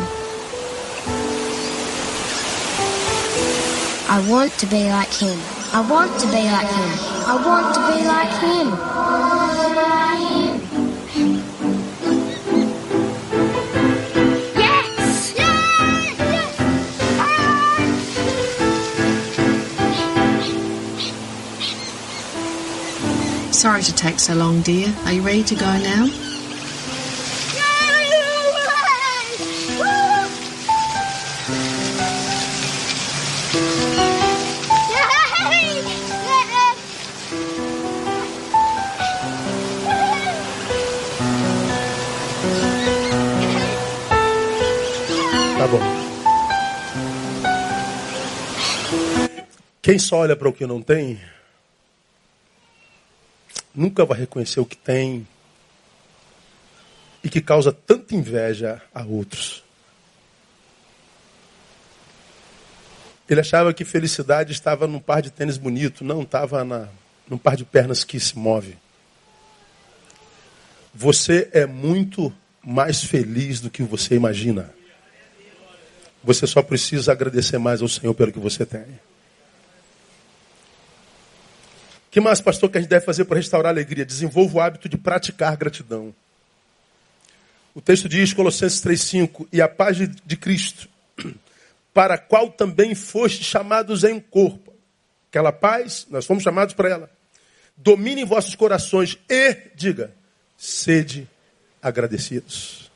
I 4.09 4.27
want 4.27 4.53
to 4.53 4.67
be 4.69 4.89
like 4.89 5.13
him. 5.13 5.39
I 5.75 5.87
want 5.87 6.19
to 6.19 6.27
be 6.29 6.45
like 6.49 6.71
him. 6.81 6.93
I 7.29 7.37
want 7.45 7.75
to 7.75 7.81
be 7.93 8.07
like 8.09 8.33
him. 8.41 8.98
Sorry 23.69 23.83
to 23.83 23.95
take 23.95 24.19
so 24.19 24.35
long, 24.35 24.63
dear. 24.63 24.89
Are 25.05 25.13
you 25.13 25.21
ready 25.21 25.45
to 25.45 25.55
go 25.55 25.67
now? 25.67 26.09
Tá. 45.59 45.69
Quem 49.83 49.99
só 49.99 50.21
olha 50.21 50.35
para 50.35 50.49
o 50.49 50.55
que 50.55 50.67
não 50.67 50.81
tem, 50.81 51.21
nunca 53.79 54.05
vai 54.05 54.19
reconhecer 54.19 54.61
o 54.61 54.67
que 54.67 54.77
tem 54.77 55.27
e 57.23 57.29
que 57.29 57.41
causa 57.41 57.73
tanta 57.73 58.15
inveja 58.15 58.83
a 58.95 59.05
outros. 59.05 59.63
Ele 63.29 63.41
achava 63.41 63.75
que 63.75 63.85
felicidade 63.85 64.53
estava 64.53 64.87
num 64.87 64.99
par 64.99 65.21
de 65.21 65.31
tênis 65.31 65.57
bonito, 65.57 66.03
não 66.03 66.23
estava 66.23 66.65
na, 66.65 66.89
num 67.29 67.39
par 67.39 67.57
de 67.57 67.65
pernas 67.65 68.03
que 68.03 68.19
se 68.19 68.39
move. 68.39 68.77
Você 70.95 71.49
é 71.53 71.67
muito 71.67 72.33
mais 72.65 73.05
feliz 73.05 73.61
do 73.61 73.71
que 73.71 73.83
você 73.83 74.15
imagina. 74.15 74.75
Você 76.25 76.47
só 76.47 76.63
precisa 76.63 77.13
agradecer 77.13 77.59
mais 77.59 77.83
ao 77.83 77.89
Senhor 77.89 78.15
pelo 78.15 78.33
que 78.33 78.39
você 78.39 78.67
tem. 78.67 78.83
O 78.83 78.99
que 82.11 82.21
mais, 82.21 82.41
pastor, 82.41 82.71
que 82.71 82.79
a 82.79 82.81
gente 82.81 82.91
deve 82.91 83.05
fazer 83.05 83.25
para 83.25 83.37
restaurar 83.37 83.71
a 83.71 83.75
alegria? 83.75 84.05
Desenvolva 84.05 84.57
o 84.57 84.61
hábito 84.61 84.89
de 84.89 84.97
praticar 84.97 85.57
gratidão. 85.57 86.15
O 87.75 87.81
texto 87.81 88.09
diz, 88.09 88.33
Colossenses 88.33 88.81
3,5: 88.81 89.47
E 89.53 89.61
a 89.61 89.69
paz 89.69 89.97
de, 89.97 90.37
Cristo, 90.37 90.89
para 91.93 92.15
a 92.15 92.19
qual 92.19 92.51
também 92.51 92.95
foste 92.95 93.45
chamados 93.45 94.05
em 94.05 94.19
corpo. 94.19 94.73
Aquela 95.31 95.53
paz, 95.53 96.07
nós 96.11 96.25
fomos 96.25 96.43
chamados 96.43 96.75
para 96.75 96.89
ela. 96.89 97.11
Domine 97.77 98.23
em 98.23 98.25
vossos 98.25 98.55
corações 98.55 99.19
e, 99.29 99.57
diga, 99.75 100.13
sede 100.57 101.29
agradecidos. 101.83 102.91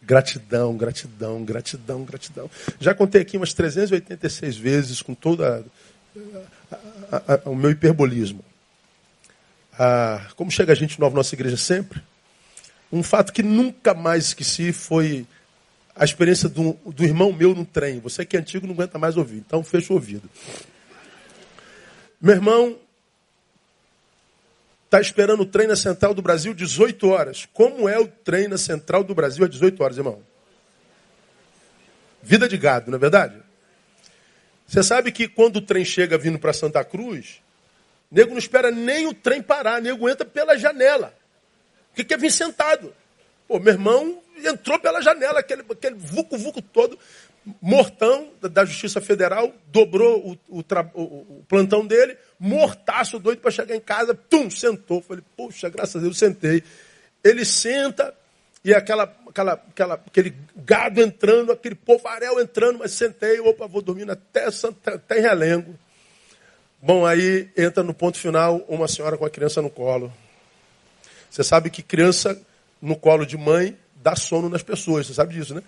Gratidão, 0.00 0.76
gratidão, 0.76 1.44
gratidão, 1.44 2.04
gratidão. 2.04 2.50
Já 2.80 2.94
contei 2.94 3.20
aqui 3.20 3.36
umas 3.36 3.52
386 3.52 4.56
vezes 4.56 5.02
com 5.02 5.14
toda 5.14 5.64
a, 7.12 7.34
a, 7.34 7.50
o 7.50 7.54
meu 7.54 7.70
hiperbolismo. 7.70 8.42
Ah, 9.78 10.26
como 10.34 10.50
chega 10.50 10.72
a 10.72 10.76
gente 10.76 10.98
nova 10.98 11.14
nossa 11.14 11.34
igreja 11.34 11.56
sempre, 11.56 12.02
um 12.90 13.02
fato 13.02 13.32
que 13.32 13.42
nunca 13.42 13.92
mais 13.92 14.26
esqueci 14.26 14.72
foi 14.72 15.26
a 15.94 16.04
experiência 16.04 16.48
do, 16.48 16.72
do 16.86 17.04
irmão 17.04 17.32
meu 17.32 17.54
no 17.54 17.64
trem. 17.64 18.00
Você 18.00 18.24
que 18.24 18.36
é 18.36 18.40
antigo 18.40 18.66
não 18.66 18.74
aguenta 18.74 18.98
mais 18.98 19.16
ouvir, 19.16 19.38
então 19.38 19.62
fecha 19.62 19.92
o 19.92 19.96
ouvido. 19.96 20.28
Meu 22.20 22.34
irmão 22.34 22.78
está 24.84 25.00
esperando 25.00 25.40
o 25.42 25.46
trem 25.46 25.66
na 25.66 25.76
Central 25.76 26.14
do 26.14 26.22
Brasil 26.22 26.54
18 26.54 27.08
horas. 27.08 27.48
Como 27.52 27.88
é 27.88 27.98
o 27.98 28.06
trem 28.06 28.48
na 28.48 28.58
Central 28.58 29.02
do 29.02 29.14
Brasil 29.14 29.44
às 29.44 29.50
18 29.50 29.82
horas, 29.82 29.96
irmão? 29.96 30.20
Vida 32.22 32.48
de 32.48 32.56
gado, 32.56 32.90
não 32.90 32.96
é 32.96 33.00
verdade? 33.00 33.36
Você 34.72 34.82
sabe 34.82 35.12
que 35.12 35.28
quando 35.28 35.56
o 35.56 35.60
trem 35.60 35.84
chega 35.84 36.16
vindo 36.16 36.38
para 36.38 36.50
Santa 36.50 36.82
Cruz, 36.82 37.42
nego 38.10 38.30
não 38.30 38.38
espera 38.38 38.70
nem 38.70 39.06
o 39.06 39.12
trem 39.12 39.42
parar, 39.42 39.82
nego 39.82 40.08
entra 40.08 40.24
pela 40.24 40.56
janela. 40.56 41.14
O 41.92 41.94
que 41.94 42.02
quer 42.02 42.18
vir 42.18 42.32
sentado? 42.32 42.94
Pô, 43.46 43.58
meu 43.58 43.74
irmão 43.74 44.22
entrou 44.42 44.78
pela 44.78 45.02
janela, 45.02 45.40
aquele, 45.40 45.62
aquele 45.70 45.96
vucu-vucu 45.96 46.62
todo, 46.62 46.98
mortão 47.60 48.30
da 48.40 48.64
Justiça 48.64 48.98
Federal, 48.98 49.52
dobrou 49.66 50.38
o, 50.48 50.58
o, 50.60 50.64
o, 50.94 51.02
o 51.02 51.44
plantão 51.46 51.86
dele, 51.86 52.16
mortaço 52.40 53.18
doido 53.18 53.42
para 53.42 53.50
chegar 53.50 53.76
em 53.76 53.80
casa, 53.80 54.14
tum, 54.14 54.48
sentou. 54.48 55.02
Falei, 55.02 55.22
poxa, 55.36 55.68
graças 55.68 55.96
a 55.96 55.98
Deus, 55.98 56.16
sentei. 56.16 56.62
Ele 57.22 57.44
senta, 57.44 58.14
e 58.64 58.72
aquela, 58.72 59.12
aquela, 59.28 59.52
aquela, 59.54 59.94
aquele 59.94 60.36
gado 60.54 61.00
entrando, 61.00 61.50
aquele 61.50 61.74
povarel 61.74 62.40
entrando, 62.40 62.78
mas 62.78 62.92
sentei, 62.92 63.40
opa, 63.40 63.66
vou 63.66 63.82
dormir 63.82 64.08
até, 64.08 64.46
até 64.86 65.18
em 65.18 65.22
Relengo. 65.22 65.76
Bom, 66.80 67.04
aí 67.04 67.50
entra 67.56 67.82
no 67.82 67.92
ponto 67.92 68.18
final 68.18 68.64
uma 68.68 68.86
senhora 68.86 69.16
com 69.16 69.24
a 69.24 69.30
criança 69.30 69.60
no 69.60 69.70
colo. 69.70 70.12
Você 71.28 71.42
sabe 71.42 71.70
que 71.70 71.82
criança 71.82 72.40
no 72.80 72.94
colo 72.94 73.26
de 73.26 73.36
mãe 73.36 73.76
dá 73.96 74.14
sono 74.14 74.48
nas 74.48 74.62
pessoas, 74.62 75.06
você 75.06 75.14
sabe 75.14 75.34
disso, 75.34 75.54
né? 75.54 75.62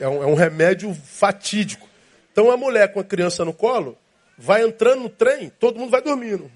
É 0.00 0.08
um, 0.08 0.22
é 0.22 0.26
um 0.26 0.34
remédio 0.34 0.92
fatídico. 0.94 1.88
Então 2.32 2.50
a 2.50 2.56
mulher 2.56 2.92
com 2.92 3.00
a 3.00 3.04
criança 3.04 3.44
no 3.44 3.52
colo 3.52 3.96
vai 4.36 4.62
entrando 4.64 5.02
no 5.02 5.08
trem, 5.08 5.50
todo 5.60 5.78
mundo 5.78 5.90
vai 5.90 6.02
dormindo. 6.02 6.50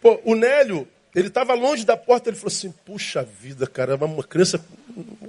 Pô, 0.00 0.20
o 0.24 0.34
Nélio 0.34 0.88
ele 1.14 1.28
estava 1.28 1.52
longe 1.52 1.84
da 1.84 1.96
porta, 1.96 2.30
ele 2.30 2.36
falou 2.36 2.48
assim: 2.48 2.72
puxa 2.86 3.22
vida, 3.22 3.66
cara, 3.66 3.96
uma 3.96 4.24
criança, 4.24 4.64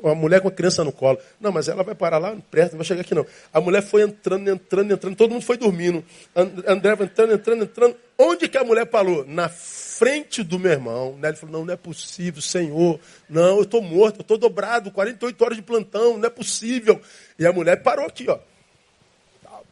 uma 0.01 0.15
mulher 0.15 0.39
com 0.39 0.47
a 0.47 0.51
criança 0.51 0.81
no 0.83 0.93
colo. 0.93 1.19
Não, 1.41 1.51
mas 1.51 1.67
ela 1.67 1.83
vai 1.83 1.93
parar 1.93 2.19
lá 2.19 2.35
perto, 2.49 2.71
não 2.71 2.77
vai 2.79 2.85
chegar 2.85 3.01
aqui 3.01 3.13
não. 3.13 3.25
A 3.53 3.59
mulher 3.59 3.81
foi 3.81 4.01
entrando, 4.01 4.49
entrando, 4.49 4.93
entrando, 4.93 5.15
todo 5.15 5.31
mundo 5.31 5.43
foi 5.43 5.57
dormindo. 5.57 6.03
André 6.33 6.95
vai 6.95 7.05
entrando, 7.05 7.33
entrando, 7.33 7.63
entrando. 7.63 7.97
Onde 8.17 8.47
que 8.47 8.57
a 8.57 8.63
mulher 8.63 8.85
parou? 8.85 9.25
Na 9.25 9.49
frente 9.49 10.41
do 10.41 10.57
meu 10.57 10.71
irmão. 10.71 11.17
Né? 11.17 11.29
Ele 11.29 11.37
falou: 11.37 11.59
não, 11.59 11.65
não 11.65 11.73
é 11.73 11.77
possível, 11.77 12.41
Senhor. 12.41 12.97
Não, 13.29 13.57
eu 13.57 13.63
estou 13.63 13.81
morto, 13.81 14.19
eu 14.19 14.21
estou 14.21 14.37
dobrado, 14.37 14.89
48 14.89 15.43
horas 15.43 15.57
de 15.57 15.63
plantão, 15.63 16.17
não 16.17 16.25
é 16.25 16.29
possível. 16.29 17.01
E 17.37 17.45
a 17.45 17.51
mulher 17.51 17.83
parou 17.83 18.05
aqui, 18.05 18.29
ó. 18.29 18.39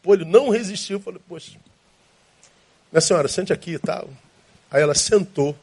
Pô, 0.02 0.12
ele 0.12 0.26
não 0.26 0.50
resistiu. 0.50 1.00
Falei: 1.00 1.20
poxa, 1.26 1.52
minha 2.92 3.00
senhora, 3.00 3.28
sente 3.28 3.50
aqui 3.50 3.72
e 3.72 3.78
tal. 3.78 4.10
Aí 4.70 4.82
ela 4.82 4.94
sentou. 4.94 5.56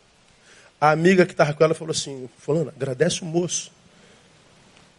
A 0.80 0.91
amiga 0.91 1.25
que 1.25 1.34
estava 1.34 1.53
com 1.53 1.63
ela 1.63 1.73
falou 1.73 1.91
assim: 1.91 2.30
Fulano, 2.38 2.71
agradece 2.75 3.21
o 3.21 3.25
moço. 3.25 3.71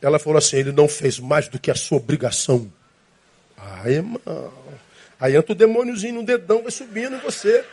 Ela 0.02 0.18
falou 0.18 0.38
assim: 0.38 0.56
ele 0.56 0.72
não 0.72 0.88
fez 0.88 1.18
mais 1.18 1.48
do 1.48 1.58
que 1.58 1.70
a 1.70 1.74
sua 1.74 1.98
obrigação. 1.98 2.70
Ai, 3.56 3.94
irmão. 3.94 4.20
Aí 5.18 5.36
entra 5.36 5.52
o 5.52 5.54
demôniozinho 5.54 6.14
no 6.14 6.24
dedão, 6.24 6.62
vai 6.62 6.70
subindo 6.70 7.16
em 7.16 7.20
você. 7.20 7.64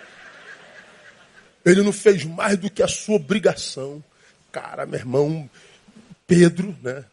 Ele 1.66 1.82
não 1.82 1.94
fez 1.94 2.24
mais 2.24 2.58
do 2.58 2.70
que 2.70 2.84
a 2.84 2.88
sua 2.88 3.16
obrigação. 3.16 4.04
Cara, 4.52 4.86
meu 4.86 5.00
irmão, 5.00 5.50
Pedro, 6.26 6.76
né? 6.82 7.04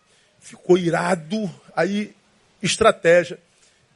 Ficou 0.40 0.78
irado. 0.78 1.50
Aí, 1.74 2.14
estratégia. 2.62 3.38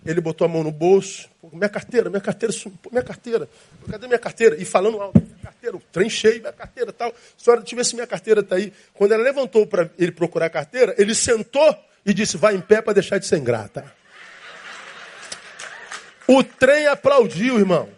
Ele 0.05 0.21
botou 0.21 0.45
a 0.45 0.49
mão 0.49 0.63
no 0.63 0.71
bolso. 0.71 1.29
Minha 1.53 1.69
carteira, 1.69 2.09
minha 2.09 2.21
carteira, 2.21 2.55
minha 2.91 3.03
carteira. 3.03 3.49
Cadê 3.91 4.07
minha 4.07 4.19
carteira? 4.19 4.57
E 4.61 4.65
falando 4.65 5.01
alto, 5.01 5.21
carteira, 5.59 5.77
o 5.77 5.81
trem 5.93 6.09
cheio, 6.09 6.41
minha 6.41 6.53
carteira 6.53 6.93
tal. 6.93 7.13
Senhora, 7.37 7.61
deixa 7.61 7.75
eu 7.75 7.77
ver 7.77 7.85
se 7.85 7.95
minha 7.95 8.07
carteira 8.07 8.41
está 8.41 8.57
aí. 8.57 8.73
Quando 8.95 9.13
ela 9.13 9.23
levantou 9.23 9.67
para 9.67 9.91
ele 9.99 10.13
procurar 10.13 10.47
a 10.47 10.51
carteira, 10.51 10.95
ele 10.97 11.15
sentou 11.15 11.77
e 12.07 12.15
disse: 12.15 12.37
vai 12.37 12.55
em 12.55 12.61
pé 12.61 12.81
para 12.81 12.93
deixar 12.95 13.19
de 13.19 13.27
ser 13.27 13.39
ingrata. 13.39 13.93
O 16.27 16.45
trem 16.45 16.87
aplaudiu, 16.87 17.59
irmão. 17.59 17.89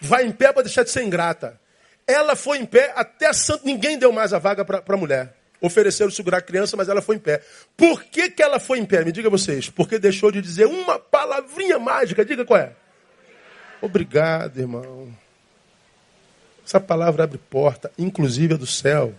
Vai 0.00 0.24
em 0.24 0.32
pé 0.32 0.52
para 0.52 0.62
deixar 0.62 0.82
de 0.82 0.90
ser 0.90 1.02
ingrata. 1.02 1.60
Ela 2.06 2.36
foi 2.36 2.58
em 2.58 2.66
pé 2.66 2.92
até 2.94 3.32
santo, 3.32 3.64
ninguém 3.64 3.98
deu 3.98 4.12
mais 4.12 4.32
a 4.32 4.38
vaga 4.38 4.64
para 4.64 4.82
a 4.86 4.96
mulher. 4.96 5.34
Ofereceram 5.60 6.10
segurar 6.10 6.38
a 6.38 6.42
criança, 6.42 6.76
mas 6.76 6.88
ela 6.88 7.00
foi 7.00 7.16
em 7.16 7.18
pé. 7.18 7.42
Por 7.76 8.04
que, 8.04 8.30
que 8.30 8.42
ela 8.42 8.60
foi 8.60 8.78
em 8.78 8.84
pé? 8.84 9.04
Me 9.04 9.10
diga 9.10 9.28
vocês. 9.28 9.68
Porque 9.70 9.98
deixou 9.98 10.30
de 10.30 10.40
dizer 10.40 10.66
uma 10.66 10.98
palavrinha 10.98 11.78
mágica. 11.78 12.24
Diga 12.24 12.44
qual 12.44 12.60
é. 12.60 12.72
Obrigado, 13.80 14.58
irmão. 14.58 15.25
Essa 16.66 16.80
palavra 16.80 17.24
abre 17.24 17.38
porta, 17.38 17.90
inclusive 17.96 18.54
a 18.54 18.56
do 18.56 18.66
céu. 18.66 19.14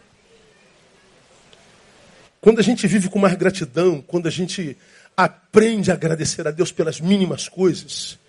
Quando 2.41 2.59
a 2.59 2.63
gente 2.63 2.85
vive 2.87 3.09
com 3.09 3.17
mais 3.17 3.35
gratidão, 3.35 4.01
quando 4.05 4.27
a 4.27 4.31
gente 4.31 4.77
aprende 5.15 5.89
a 5.89 5.93
agradecer 5.93 6.47
a 6.47 6.51
Deus 6.51 6.71
pelas 6.71 6.99
mínimas 6.99 7.47
coisas, 7.47 8.19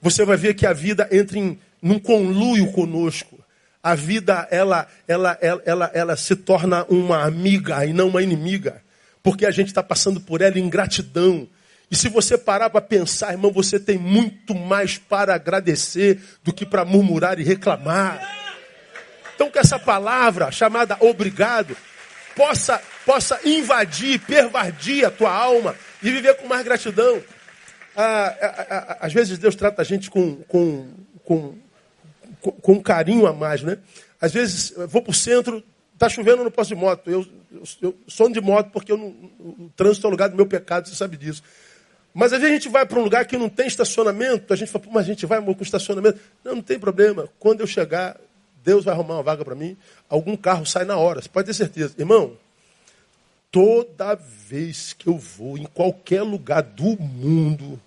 você 0.00 0.24
vai 0.24 0.36
ver 0.36 0.54
que 0.54 0.66
a 0.66 0.72
vida 0.72 1.08
entra 1.10 1.38
em 1.38 1.58
num 1.82 1.98
conluio 1.98 2.70
conosco 2.72 3.40
a 3.82 3.94
vida 3.94 4.46
ela, 4.50 4.86
ela, 5.08 5.38
ela, 5.40 5.62
ela, 5.64 5.90
ela 5.94 6.16
se 6.16 6.36
torna 6.36 6.84
uma 6.84 7.24
amiga 7.24 7.84
e 7.86 7.92
não 7.92 8.08
uma 8.08 8.22
inimiga, 8.22 8.82
porque 9.22 9.46
a 9.46 9.50
gente 9.50 9.68
está 9.68 9.82
passando 9.82 10.20
por 10.20 10.42
ela 10.42 10.58
em 10.58 10.68
gratidão. 10.68 11.48
E 11.90 11.96
se 11.96 12.08
você 12.08 12.38
parar 12.38 12.70
para 12.70 12.80
pensar, 12.80 13.32
irmão, 13.32 13.50
você 13.50 13.80
tem 13.80 13.98
muito 13.98 14.54
mais 14.54 14.96
para 14.98 15.34
agradecer 15.34 16.20
do 16.44 16.52
que 16.52 16.64
para 16.64 16.84
murmurar 16.84 17.40
e 17.40 17.42
reclamar. 17.42 18.20
Então 19.40 19.50
que 19.50 19.58
essa 19.58 19.78
palavra 19.78 20.50
chamada 20.50 20.98
obrigado 21.00 21.74
possa, 22.36 22.78
possa 23.06 23.40
invadir, 23.42 24.20
pervadir 24.20 25.06
a 25.06 25.10
tua 25.10 25.32
alma 25.32 25.74
e 26.02 26.10
viver 26.10 26.34
com 26.34 26.46
mais 26.46 26.62
gratidão. 26.62 27.22
Ah, 27.96 28.36
ah, 28.38 28.66
ah, 28.68 28.96
às 29.00 29.14
vezes 29.14 29.38
Deus 29.38 29.56
trata 29.56 29.80
a 29.80 29.84
gente 29.84 30.10
com, 30.10 30.36
com, 30.42 30.92
com 31.24 31.58
com, 32.42 32.72
um 32.72 32.82
carinho 32.82 33.26
a 33.26 33.32
mais, 33.32 33.62
né? 33.62 33.78
Às 34.20 34.32
vezes, 34.32 34.74
eu 34.76 34.86
vou 34.86 35.00
para 35.00 35.10
o 35.10 35.14
centro, 35.14 35.64
está 35.94 36.06
chovendo, 36.06 36.44
não 36.44 36.50
posso 36.50 36.68
de 36.68 36.76
moto. 36.76 37.10
Eu, 37.10 37.26
eu, 37.50 37.62
eu 37.80 37.98
sou 38.06 38.30
de 38.30 38.42
moto 38.42 38.70
porque 38.70 38.92
eu 38.92 38.98
não, 38.98 39.08
o 39.08 39.70
trânsito 39.74 40.06
é 40.06 40.08
o 40.08 40.10
lugar 40.10 40.28
do 40.28 40.36
meu 40.36 40.46
pecado, 40.46 40.86
você 40.86 40.94
sabe 40.94 41.16
disso. 41.16 41.42
Mas 42.12 42.34
às 42.34 42.40
vezes 42.40 42.52
a 42.52 42.58
gente 42.58 42.68
vai 42.68 42.84
para 42.84 42.98
um 42.98 43.02
lugar 43.02 43.24
que 43.24 43.38
não 43.38 43.48
tem 43.48 43.66
estacionamento, 43.66 44.52
a 44.52 44.56
gente 44.56 44.70
fala, 44.70 44.84
mas 44.90 45.04
a 45.04 45.06
gente 45.06 45.24
vai 45.24 45.40
com 45.42 45.62
estacionamento. 45.62 46.18
Não, 46.44 46.56
não 46.56 46.62
tem 46.62 46.78
problema. 46.78 47.26
Quando 47.38 47.60
eu 47.60 47.66
chegar, 47.66 48.20
Deus 48.64 48.84
vai 48.84 48.94
arrumar 48.94 49.14
uma 49.14 49.22
vaga 49.22 49.44
para 49.44 49.54
mim, 49.54 49.76
algum 50.08 50.36
carro 50.36 50.66
sai 50.66 50.84
na 50.84 50.96
hora, 50.96 51.20
você 51.22 51.28
pode 51.28 51.46
ter 51.46 51.54
certeza. 51.54 51.94
Irmão, 51.98 52.36
toda 53.50 54.14
vez 54.14 54.92
que 54.92 55.08
eu 55.08 55.16
vou 55.16 55.58
em 55.58 55.64
qualquer 55.64 56.22
lugar 56.22 56.62
do 56.62 57.00
mundo, 57.00 57.80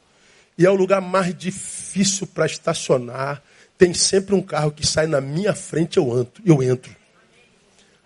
e 0.57 0.65
é 0.65 0.69
o 0.69 0.75
lugar 0.75 1.01
mais 1.01 1.35
difícil 1.35 2.27
para 2.27 2.45
estacionar, 2.45 3.41
tem 3.77 3.93
sempre 3.93 4.35
um 4.35 4.41
carro 4.41 4.71
que 4.71 4.85
sai 4.85 5.07
na 5.07 5.19
minha 5.19 5.53
frente, 5.53 5.97
eu 5.97 6.19
entro. 6.19 6.43
Eu 6.45 6.61
entro. 6.61 6.95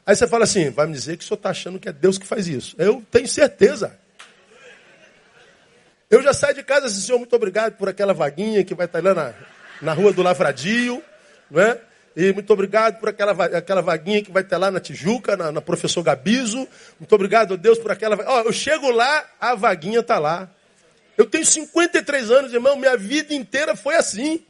Aí 0.06 0.16
você 0.16 0.26
fala 0.26 0.46
assim, 0.46 0.70
vai 0.70 0.88
me 0.88 0.94
dizer 0.94 1.18
que 1.18 1.24
o 1.24 1.28
senhor 1.28 1.38
está 1.38 1.50
achando 1.50 1.78
que 1.78 1.90
é 1.90 1.92
Deus 1.92 2.18
que 2.18 2.26
faz 2.26 2.48
isso. 2.48 2.76
Eu 2.78 3.04
tenho 3.12 3.28
certeza. 3.28 3.98
Eu 6.10 6.24
já 6.24 6.34
saio 6.34 6.56
de 6.56 6.64
casa 6.64 6.88
assim, 6.88 7.02
senhor, 7.02 7.18
muito 7.18 7.36
obrigado 7.36 7.74
por 7.74 7.90
aquela 7.90 8.14
vaguinha 8.14 8.64
que 8.64 8.74
vai 8.74 8.86
estar 8.86 9.04
lá 9.04 9.14
na, 9.14 9.34
na 9.82 9.94
rua 9.94 10.14
do 10.14 10.24
Lavradio, 10.24 11.04
não 11.52 11.62
é? 11.62 11.82
E 12.20 12.34
muito 12.34 12.52
obrigado 12.52 13.00
por 13.00 13.10
aquela, 13.10 13.46
aquela 13.46 13.80
vaguinha 13.80 14.24
que 14.24 14.32
vai 14.32 14.42
estar 14.42 14.58
lá 14.58 14.72
na 14.72 14.80
Tijuca, 14.80 15.38
na, 15.38 15.52
na 15.52 15.62
Professor 15.62 16.02
Gabizo. 16.02 16.68
Muito 17.00 17.14
obrigado, 17.14 17.56
Deus, 17.56 17.78
por 17.78 17.92
aquela. 17.92 18.18
Ó, 18.26 18.42
eu 18.42 18.52
chego 18.52 18.90
lá, 18.90 19.24
a 19.40 19.54
vaguinha 19.54 20.00
está 20.00 20.18
lá. 20.18 20.50
Eu 21.16 21.28
tenho 21.28 21.46
53 21.46 22.32
anos, 22.32 22.52
irmão, 22.52 22.76
minha 22.76 22.98
vida 22.98 23.36
inteira 23.36 23.76
foi 23.76 23.94
assim. 23.94 24.44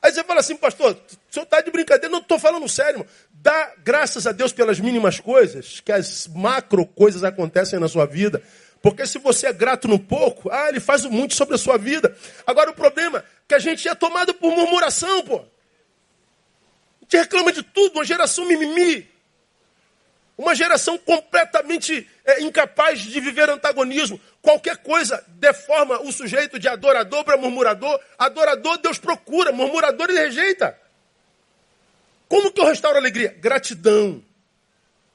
Aí 0.00 0.12
você 0.12 0.22
fala 0.22 0.38
assim, 0.38 0.54
pastor, 0.54 0.92
o 0.92 1.34
senhor 1.34 1.42
está 1.42 1.60
de 1.60 1.72
brincadeira? 1.72 2.08
Não 2.08 2.20
estou 2.20 2.38
falando 2.38 2.68
sério. 2.68 3.00
Irmão. 3.00 3.06
Dá 3.32 3.72
graças 3.82 4.24
a 4.24 4.30
Deus 4.30 4.52
pelas 4.52 4.78
mínimas 4.78 5.18
coisas, 5.18 5.80
que 5.80 5.90
as 5.90 6.28
macro 6.28 6.86
coisas 6.86 7.24
acontecem 7.24 7.80
na 7.80 7.88
sua 7.88 8.06
vida. 8.06 8.40
Porque 8.80 9.04
se 9.06 9.18
você 9.18 9.48
é 9.48 9.52
grato 9.52 9.88
no 9.88 9.98
pouco, 9.98 10.48
ah, 10.52 10.68
ele 10.68 10.78
faz 10.78 11.04
muito 11.04 11.34
sobre 11.34 11.56
a 11.56 11.58
sua 11.58 11.76
vida. 11.76 12.16
Agora 12.46 12.70
o 12.70 12.74
problema 12.74 13.18
é 13.18 13.24
que 13.48 13.56
a 13.56 13.58
gente 13.58 13.88
é 13.88 13.94
tomado 13.96 14.32
por 14.34 14.54
murmuração, 14.54 15.24
pô. 15.24 15.44
Gente 17.08 17.22
reclama 17.22 17.52
de 17.52 17.62
tudo, 17.62 17.94
uma 17.94 18.04
geração 18.04 18.44
mimimi. 18.44 19.08
Uma 20.36 20.54
geração 20.54 20.96
completamente 20.98 22.06
é, 22.24 22.42
incapaz 22.42 23.00
de 23.00 23.18
viver 23.18 23.48
antagonismo. 23.48 24.20
Qualquer 24.42 24.76
coisa 24.76 25.24
deforma 25.26 26.00
o 26.02 26.12
sujeito 26.12 26.58
de 26.58 26.68
adorador 26.68 27.24
para 27.24 27.36
murmurador. 27.36 27.98
Adorador 28.16 28.78
Deus 28.78 28.98
procura, 28.98 29.50
murmurador 29.50 30.10
ele 30.10 30.20
rejeita. 30.20 30.78
Como 32.28 32.52
que 32.52 32.60
eu 32.60 32.66
restauro 32.66 32.98
a 32.98 33.00
alegria? 33.00 33.34
Gratidão. 33.40 34.22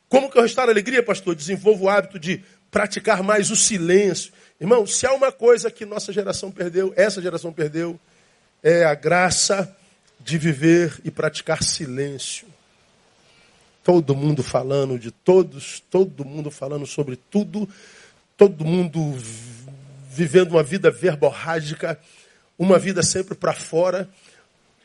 Como 0.10 0.30
que 0.30 0.38
eu 0.38 0.42
restauro 0.42 0.72
a 0.72 0.74
alegria, 0.74 1.04
pastor? 1.04 1.36
Desenvolvo 1.36 1.86
o 1.86 1.90
hábito 1.90 2.20
de 2.20 2.44
praticar 2.70 3.22
mais 3.22 3.52
o 3.52 3.56
silêncio. 3.56 4.34
Irmão, 4.60 4.86
se 4.86 5.06
há 5.06 5.14
uma 5.14 5.32
coisa 5.32 5.70
que 5.70 5.86
nossa 5.86 6.12
geração 6.12 6.52
perdeu, 6.52 6.92
essa 6.98 7.22
geração 7.22 7.54
perdeu, 7.54 8.00
é 8.64 8.84
a 8.84 8.96
graça 8.96 9.74
de 10.24 10.38
viver 10.38 11.00
e 11.04 11.12
praticar 11.12 11.62
silêncio. 11.64 12.48
Todo 13.84 14.16
mundo 14.16 14.42
falando 14.42 14.98
de 14.98 15.12
todos, 15.12 15.84
todo 15.92 16.24
mundo 16.24 16.50
falando 16.50 16.88
sobre 16.88 17.18
tudo, 17.18 17.68
todo 18.38 18.64
mundo 18.64 19.14
vivendo 20.10 20.52
uma 20.52 20.64
vida 20.64 20.90
verborrágica, 20.90 22.00
uma 22.58 22.80
vida 22.80 23.04
sempre 23.04 23.36
para 23.36 23.52
fora, 23.52 24.10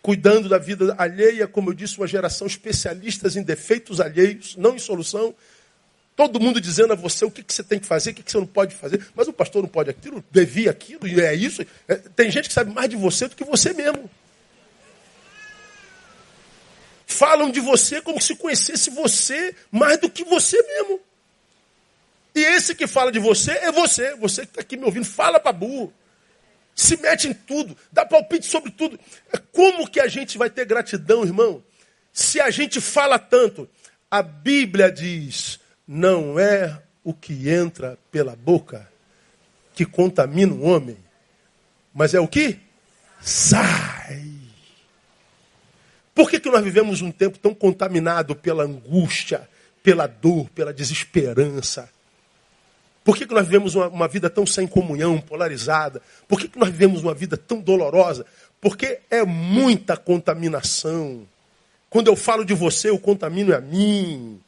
cuidando 0.03 0.49
da 0.49 0.59
vida 0.59 0.95
alheia, 0.99 1.47
como 1.47 1.70
eu 1.70 1.74
disse, 1.74 1.99
uma 1.99 2.07
geração 2.07 2.47
especialistas 2.47 3.36
em 3.36 3.43
defeitos 3.43 4.01
alheios, 4.01 4.57
não 4.57 4.74
em 4.74 4.78
solução. 4.78 5.34
Todo 6.16 6.41
mundo 6.41 6.61
dizendo 6.61 6.93
a 6.93 6.97
você 6.97 7.24
o 7.24 7.30
que, 7.30 7.45
que 7.45 7.55
você 7.55 7.62
tem 7.62 7.78
que 7.78 7.86
fazer, 7.86 8.11
o 8.11 8.14
que, 8.14 8.24
que 8.24 8.32
você 8.32 8.39
não 8.39 8.47
pode 8.47 8.74
fazer. 8.74 9.07
Mas 9.14 9.28
o 9.28 9.32
pastor 9.32 9.62
não 9.62 9.68
pode 9.68 9.91
aquilo, 9.91 10.24
devia 10.32 10.70
aquilo, 10.72 11.07
e 11.07 11.20
é 11.20 11.32
isso. 11.32 11.64
É, 11.86 11.95
tem 11.95 12.28
gente 12.28 12.49
que 12.49 12.55
sabe 12.55 12.72
mais 12.72 12.89
de 12.89 12.97
você 12.97 13.28
do 13.28 13.36
que 13.36 13.45
você 13.45 13.72
mesmo. 13.72 14.11
Falam 17.19 17.51
de 17.51 17.59
você 17.59 18.01
como 18.01 18.21
se 18.21 18.37
conhecesse 18.37 18.91
você 18.91 19.55
mais 19.73 19.99
do 19.99 20.09
que 20.09 20.25
você 20.25 20.62
mesmo. 20.62 21.01
E 22.35 22.41
esse 22.41 22.75
que 22.75 22.87
fala 22.87 23.11
de 23.11 23.19
você 23.19 23.53
é 23.53 23.73
você. 23.73 24.14
Você 24.14 24.43
que 24.43 24.53
está 24.53 24.61
aqui 24.61 24.77
me 24.77 24.85
ouvindo, 24.85 25.05
fala 25.05 25.41
para 25.41 25.53
burro. 25.53 25.93
Se 26.75 26.97
mete 26.97 27.27
em 27.27 27.35
tudo, 27.35 27.77
dá 27.91 28.07
palpite 28.07 28.47
sobre 28.47 28.71
tudo. 28.71 28.99
Como 29.51 29.91
que 29.91 29.99
a 29.99 30.07
gente 30.07 30.39
vai 30.39 30.49
ter 30.49 30.64
gratidão, 30.64 31.25
irmão? 31.25 31.62
Se 32.12 32.41
a 32.41 32.51
gente 32.51 32.81
fala 32.81 33.19
tanto. 33.19 33.69
A 34.09 34.23
Bíblia 34.23 34.91
diz: 34.91 35.59
não 35.87 36.39
é 36.39 36.81
o 37.03 37.12
que 37.12 37.49
entra 37.49 37.99
pela 38.12 38.37
boca 38.37 38.89
que 39.75 39.85
contamina 39.85 40.55
o 40.55 40.62
homem, 40.62 40.97
mas 41.93 42.14
é 42.14 42.21
o 42.21 42.29
que 42.29 42.59
sai. 43.21 44.38
Por 46.19 46.29
que, 46.29 46.41
que 46.41 46.51
nós 46.51 46.64
vivemos 46.64 47.01
um 47.01 47.12
tempo 47.12 47.39
tão 47.39 47.55
contaminado 47.55 48.35
pela 48.35 48.64
angústia, 48.64 49.49
pela 49.85 50.09
dor, 50.09 50.51
pela 50.51 50.73
desesperança? 50.73 51.89
Por 53.05 53.16
que, 53.16 53.25
que 53.25 53.33
nós 53.33 53.45
vivemos 53.45 53.77
uma, 53.77 53.87
uma, 53.87 54.09
vida 54.09 54.29
tão 54.29 54.45
sem 54.45 54.66
comunhão, 54.66 55.21
polarizada? 55.21 56.03
Por 56.27 56.41
que, 56.41 56.49
que 56.49 56.59
nós 56.59 56.71
vivemos 56.71 57.05
uma 57.05 57.14
vida 57.14 57.37
tão 57.37 57.61
dolorosa? 57.61 58.27
Porque 58.61 58.99
é 59.09 59.25
muita 59.25 59.97
contaminação. 59.97 61.25
Quando 61.89 62.09
eu 62.09 62.16
falo 62.16 62.45
de 62.45 62.53
você, 62.53 62.91
o 62.91 62.99
contamino 62.99 63.55
a 63.55 63.61
mim. 63.61 64.41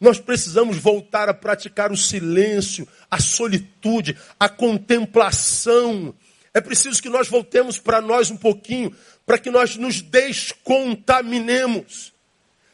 Nós 0.00 0.18
precisamos 0.18 0.78
voltar 0.78 1.28
a 1.28 1.34
praticar 1.34 1.92
o 1.92 1.96
silêncio, 1.96 2.88
a 3.08 3.20
solitude, 3.20 4.18
a 4.36 4.48
contemplação. 4.48 6.12
É 6.54 6.60
preciso 6.60 7.00
que 7.00 7.08
nós 7.08 7.28
voltemos 7.28 7.78
para 7.78 8.00
nós 8.00 8.30
um 8.30 8.36
pouquinho, 8.36 8.94
para 9.24 9.38
que 9.38 9.50
nós 9.50 9.76
nos 9.76 10.00
descontaminemos. 10.00 12.12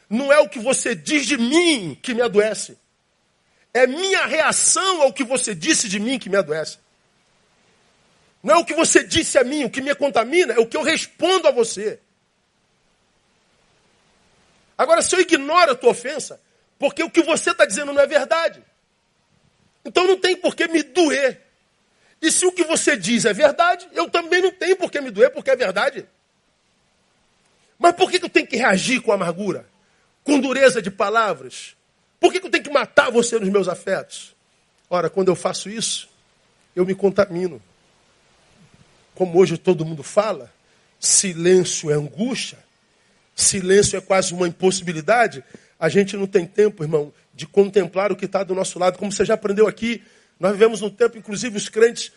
Não 0.09 0.33
é 0.33 0.39
o 0.39 0.49
que 0.49 0.59
você 0.59 0.95
diz 0.95 1.25
de 1.25 1.37
mim 1.37 1.97
que 2.01 2.13
me 2.13 2.21
adoece. 2.21 2.77
É 3.73 3.85
minha 3.85 4.25
reação 4.25 5.03
ao 5.03 5.13
que 5.13 5.23
você 5.23 5.53
disse 5.53 5.87
de 5.87 5.99
mim 5.99 6.17
que 6.17 6.29
me 6.29 6.37
adoece. 6.37 6.79
Não 8.41 8.55
é 8.55 8.57
o 8.57 8.65
que 8.65 8.73
você 8.73 9.03
disse 9.03 9.37
a 9.37 9.43
mim, 9.43 9.65
o 9.65 9.69
que 9.69 9.81
me 9.81 9.93
contamina, 9.93 10.53
é 10.53 10.59
o 10.59 10.65
que 10.65 10.77
eu 10.77 10.81
respondo 10.81 11.47
a 11.47 11.51
você. 11.51 11.99
Agora, 14.77 15.01
se 15.01 15.13
eu 15.13 15.19
ignoro 15.19 15.73
a 15.73 15.75
tua 15.75 15.91
ofensa, 15.91 16.41
porque 16.79 17.03
o 17.03 17.09
que 17.09 17.21
você 17.21 17.51
está 17.51 17.65
dizendo 17.65 17.91
não 17.91 18.01
é 18.01 18.07
verdade, 18.07 18.63
então 19.83 20.07
não 20.07 20.17
tem 20.17 20.37
por 20.37 20.55
que 20.55 20.67
me 20.67 20.81
doer. 20.81 21.41
E 22.21 22.31
se 22.31 22.45
o 22.45 22.51
que 22.51 22.63
você 22.63 22.95
diz 22.95 23.25
é 23.25 23.33
verdade, 23.33 23.87
eu 23.91 24.09
também 24.09 24.41
não 24.41 24.51
tenho 24.51 24.77
por 24.77 24.89
que 24.89 25.01
me 25.01 25.11
doer, 25.11 25.31
porque 25.31 25.51
é 25.51 25.55
verdade. 25.55 26.07
Mas 27.79 27.95
por 27.95 28.11
que 28.11 28.23
eu 28.23 28.29
tenho 28.29 28.45
que 28.45 28.57
reagir 28.57 29.01
com 29.01 29.13
amargura? 29.13 29.65
Com 30.23 30.37
dureza 30.39 30.81
de 30.81 30.91
palavras? 30.91 31.77
Por 32.19 32.31
que 32.31 32.45
eu 32.45 32.49
tenho 32.51 32.63
que 32.63 32.69
matar 32.69 33.09
você 33.09 33.39
nos 33.39 33.47
meus 33.47 33.69
afetos? 33.69 34.35
Ora, 34.89 35.09
quando 35.09 35.29
eu 35.29 35.35
faço 35.35 35.69
isso, 35.69 36.09
eu 36.75 36.85
me 36.85 36.93
contamino. 36.93 37.61
Como 39.15 39.39
hoje 39.39 39.57
todo 39.57 39.85
mundo 39.85 40.03
fala, 40.03 40.51
silêncio 40.99 41.89
é 41.89 41.93
angústia, 41.93 42.57
silêncio 43.33 43.97
é 43.97 44.01
quase 44.01 44.33
uma 44.33 44.47
impossibilidade. 44.47 45.43
A 45.79 45.87
gente 45.87 46.17
não 46.17 46.27
tem 46.27 46.45
tempo, 46.45 46.83
irmão, 46.83 47.13
de 47.33 47.47
contemplar 47.47 48.11
o 48.11 48.15
que 48.15 48.25
está 48.25 48.43
do 48.43 48.53
nosso 48.53 48.77
lado. 48.77 48.97
Como 48.97 49.11
você 49.11 49.23
já 49.23 49.35
aprendeu 49.35 49.67
aqui, 49.67 50.03
nós 50.37 50.51
vivemos 50.51 50.81
um 50.81 50.89
tempo, 50.89 51.17
inclusive 51.17 51.55
os 51.55 51.69
crentes, 51.69 52.11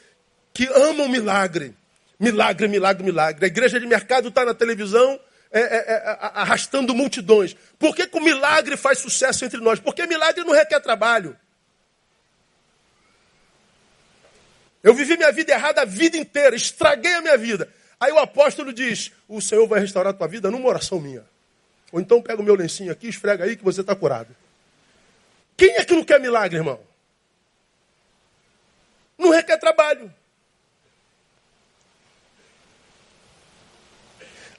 que 0.52 0.66
amam 0.66 1.08
milagre. 1.08 1.74
Milagre, 2.18 2.66
milagre, 2.66 3.04
milagre. 3.04 3.44
A 3.44 3.48
igreja 3.48 3.78
de 3.78 3.86
mercado 3.86 4.28
está 4.28 4.44
na 4.44 4.54
televisão, 4.54 5.18
é, 5.53 5.61
é, 5.61 5.92
é, 5.92 6.18
arrastando 6.20 6.94
multidões. 6.94 7.55
Por 7.78 7.94
que, 7.94 8.07
que 8.07 8.16
o 8.16 8.22
milagre 8.22 8.76
faz 8.76 8.98
sucesso 8.98 9.44
entre 9.44 9.61
nós? 9.61 9.78
Porque 9.78 10.07
milagre 10.07 10.42
não 10.44 10.55
requer 10.55 10.80
trabalho. 10.80 11.36
Eu 14.82 14.94
vivi 14.94 15.16
minha 15.16 15.30
vida 15.30 15.53
errada 15.53 15.82
a 15.82 15.84
vida 15.84 16.16
inteira, 16.16 16.57
estraguei 16.57 17.14
a 17.14 17.20
minha 17.20 17.36
vida. 17.36 17.72
Aí 18.00 18.11
o 18.11 18.18
apóstolo 18.18 18.72
diz: 18.72 19.12
O 19.28 19.40
Senhor 19.40 19.66
vai 19.68 19.78
restaurar 19.78 20.12
a 20.12 20.16
tua 20.16 20.26
vida 20.26 20.50
numa 20.50 20.68
oração 20.68 20.98
minha. 20.98 21.24
Ou 21.92 22.00
então 22.00 22.22
pega 22.22 22.40
o 22.40 22.44
meu 22.44 22.55
lencinho 22.55 22.90
aqui, 22.90 23.09
esfrega 23.09 23.44
aí 23.44 23.55
que 23.55 23.62
você 23.62 23.82
está 23.82 23.94
curado. 23.94 24.34
Quem 25.57 25.76
é 25.76 25.84
que 25.84 25.94
não 25.94 26.03
quer 26.03 26.18
milagre, 26.18 26.57
irmão? 26.57 26.80
Não 29.18 29.30
requer 29.30 29.59
trabalho. 29.59 30.12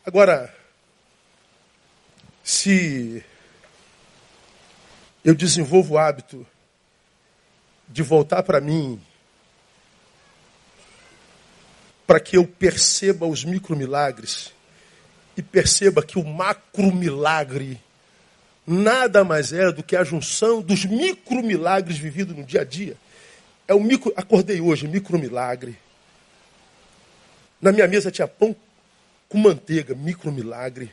Agora, 0.06 0.54
se 2.44 3.24
eu 5.24 5.34
desenvolvo 5.34 5.94
o 5.94 5.98
hábito 5.98 6.46
de 7.88 8.04
voltar 8.04 8.44
para 8.44 8.60
mim, 8.60 9.02
para 12.06 12.20
que 12.20 12.36
eu 12.36 12.46
perceba 12.46 13.26
os 13.26 13.46
micromilagres 13.46 14.52
e 15.38 15.42
perceba 15.42 16.04
que 16.04 16.20
o 16.20 16.26
macromilagre 16.26 17.80
nada 18.68 19.24
mais 19.24 19.54
é 19.54 19.72
do 19.72 19.84
que 19.84 19.96
a 19.96 20.04
junção 20.04 20.62
dos 20.62 20.86
micromilagres 20.86 21.98
vividos 21.98 22.36
no 22.36 22.44
dia 22.44 22.62
a 22.62 22.66
dia. 22.66 22.98
É 23.68 23.74
o 23.74 23.80
micro, 23.80 24.14
acordei 24.16 24.60
hoje, 24.60 24.88
micromilagre. 24.88 25.78
Na 27.62 27.72
minha 27.72 27.88
mesa 27.88 28.12
tinha 28.12 28.28
pão 28.28 28.56
com 29.30 29.38
manteiga, 29.38 29.96
micromilagre. 29.96 30.92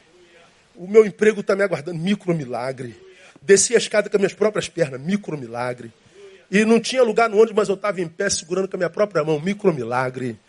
O 0.81 0.89
meu 0.89 1.05
emprego 1.05 1.43
está 1.43 1.55
me 1.55 1.63
aguardando, 1.63 1.99
micro 1.99 2.35
milagre. 2.35 2.99
Desci 3.43 3.75
a 3.75 3.79
escada 3.79 4.09
com 4.09 4.17
as 4.17 4.19
minhas 4.19 4.33
próprias 4.33 4.67
pernas, 4.67 4.99
micro 4.99 5.37
milagre. 5.37 5.93
E 6.51 6.65
não 6.65 6.81
tinha 6.81 7.03
lugar 7.03 7.29
no 7.29 7.37
ônibus, 7.37 7.55
mas 7.55 7.69
eu 7.69 7.75
estava 7.75 8.01
em 8.01 8.09
pé 8.09 8.31
segurando 8.31 8.67
com 8.67 8.77
a 8.77 8.79
minha 8.79 8.89
própria 8.89 9.23
mão, 9.23 9.39
micro 9.39 9.75
milagre. 9.75 10.41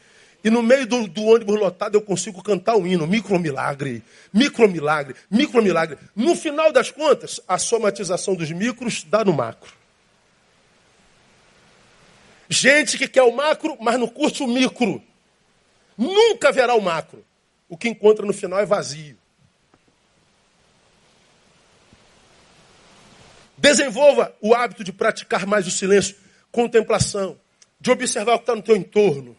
E 0.42 0.50
no 0.50 0.64
meio 0.64 0.88
do, 0.88 1.06
do, 1.06 1.22
ônibus 1.24 1.60
lotado 1.60 1.96
eu 1.96 2.02
consigo 2.02 2.42
cantar 2.42 2.78
o 2.78 2.88
hino, 2.88 3.06
micro 3.06 3.38
milagre, 3.38 4.02
micro 4.32 4.70
milagre, 4.70 5.18
micro 5.30 5.62
milagre. 5.62 5.98
No 6.16 6.34
final 6.34 6.72
das 6.72 6.90
contas, 6.90 7.42
a 7.46 7.58
somatização 7.58 8.34
dos 8.34 8.50
micros 8.52 9.04
dá 9.04 9.26
no 9.26 9.34
macro. 9.34 9.74
Gente 12.48 12.98
que 12.98 13.10
quer 13.10 13.24
o 13.24 13.36
macro, 13.36 13.78
mas 13.82 14.00
não 14.00 14.08
curte 14.08 14.44
o 14.44 14.48
micro. 14.48 15.04
Nunca 15.98 16.54
verá 16.54 16.74
o 16.74 16.82
macro. 16.82 17.22
O 17.68 17.76
que 17.76 17.90
encontra 17.90 18.26
no 18.26 18.32
final 18.32 18.62
é 18.62 18.66
vazio. 18.66 19.20
Desenvolva 23.62 24.36
o 24.42 24.56
hábito 24.56 24.84
de 24.84 24.92
praticar 24.92 25.46
mais 25.46 25.68
o 25.68 25.72
silêncio, 25.72 26.16
contemplação, 26.52 27.40
de 27.80 27.92
observar 27.92 28.34
o 28.34 28.38
que 28.40 28.44
está 28.44 28.56
no 28.56 28.64
teu 28.64 28.76
entorno. 28.76 29.38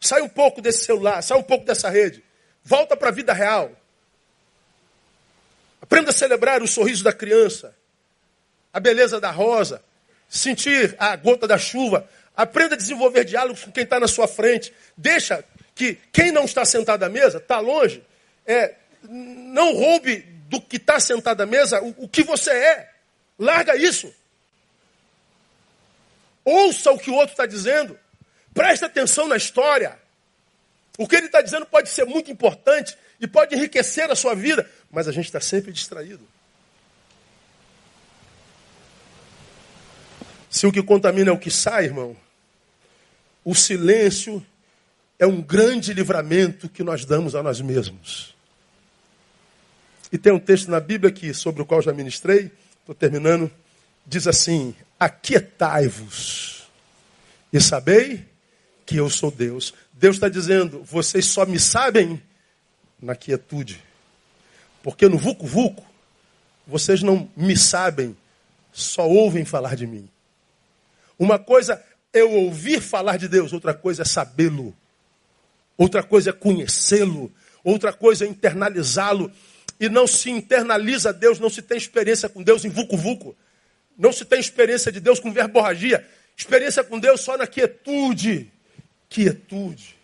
Sai 0.00 0.20
um 0.22 0.28
pouco 0.28 0.60
desse 0.60 0.84
celular, 0.84 1.22
sai 1.22 1.38
um 1.38 1.42
pouco 1.42 1.64
dessa 1.64 1.88
rede. 1.88 2.20
Volta 2.64 2.96
para 2.96 3.10
a 3.10 3.12
vida 3.12 3.32
real. 3.32 3.70
Aprenda 5.80 6.10
a 6.10 6.12
celebrar 6.12 6.60
o 6.64 6.66
sorriso 6.66 7.04
da 7.04 7.12
criança, 7.12 7.72
a 8.72 8.80
beleza 8.80 9.20
da 9.20 9.30
rosa, 9.30 9.80
sentir 10.28 10.96
a 10.98 11.14
gota 11.14 11.46
da 11.46 11.56
chuva. 11.56 12.08
Aprenda 12.36 12.74
a 12.74 12.78
desenvolver 12.78 13.24
diálogos 13.24 13.64
com 13.64 13.70
quem 13.70 13.84
está 13.84 14.00
na 14.00 14.08
sua 14.08 14.26
frente. 14.26 14.74
Deixa 14.96 15.44
que 15.76 15.96
quem 16.12 16.32
não 16.32 16.44
está 16.44 16.64
sentado 16.64 17.04
à 17.04 17.08
mesa, 17.08 17.38
está 17.38 17.60
longe, 17.60 18.02
é, 18.44 18.74
não 19.04 19.74
roube 19.74 20.16
do 20.48 20.60
que 20.60 20.76
está 20.76 20.98
sentado 20.98 21.40
à 21.42 21.46
mesa 21.46 21.80
o, 21.80 21.94
o 21.98 22.08
que 22.08 22.24
você 22.24 22.50
é. 22.50 22.89
Larga 23.40 23.74
isso. 23.74 24.12
Ouça 26.44 26.92
o 26.92 26.98
que 26.98 27.10
o 27.10 27.14
outro 27.14 27.32
está 27.32 27.46
dizendo. 27.46 27.98
Preste 28.52 28.84
atenção 28.84 29.26
na 29.26 29.36
história. 29.36 29.98
O 30.98 31.08
que 31.08 31.16
ele 31.16 31.26
está 31.26 31.40
dizendo 31.40 31.64
pode 31.64 31.88
ser 31.88 32.04
muito 32.04 32.30
importante 32.30 32.96
e 33.18 33.26
pode 33.26 33.54
enriquecer 33.54 34.10
a 34.10 34.14
sua 34.14 34.34
vida, 34.34 34.68
mas 34.90 35.08
a 35.08 35.12
gente 35.12 35.24
está 35.24 35.40
sempre 35.40 35.72
distraído. 35.72 36.26
Se 40.50 40.66
o 40.66 40.72
que 40.72 40.82
contamina 40.82 41.30
é 41.30 41.32
o 41.32 41.38
que 41.38 41.50
sai, 41.50 41.84
irmão, 41.84 42.14
o 43.42 43.54
silêncio 43.54 44.44
é 45.18 45.26
um 45.26 45.40
grande 45.40 45.94
livramento 45.94 46.68
que 46.68 46.82
nós 46.82 47.06
damos 47.06 47.34
a 47.34 47.42
nós 47.42 47.60
mesmos. 47.60 48.34
E 50.12 50.18
tem 50.18 50.32
um 50.32 50.40
texto 50.40 50.70
na 50.70 50.80
Bíblia 50.80 51.10
aqui, 51.10 51.32
sobre 51.32 51.62
o 51.62 51.64
qual 51.64 51.80
já 51.80 51.92
ministrei, 51.92 52.50
estou 52.80 52.94
terminando, 52.94 53.50
diz 54.06 54.26
assim: 54.26 54.74
Aquietai-vos 54.98 56.68
e 57.52 57.60
sabei 57.60 58.26
que 58.86 58.96
eu 58.96 59.08
sou 59.08 59.30
Deus. 59.30 59.74
Deus 59.92 60.16
está 60.16 60.28
dizendo: 60.28 60.82
vocês 60.84 61.26
só 61.26 61.46
me 61.46 61.58
sabem 61.58 62.20
na 63.00 63.14
quietude. 63.14 63.82
Porque 64.82 65.08
no 65.08 65.18
vulco-vulco, 65.18 65.84
vocês 66.66 67.02
não 67.02 67.30
me 67.36 67.56
sabem, 67.56 68.16
só 68.72 69.08
ouvem 69.08 69.44
falar 69.44 69.76
de 69.76 69.86
mim. 69.86 70.08
Uma 71.18 71.38
coisa 71.38 71.74
é 72.12 72.20
eu 72.20 72.32
ouvir 72.32 72.80
falar 72.80 73.16
de 73.16 73.28
Deus, 73.28 73.52
outra 73.52 73.74
coisa 73.74 74.02
é 74.02 74.04
sabê-lo. 74.04 74.74
Outra 75.76 76.02
coisa 76.02 76.30
é 76.30 76.32
conhecê-lo, 76.32 77.32
outra 77.64 77.92
coisa 77.92 78.24
é 78.24 78.28
internalizá-lo 78.28 79.30
e 79.80 79.88
não 79.88 80.06
se 80.06 80.30
internaliza 80.30 81.10
Deus, 81.10 81.38
não 81.38 81.48
se 81.48 81.62
tem 81.62 81.78
experiência 81.78 82.28
com 82.28 82.42
Deus 82.42 82.66
em 82.66 82.68
vucu-vucu. 82.68 83.34
Não 83.96 84.12
se 84.12 84.26
tem 84.26 84.38
experiência 84.38 84.92
de 84.92 85.00
Deus 85.00 85.18
com 85.18 85.32
verborragia. 85.32 86.06
Experiência 86.36 86.84
com 86.84 86.98
Deus 86.98 87.22
só 87.22 87.38
na 87.38 87.46
quietude. 87.46 88.52
Quietude. 89.08 89.96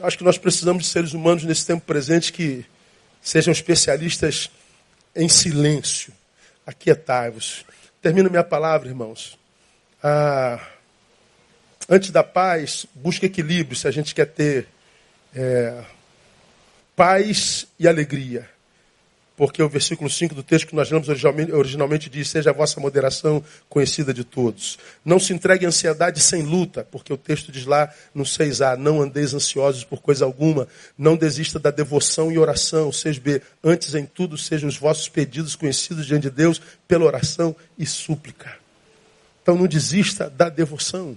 Acho 0.00 0.16
que 0.16 0.24
nós 0.24 0.38
precisamos 0.38 0.84
de 0.84 0.90
seres 0.90 1.12
humanos 1.12 1.42
nesse 1.42 1.66
tempo 1.66 1.84
presente 1.84 2.32
que 2.32 2.64
sejam 3.20 3.52
especialistas 3.52 4.48
em 5.14 5.28
silêncio. 5.28 6.12
Aquietai-vos. 6.64 7.64
Termino 8.00 8.30
minha 8.30 8.44
palavra, 8.44 8.88
irmãos. 8.88 9.36
Ah, 10.02 10.60
antes 11.88 12.10
da 12.10 12.22
paz, 12.22 12.86
busque 12.94 13.26
equilíbrio 13.26 13.76
se 13.76 13.88
a 13.88 13.90
gente 13.90 14.14
quer 14.14 14.26
ter 14.26 14.68
é, 15.34 15.84
paz 16.96 17.66
e 17.78 17.88
alegria. 17.88 18.48
Porque 19.34 19.62
o 19.62 19.68
versículo 19.68 20.10
5 20.10 20.34
do 20.34 20.42
texto 20.42 20.68
que 20.68 20.76
nós 20.76 20.90
lemos 20.90 21.08
originalmente, 21.08 21.52
originalmente 21.52 22.10
diz: 22.10 22.28
Seja 22.28 22.50
a 22.50 22.52
vossa 22.52 22.78
moderação 22.78 23.42
conhecida 23.68 24.12
de 24.12 24.24
todos. 24.24 24.78
Não 25.04 25.18
se 25.18 25.32
entregue 25.32 25.64
à 25.64 25.68
ansiedade 25.68 26.20
sem 26.20 26.42
luta, 26.42 26.86
porque 26.90 27.12
o 27.12 27.16
texto 27.16 27.50
diz 27.50 27.64
lá 27.64 27.92
no 28.14 28.24
6a: 28.24 28.76
Não 28.76 29.00
andeis 29.00 29.32
ansiosos 29.32 29.84
por 29.84 30.02
coisa 30.02 30.24
alguma, 30.24 30.68
não 30.98 31.16
desista 31.16 31.58
da 31.58 31.70
devoção 31.70 32.30
e 32.30 32.38
oração. 32.38 32.90
6b: 32.90 33.40
Antes 33.64 33.94
em 33.94 34.04
tudo 34.04 34.36
sejam 34.36 34.68
os 34.68 34.76
vossos 34.76 35.08
pedidos 35.08 35.56
conhecidos 35.56 36.06
diante 36.06 36.24
de 36.24 36.30
Deus 36.30 36.60
pela 36.86 37.06
oração 37.06 37.56
e 37.78 37.86
súplica. 37.86 38.54
Então 39.42 39.56
não 39.56 39.66
desista 39.66 40.28
da 40.28 40.50
devoção. 40.50 41.16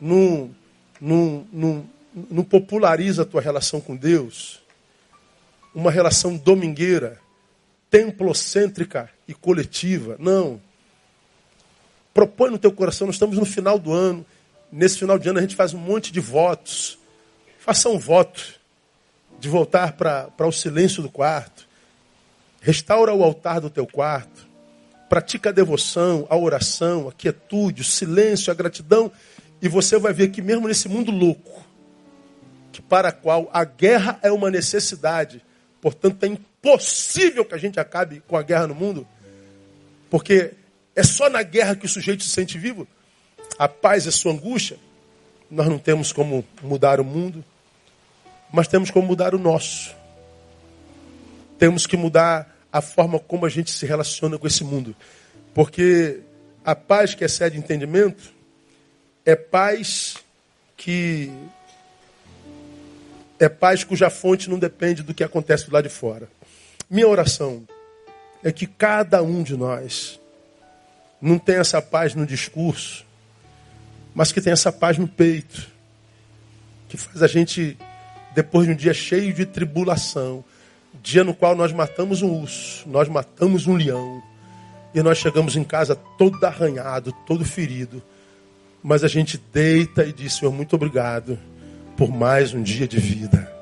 Não, 0.00 0.54
não, 1.00 1.46
não, 1.52 1.90
não 2.30 2.44
populariza 2.44 3.22
a 3.22 3.26
tua 3.26 3.40
relação 3.40 3.80
com 3.80 3.96
Deus 3.96 4.60
uma 5.74 5.90
relação 5.90 6.36
domingueira, 6.36 7.20
templocêntrica 7.90 9.08
e 9.26 9.34
coletiva. 9.34 10.16
Não. 10.18 10.60
Propõe 12.12 12.50
no 12.50 12.58
teu 12.58 12.72
coração, 12.72 13.06
nós 13.06 13.14
estamos 13.16 13.38
no 13.38 13.44
final 13.44 13.78
do 13.78 13.92
ano. 13.92 14.26
Nesse 14.72 14.98
final 14.98 15.18
de 15.18 15.28
ano 15.28 15.38
a 15.38 15.42
gente 15.42 15.54
faz 15.56 15.72
um 15.72 15.78
monte 15.78 16.12
de 16.12 16.20
votos. 16.20 16.98
Faça 17.58 17.88
um 17.88 17.98
voto 17.98 18.58
de 19.38 19.48
voltar 19.48 19.92
para 19.92 20.46
o 20.46 20.52
silêncio 20.52 21.02
do 21.02 21.08
quarto. 21.08 21.68
Restaura 22.60 23.14
o 23.14 23.22
altar 23.22 23.60
do 23.60 23.70
teu 23.70 23.86
quarto. 23.86 24.48
Pratica 25.08 25.50
a 25.50 25.52
devoção, 25.52 26.26
a 26.28 26.36
oração, 26.36 27.08
a 27.08 27.12
quietude, 27.12 27.82
o 27.82 27.84
silêncio, 27.84 28.50
a 28.50 28.54
gratidão. 28.54 29.12
E 29.62 29.68
você 29.68 29.96
vai 29.96 30.12
ver 30.12 30.28
que 30.28 30.42
mesmo 30.42 30.66
nesse 30.66 30.88
mundo 30.88 31.10
louco, 31.10 31.64
que 32.78 32.82
para 32.82 33.10
qual 33.12 33.50
a 33.52 33.64
guerra 33.64 34.18
é 34.22 34.30
uma 34.30 34.50
necessidade, 34.50 35.42
Portanto, 35.80 36.24
é 36.24 36.26
impossível 36.26 37.44
que 37.44 37.54
a 37.54 37.58
gente 37.58 37.78
acabe 37.78 38.22
com 38.26 38.36
a 38.36 38.42
guerra 38.42 38.66
no 38.66 38.74
mundo, 38.74 39.06
porque 40.10 40.52
é 40.94 41.02
só 41.02 41.30
na 41.30 41.42
guerra 41.42 41.76
que 41.76 41.86
o 41.86 41.88
sujeito 41.88 42.24
se 42.24 42.30
sente 42.30 42.58
vivo. 42.58 42.86
A 43.58 43.68
paz 43.68 44.06
é 44.06 44.10
sua 44.10 44.32
angústia. 44.32 44.76
Nós 45.50 45.68
não 45.68 45.78
temos 45.78 46.12
como 46.12 46.44
mudar 46.62 47.00
o 47.00 47.04
mundo, 47.04 47.44
mas 48.52 48.66
temos 48.66 48.90
como 48.90 49.06
mudar 49.06 49.34
o 49.34 49.38
nosso. 49.38 49.94
Temos 51.58 51.86
que 51.86 51.96
mudar 51.96 52.56
a 52.72 52.80
forma 52.80 53.18
como 53.18 53.46
a 53.46 53.48
gente 53.48 53.70
se 53.70 53.86
relaciona 53.86 54.36
com 54.36 54.46
esse 54.46 54.64
mundo. 54.64 54.94
Porque 55.54 56.20
a 56.64 56.74
paz 56.74 57.14
que 57.14 57.24
excede 57.24 57.56
entendimento 57.56 58.32
é 59.24 59.36
paz 59.36 60.16
que 60.76 61.32
é 63.38 63.48
paz 63.48 63.84
cuja 63.84 64.10
fonte 64.10 64.50
não 64.50 64.58
depende 64.58 65.02
do 65.02 65.14
que 65.14 65.22
acontece 65.22 65.70
lado 65.70 65.84
de 65.84 65.90
fora. 65.90 66.28
Minha 66.90 67.08
oração 67.08 67.66
é 68.42 68.50
que 68.50 68.66
cada 68.66 69.22
um 69.22 69.42
de 69.42 69.56
nós 69.56 70.20
não 71.20 71.38
tenha 71.38 71.58
essa 71.60 71.80
paz 71.80 72.14
no 72.14 72.26
discurso, 72.26 73.04
mas 74.14 74.32
que 74.32 74.40
tenha 74.40 74.54
essa 74.54 74.72
paz 74.72 74.98
no 74.98 75.06
peito, 75.06 75.68
que 76.88 76.96
faz 76.96 77.22
a 77.22 77.26
gente, 77.26 77.76
depois 78.34 78.66
de 78.66 78.72
um 78.72 78.76
dia 78.76 78.94
cheio 78.94 79.32
de 79.32 79.44
tribulação, 79.44 80.44
dia 81.02 81.22
no 81.22 81.34
qual 81.34 81.54
nós 81.54 81.72
matamos 81.72 82.22
um 82.22 82.30
urso, 82.40 82.88
nós 82.88 83.08
matamos 83.08 83.66
um 83.66 83.76
leão, 83.76 84.22
e 84.94 85.02
nós 85.02 85.18
chegamos 85.18 85.54
em 85.54 85.62
casa 85.62 85.94
todo 85.94 86.42
arranhado, 86.44 87.12
todo 87.26 87.44
ferido, 87.44 88.02
mas 88.82 89.04
a 89.04 89.08
gente 89.08 89.38
deita 89.52 90.04
e 90.04 90.12
diz: 90.12 90.34
Senhor, 90.34 90.52
muito 90.52 90.74
obrigado 90.74 91.38
por 91.98 92.08
mais 92.08 92.54
um 92.54 92.62
dia 92.62 92.86
de 92.86 93.00
vida. 93.00 93.52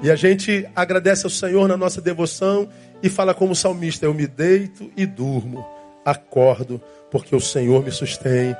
E 0.00 0.12
a 0.12 0.14
gente 0.14 0.64
agradece 0.76 1.26
ao 1.26 1.30
Senhor 1.30 1.66
na 1.66 1.76
nossa 1.76 2.00
devoção 2.00 2.68
e 3.02 3.08
fala 3.08 3.34
como 3.34 3.52
salmista: 3.52 4.06
Eu 4.06 4.14
me 4.14 4.28
deito 4.28 4.88
e 4.96 5.04
durmo, 5.04 5.66
acordo, 6.04 6.80
porque 7.10 7.34
o 7.34 7.40
Senhor 7.40 7.84
me 7.84 7.90
sustém. 7.90 8.56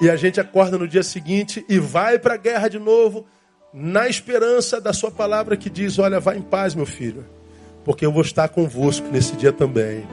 E 0.00 0.10
a 0.10 0.16
gente 0.16 0.40
acorda 0.40 0.76
no 0.76 0.88
dia 0.88 1.04
seguinte 1.04 1.64
e 1.68 1.78
vai 1.78 2.18
para 2.18 2.34
a 2.34 2.36
guerra 2.36 2.68
de 2.68 2.78
novo, 2.78 3.24
na 3.72 4.08
esperança 4.08 4.80
da 4.80 4.92
Sua 4.92 5.12
palavra 5.12 5.56
que 5.56 5.70
diz: 5.70 5.96
Olha, 6.00 6.18
vá 6.18 6.34
em 6.34 6.42
paz, 6.42 6.74
meu 6.74 6.86
filho, 6.86 7.24
porque 7.84 8.04
eu 8.04 8.10
vou 8.10 8.22
estar 8.22 8.48
convosco 8.48 9.06
nesse 9.12 9.36
dia 9.36 9.52
também. 9.52 10.04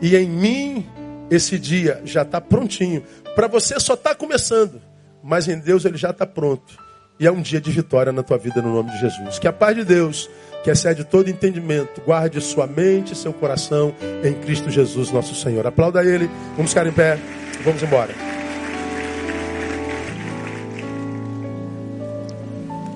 E 0.00 0.14
em 0.14 0.28
mim, 0.28 0.86
esse 1.32 1.58
dia 1.58 2.00
já 2.04 2.22
está 2.22 2.40
prontinho. 2.40 3.02
Para 3.34 3.48
você 3.48 3.80
só 3.80 3.94
está 3.94 4.14
começando 4.14 4.80
mas 5.26 5.48
em 5.48 5.58
Deus 5.58 5.84
ele 5.84 5.96
já 5.96 6.10
está 6.10 6.24
pronto. 6.24 6.78
E 7.18 7.26
é 7.26 7.32
um 7.32 7.42
dia 7.42 7.60
de 7.60 7.70
vitória 7.70 8.12
na 8.12 8.22
tua 8.22 8.38
vida 8.38 8.62
no 8.62 8.72
nome 8.72 8.92
de 8.92 9.00
Jesus. 9.00 9.40
Que 9.40 9.48
a 9.48 9.52
paz 9.52 9.74
de 9.74 9.84
Deus, 9.84 10.30
que 10.62 10.70
excede 10.70 11.02
todo 11.02 11.28
entendimento, 11.28 12.00
guarde 12.02 12.40
sua 12.40 12.66
mente 12.66 13.12
e 13.12 13.16
seu 13.16 13.32
coração 13.32 13.92
em 14.22 14.34
Cristo 14.34 14.70
Jesus, 14.70 15.10
nosso 15.10 15.34
Senhor. 15.34 15.66
Aplauda 15.66 16.04
ele. 16.04 16.30
Vamos 16.54 16.70
ficar 16.70 16.86
em 16.86 16.92
pé. 16.92 17.18
Vamos 17.64 17.82
embora. 17.82 18.14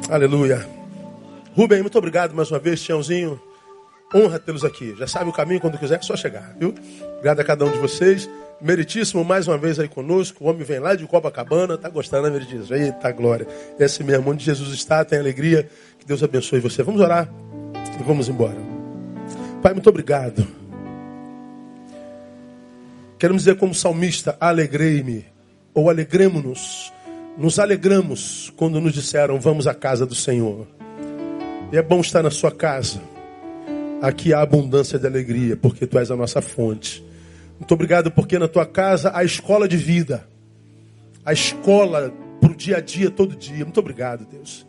Aleluia. 0.09 0.65
Rubem, 1.57 1.81
muito 1.81 1.99
obrigado 1.99 2.33
mais 2.33 2.49
uma 2.51 2.61
vez, 2.61 2.81
Tiãozinho. 2.81 3.41
Honra 4.15 4.39
tê-los 4.39 4.65
aqui. 4.65 4.95
Já 4.97 5.09
sabe 5.09 5.31
o 5.31 5.33
caminho 5.33 5.61
quando 5.61 5.79
quiser, 5.79 5.99
é 5.99 6.03
só 6.03 6.15
chegar, 6.15 6.55
viu? 6.59 6.75
Obrigado 7.15 7.41
a 7.41 7.45
cada 7.45 7.65
um 7.65 7.73
de 7.73 7.79
vocês. 7.79 8.29
Meritíssimo, 8.61 9.25
mais 9.25 9.49
uma 9.49 9.57
vez 9.57 9.79
aí 9.79 9.89
conosco. 9.89 10.45
O 10.45 10.49
homem 10.49 10.63
vem 10.63 10.79
lá 10.79 10.95
de 10.95 11.07
Copacabana. 11.07 11.79
Tá 11.79 11.89
gostando, 11.89 12.25
né, 12.25 12.31
Meritíssimo? 12.31 12.77
Eita, 12.77 13.11
glória. 13.11 13.47
Esse 13.79 14.05
mesmo, 14.05 14.31
onde 14.31 14.45
Jesus 14.45 14.75
está, 14.75 15.05
tem 15.05 15.19
alegria. 15.19 15.69
Que 15.99 16.07
Deus 16.07 16.23
abençoe 16.23 16.61
você. 16.61 16.83
Vamos 16.83 17.01
orar 17.01 17.33
e 17.99 18.03
vamos 18.03 18.29
embora. 18.29 18.59
Pai, 19.63 19.73
muito 19.73 19.89
obrigado. 19.89 20.47
Queremos 23.19 23.43
dizer 23.43 23.57
como 23.57 23.75
salmista, 23.75 24.37
alegrei-me, 24.41 25.27
ou 25.75 25.91
alegremos-nos. 25.91 26.93
Nos 27.37 27.59
alegramos 27.59 28.53
quando 28.57 28.81
nos 28.81 28.93
disseram, 28.93 29.39
vamos 29.39 29.67
à 29.67 29.75
casa 29.75 30.07
do 30.07 30.15
Senhor. 30.15 30.67
E 31.73 31.77
é 31.77 31.83
bom 31.83 32.01
estar 32.01 32.23
na 32.23 32.31
sua 32.31 32.51
casa. 32.51 33.01
Aqui 34.03 34.33
há 34.33 34.41
abundância 34.41 34.99
de 34.99 35.07
alegria, 35.07 35.57
porque 35.57 35.87
tu 35.87 35.99
és 35.99 36.11
a 36.11 36.17
nossa 36.17 36.41
fonte. 36.41 37.05
Muito 37.61 37.75
obrigado 37.75 38.11
porque 38.11 38.39
na 38.39 38.49
tua 38.49 38.65
casa 38.65 39.13
há 39.15 39.23
escola 39.23 39.69
de 39.69 39.77
vida. 39.77 40.27
A 41.25 41.35
escola 41.35 42.11
para 42.41 42.51
o 42.51 42.57
dia 42.57 42.79
a 42.79 42.81
dia, 42.81 43.11
todo 43.11 43.37
dia. 43.37 43.65
Muito 43.65 43.79
obrigado, 43.79 44.25
Deus. 44.25 44.67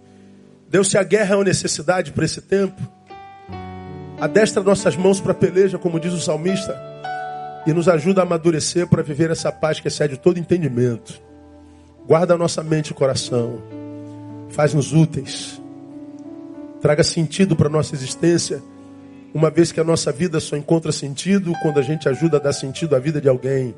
Deus, 0.69 0.89
se 0.89 0.97
a 0.97 1.03
guerra 1.03 1.35
é 1.35 1.37
uma 1.37 1.45
necessidade 1.45 2.11
para 2.11 2.25
esse 2.25 2.41
tempo, 2.41 2.81
adestra 4.19 4.61
nossas 4.61 4.97
mãos 4.97 5.21
para 5.21 5.31
a 5.31 5.35
peleja, 5.35 5.77
como 5.77 6.01
diz 6.01 6.11
o 6.11 6.19
salmista, 6.19 6.77
e 7.65 7.71
nos 7.71 7.87
ajuda 7.87 8.21
a 8.21 8.23
amadurecer 8.25 8.85
para 8.87 9.01
viver 9.01 9.31
essa 9.31 9.53
paz 9.53 9.79
que 9.79 9.87
excede 9.87 10.17
todo 10.17 10.37
entendimento. 10.37 11.21
Guarda 12.05 12.33
a 12.33 12.37
nossa 12.37 12.61
mente 12.61 12.89
e 12.89 12.93
coração. 12.93 13.61
Faz-nos 14.49 14.91
úteis. 14.91 15.61
Traga 16.81 17.03
sentido 17.05 17.55
para 17.55 17.67
a 17.67 17.71
nossa 17.71 17.95
existência 17.95 18.61
uma 19.33 19.49
vez 19.49 19.71
que 19.71 19.79
a 19.79 19.83
nossa 19.83 20.11
vida 20.11 20.39
só 20.39 20.55
encontra 20.55 20.91
sentido 20.91 21.53
quando 21.61 21.79
a 21.79 21.81
gente 21.81 22.07
ajuda 22.07 22.37
a 22.37 22.39
dar 22.39 22.53
sentido 22.53 22.95
à 22.95 22.99
vida 22.99 23.21
de 23.21 23.29
alguém. 23.29 23.73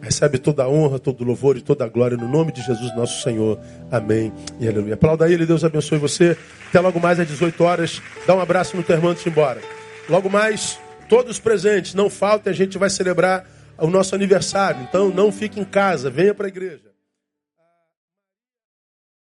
Recebe 0.00 0.38
toda 0.38 0.64
a 0.64 0.68
honra, 0.68 0.98
todo 0.98 1.20
o 1.20 1.24
louvor 1.24 1.56
e 1.56 1.60
toda 1.60 1.84
a 1.84 1.88
glória 1.88 2.16
no 2.16 2.26
nome 2.26 2.50
de 2.50 2.60
Jesus 2.60 2.94
nosso 2.96 3.22
Senhor. 3.22 3.60
Amém 3.90 4.32
e 4.58 4.66
aleluia. 4.66 4.94
Aplauda 4.94 5.30
ele, 5.30 5.46
Deus 5.46 5.62
abençoe 5.62 5.98
você. 5.98 6.36
Até 6.68 6.80
logo 6.80 6.98
mais 6.98 7.20
às 7.20 7.28
18 7.28 7.62
horas. 7.62 8.02
Dá 8.26 8.34
um 8.34 8.40
abraço 8.40 8.76
no 8.76 8.82
teu 8.82 8.96
irmão 8.96 9.12
antes 9.12 9.22
de 9.22 9.28
ir 9.28 9.32
embora. 9.32 9.60
Logo 10.08 10.28
mais, 10.28 10.78
todos 11.08 11.38
presentes, 11.38 11.94
não 11.94 12.10
faltem, 12.10 12.50
a 12.50 12.56
gente 12.56 12.78
vai 12.78 12.90
celebrar 12.90 13.46
o 13.78 13.86
nosso 13.86 14.14
aniversário. 14.14 14.82
Então 14.82 15.10
não 15.10 15.30
fique 15.30 15.60
em 15.60 15.64
casa, 15.64 16.10
venha 16.10 16.34
para 16.34 16.46
a 16.46 16.48
igreja. 16.48 16.91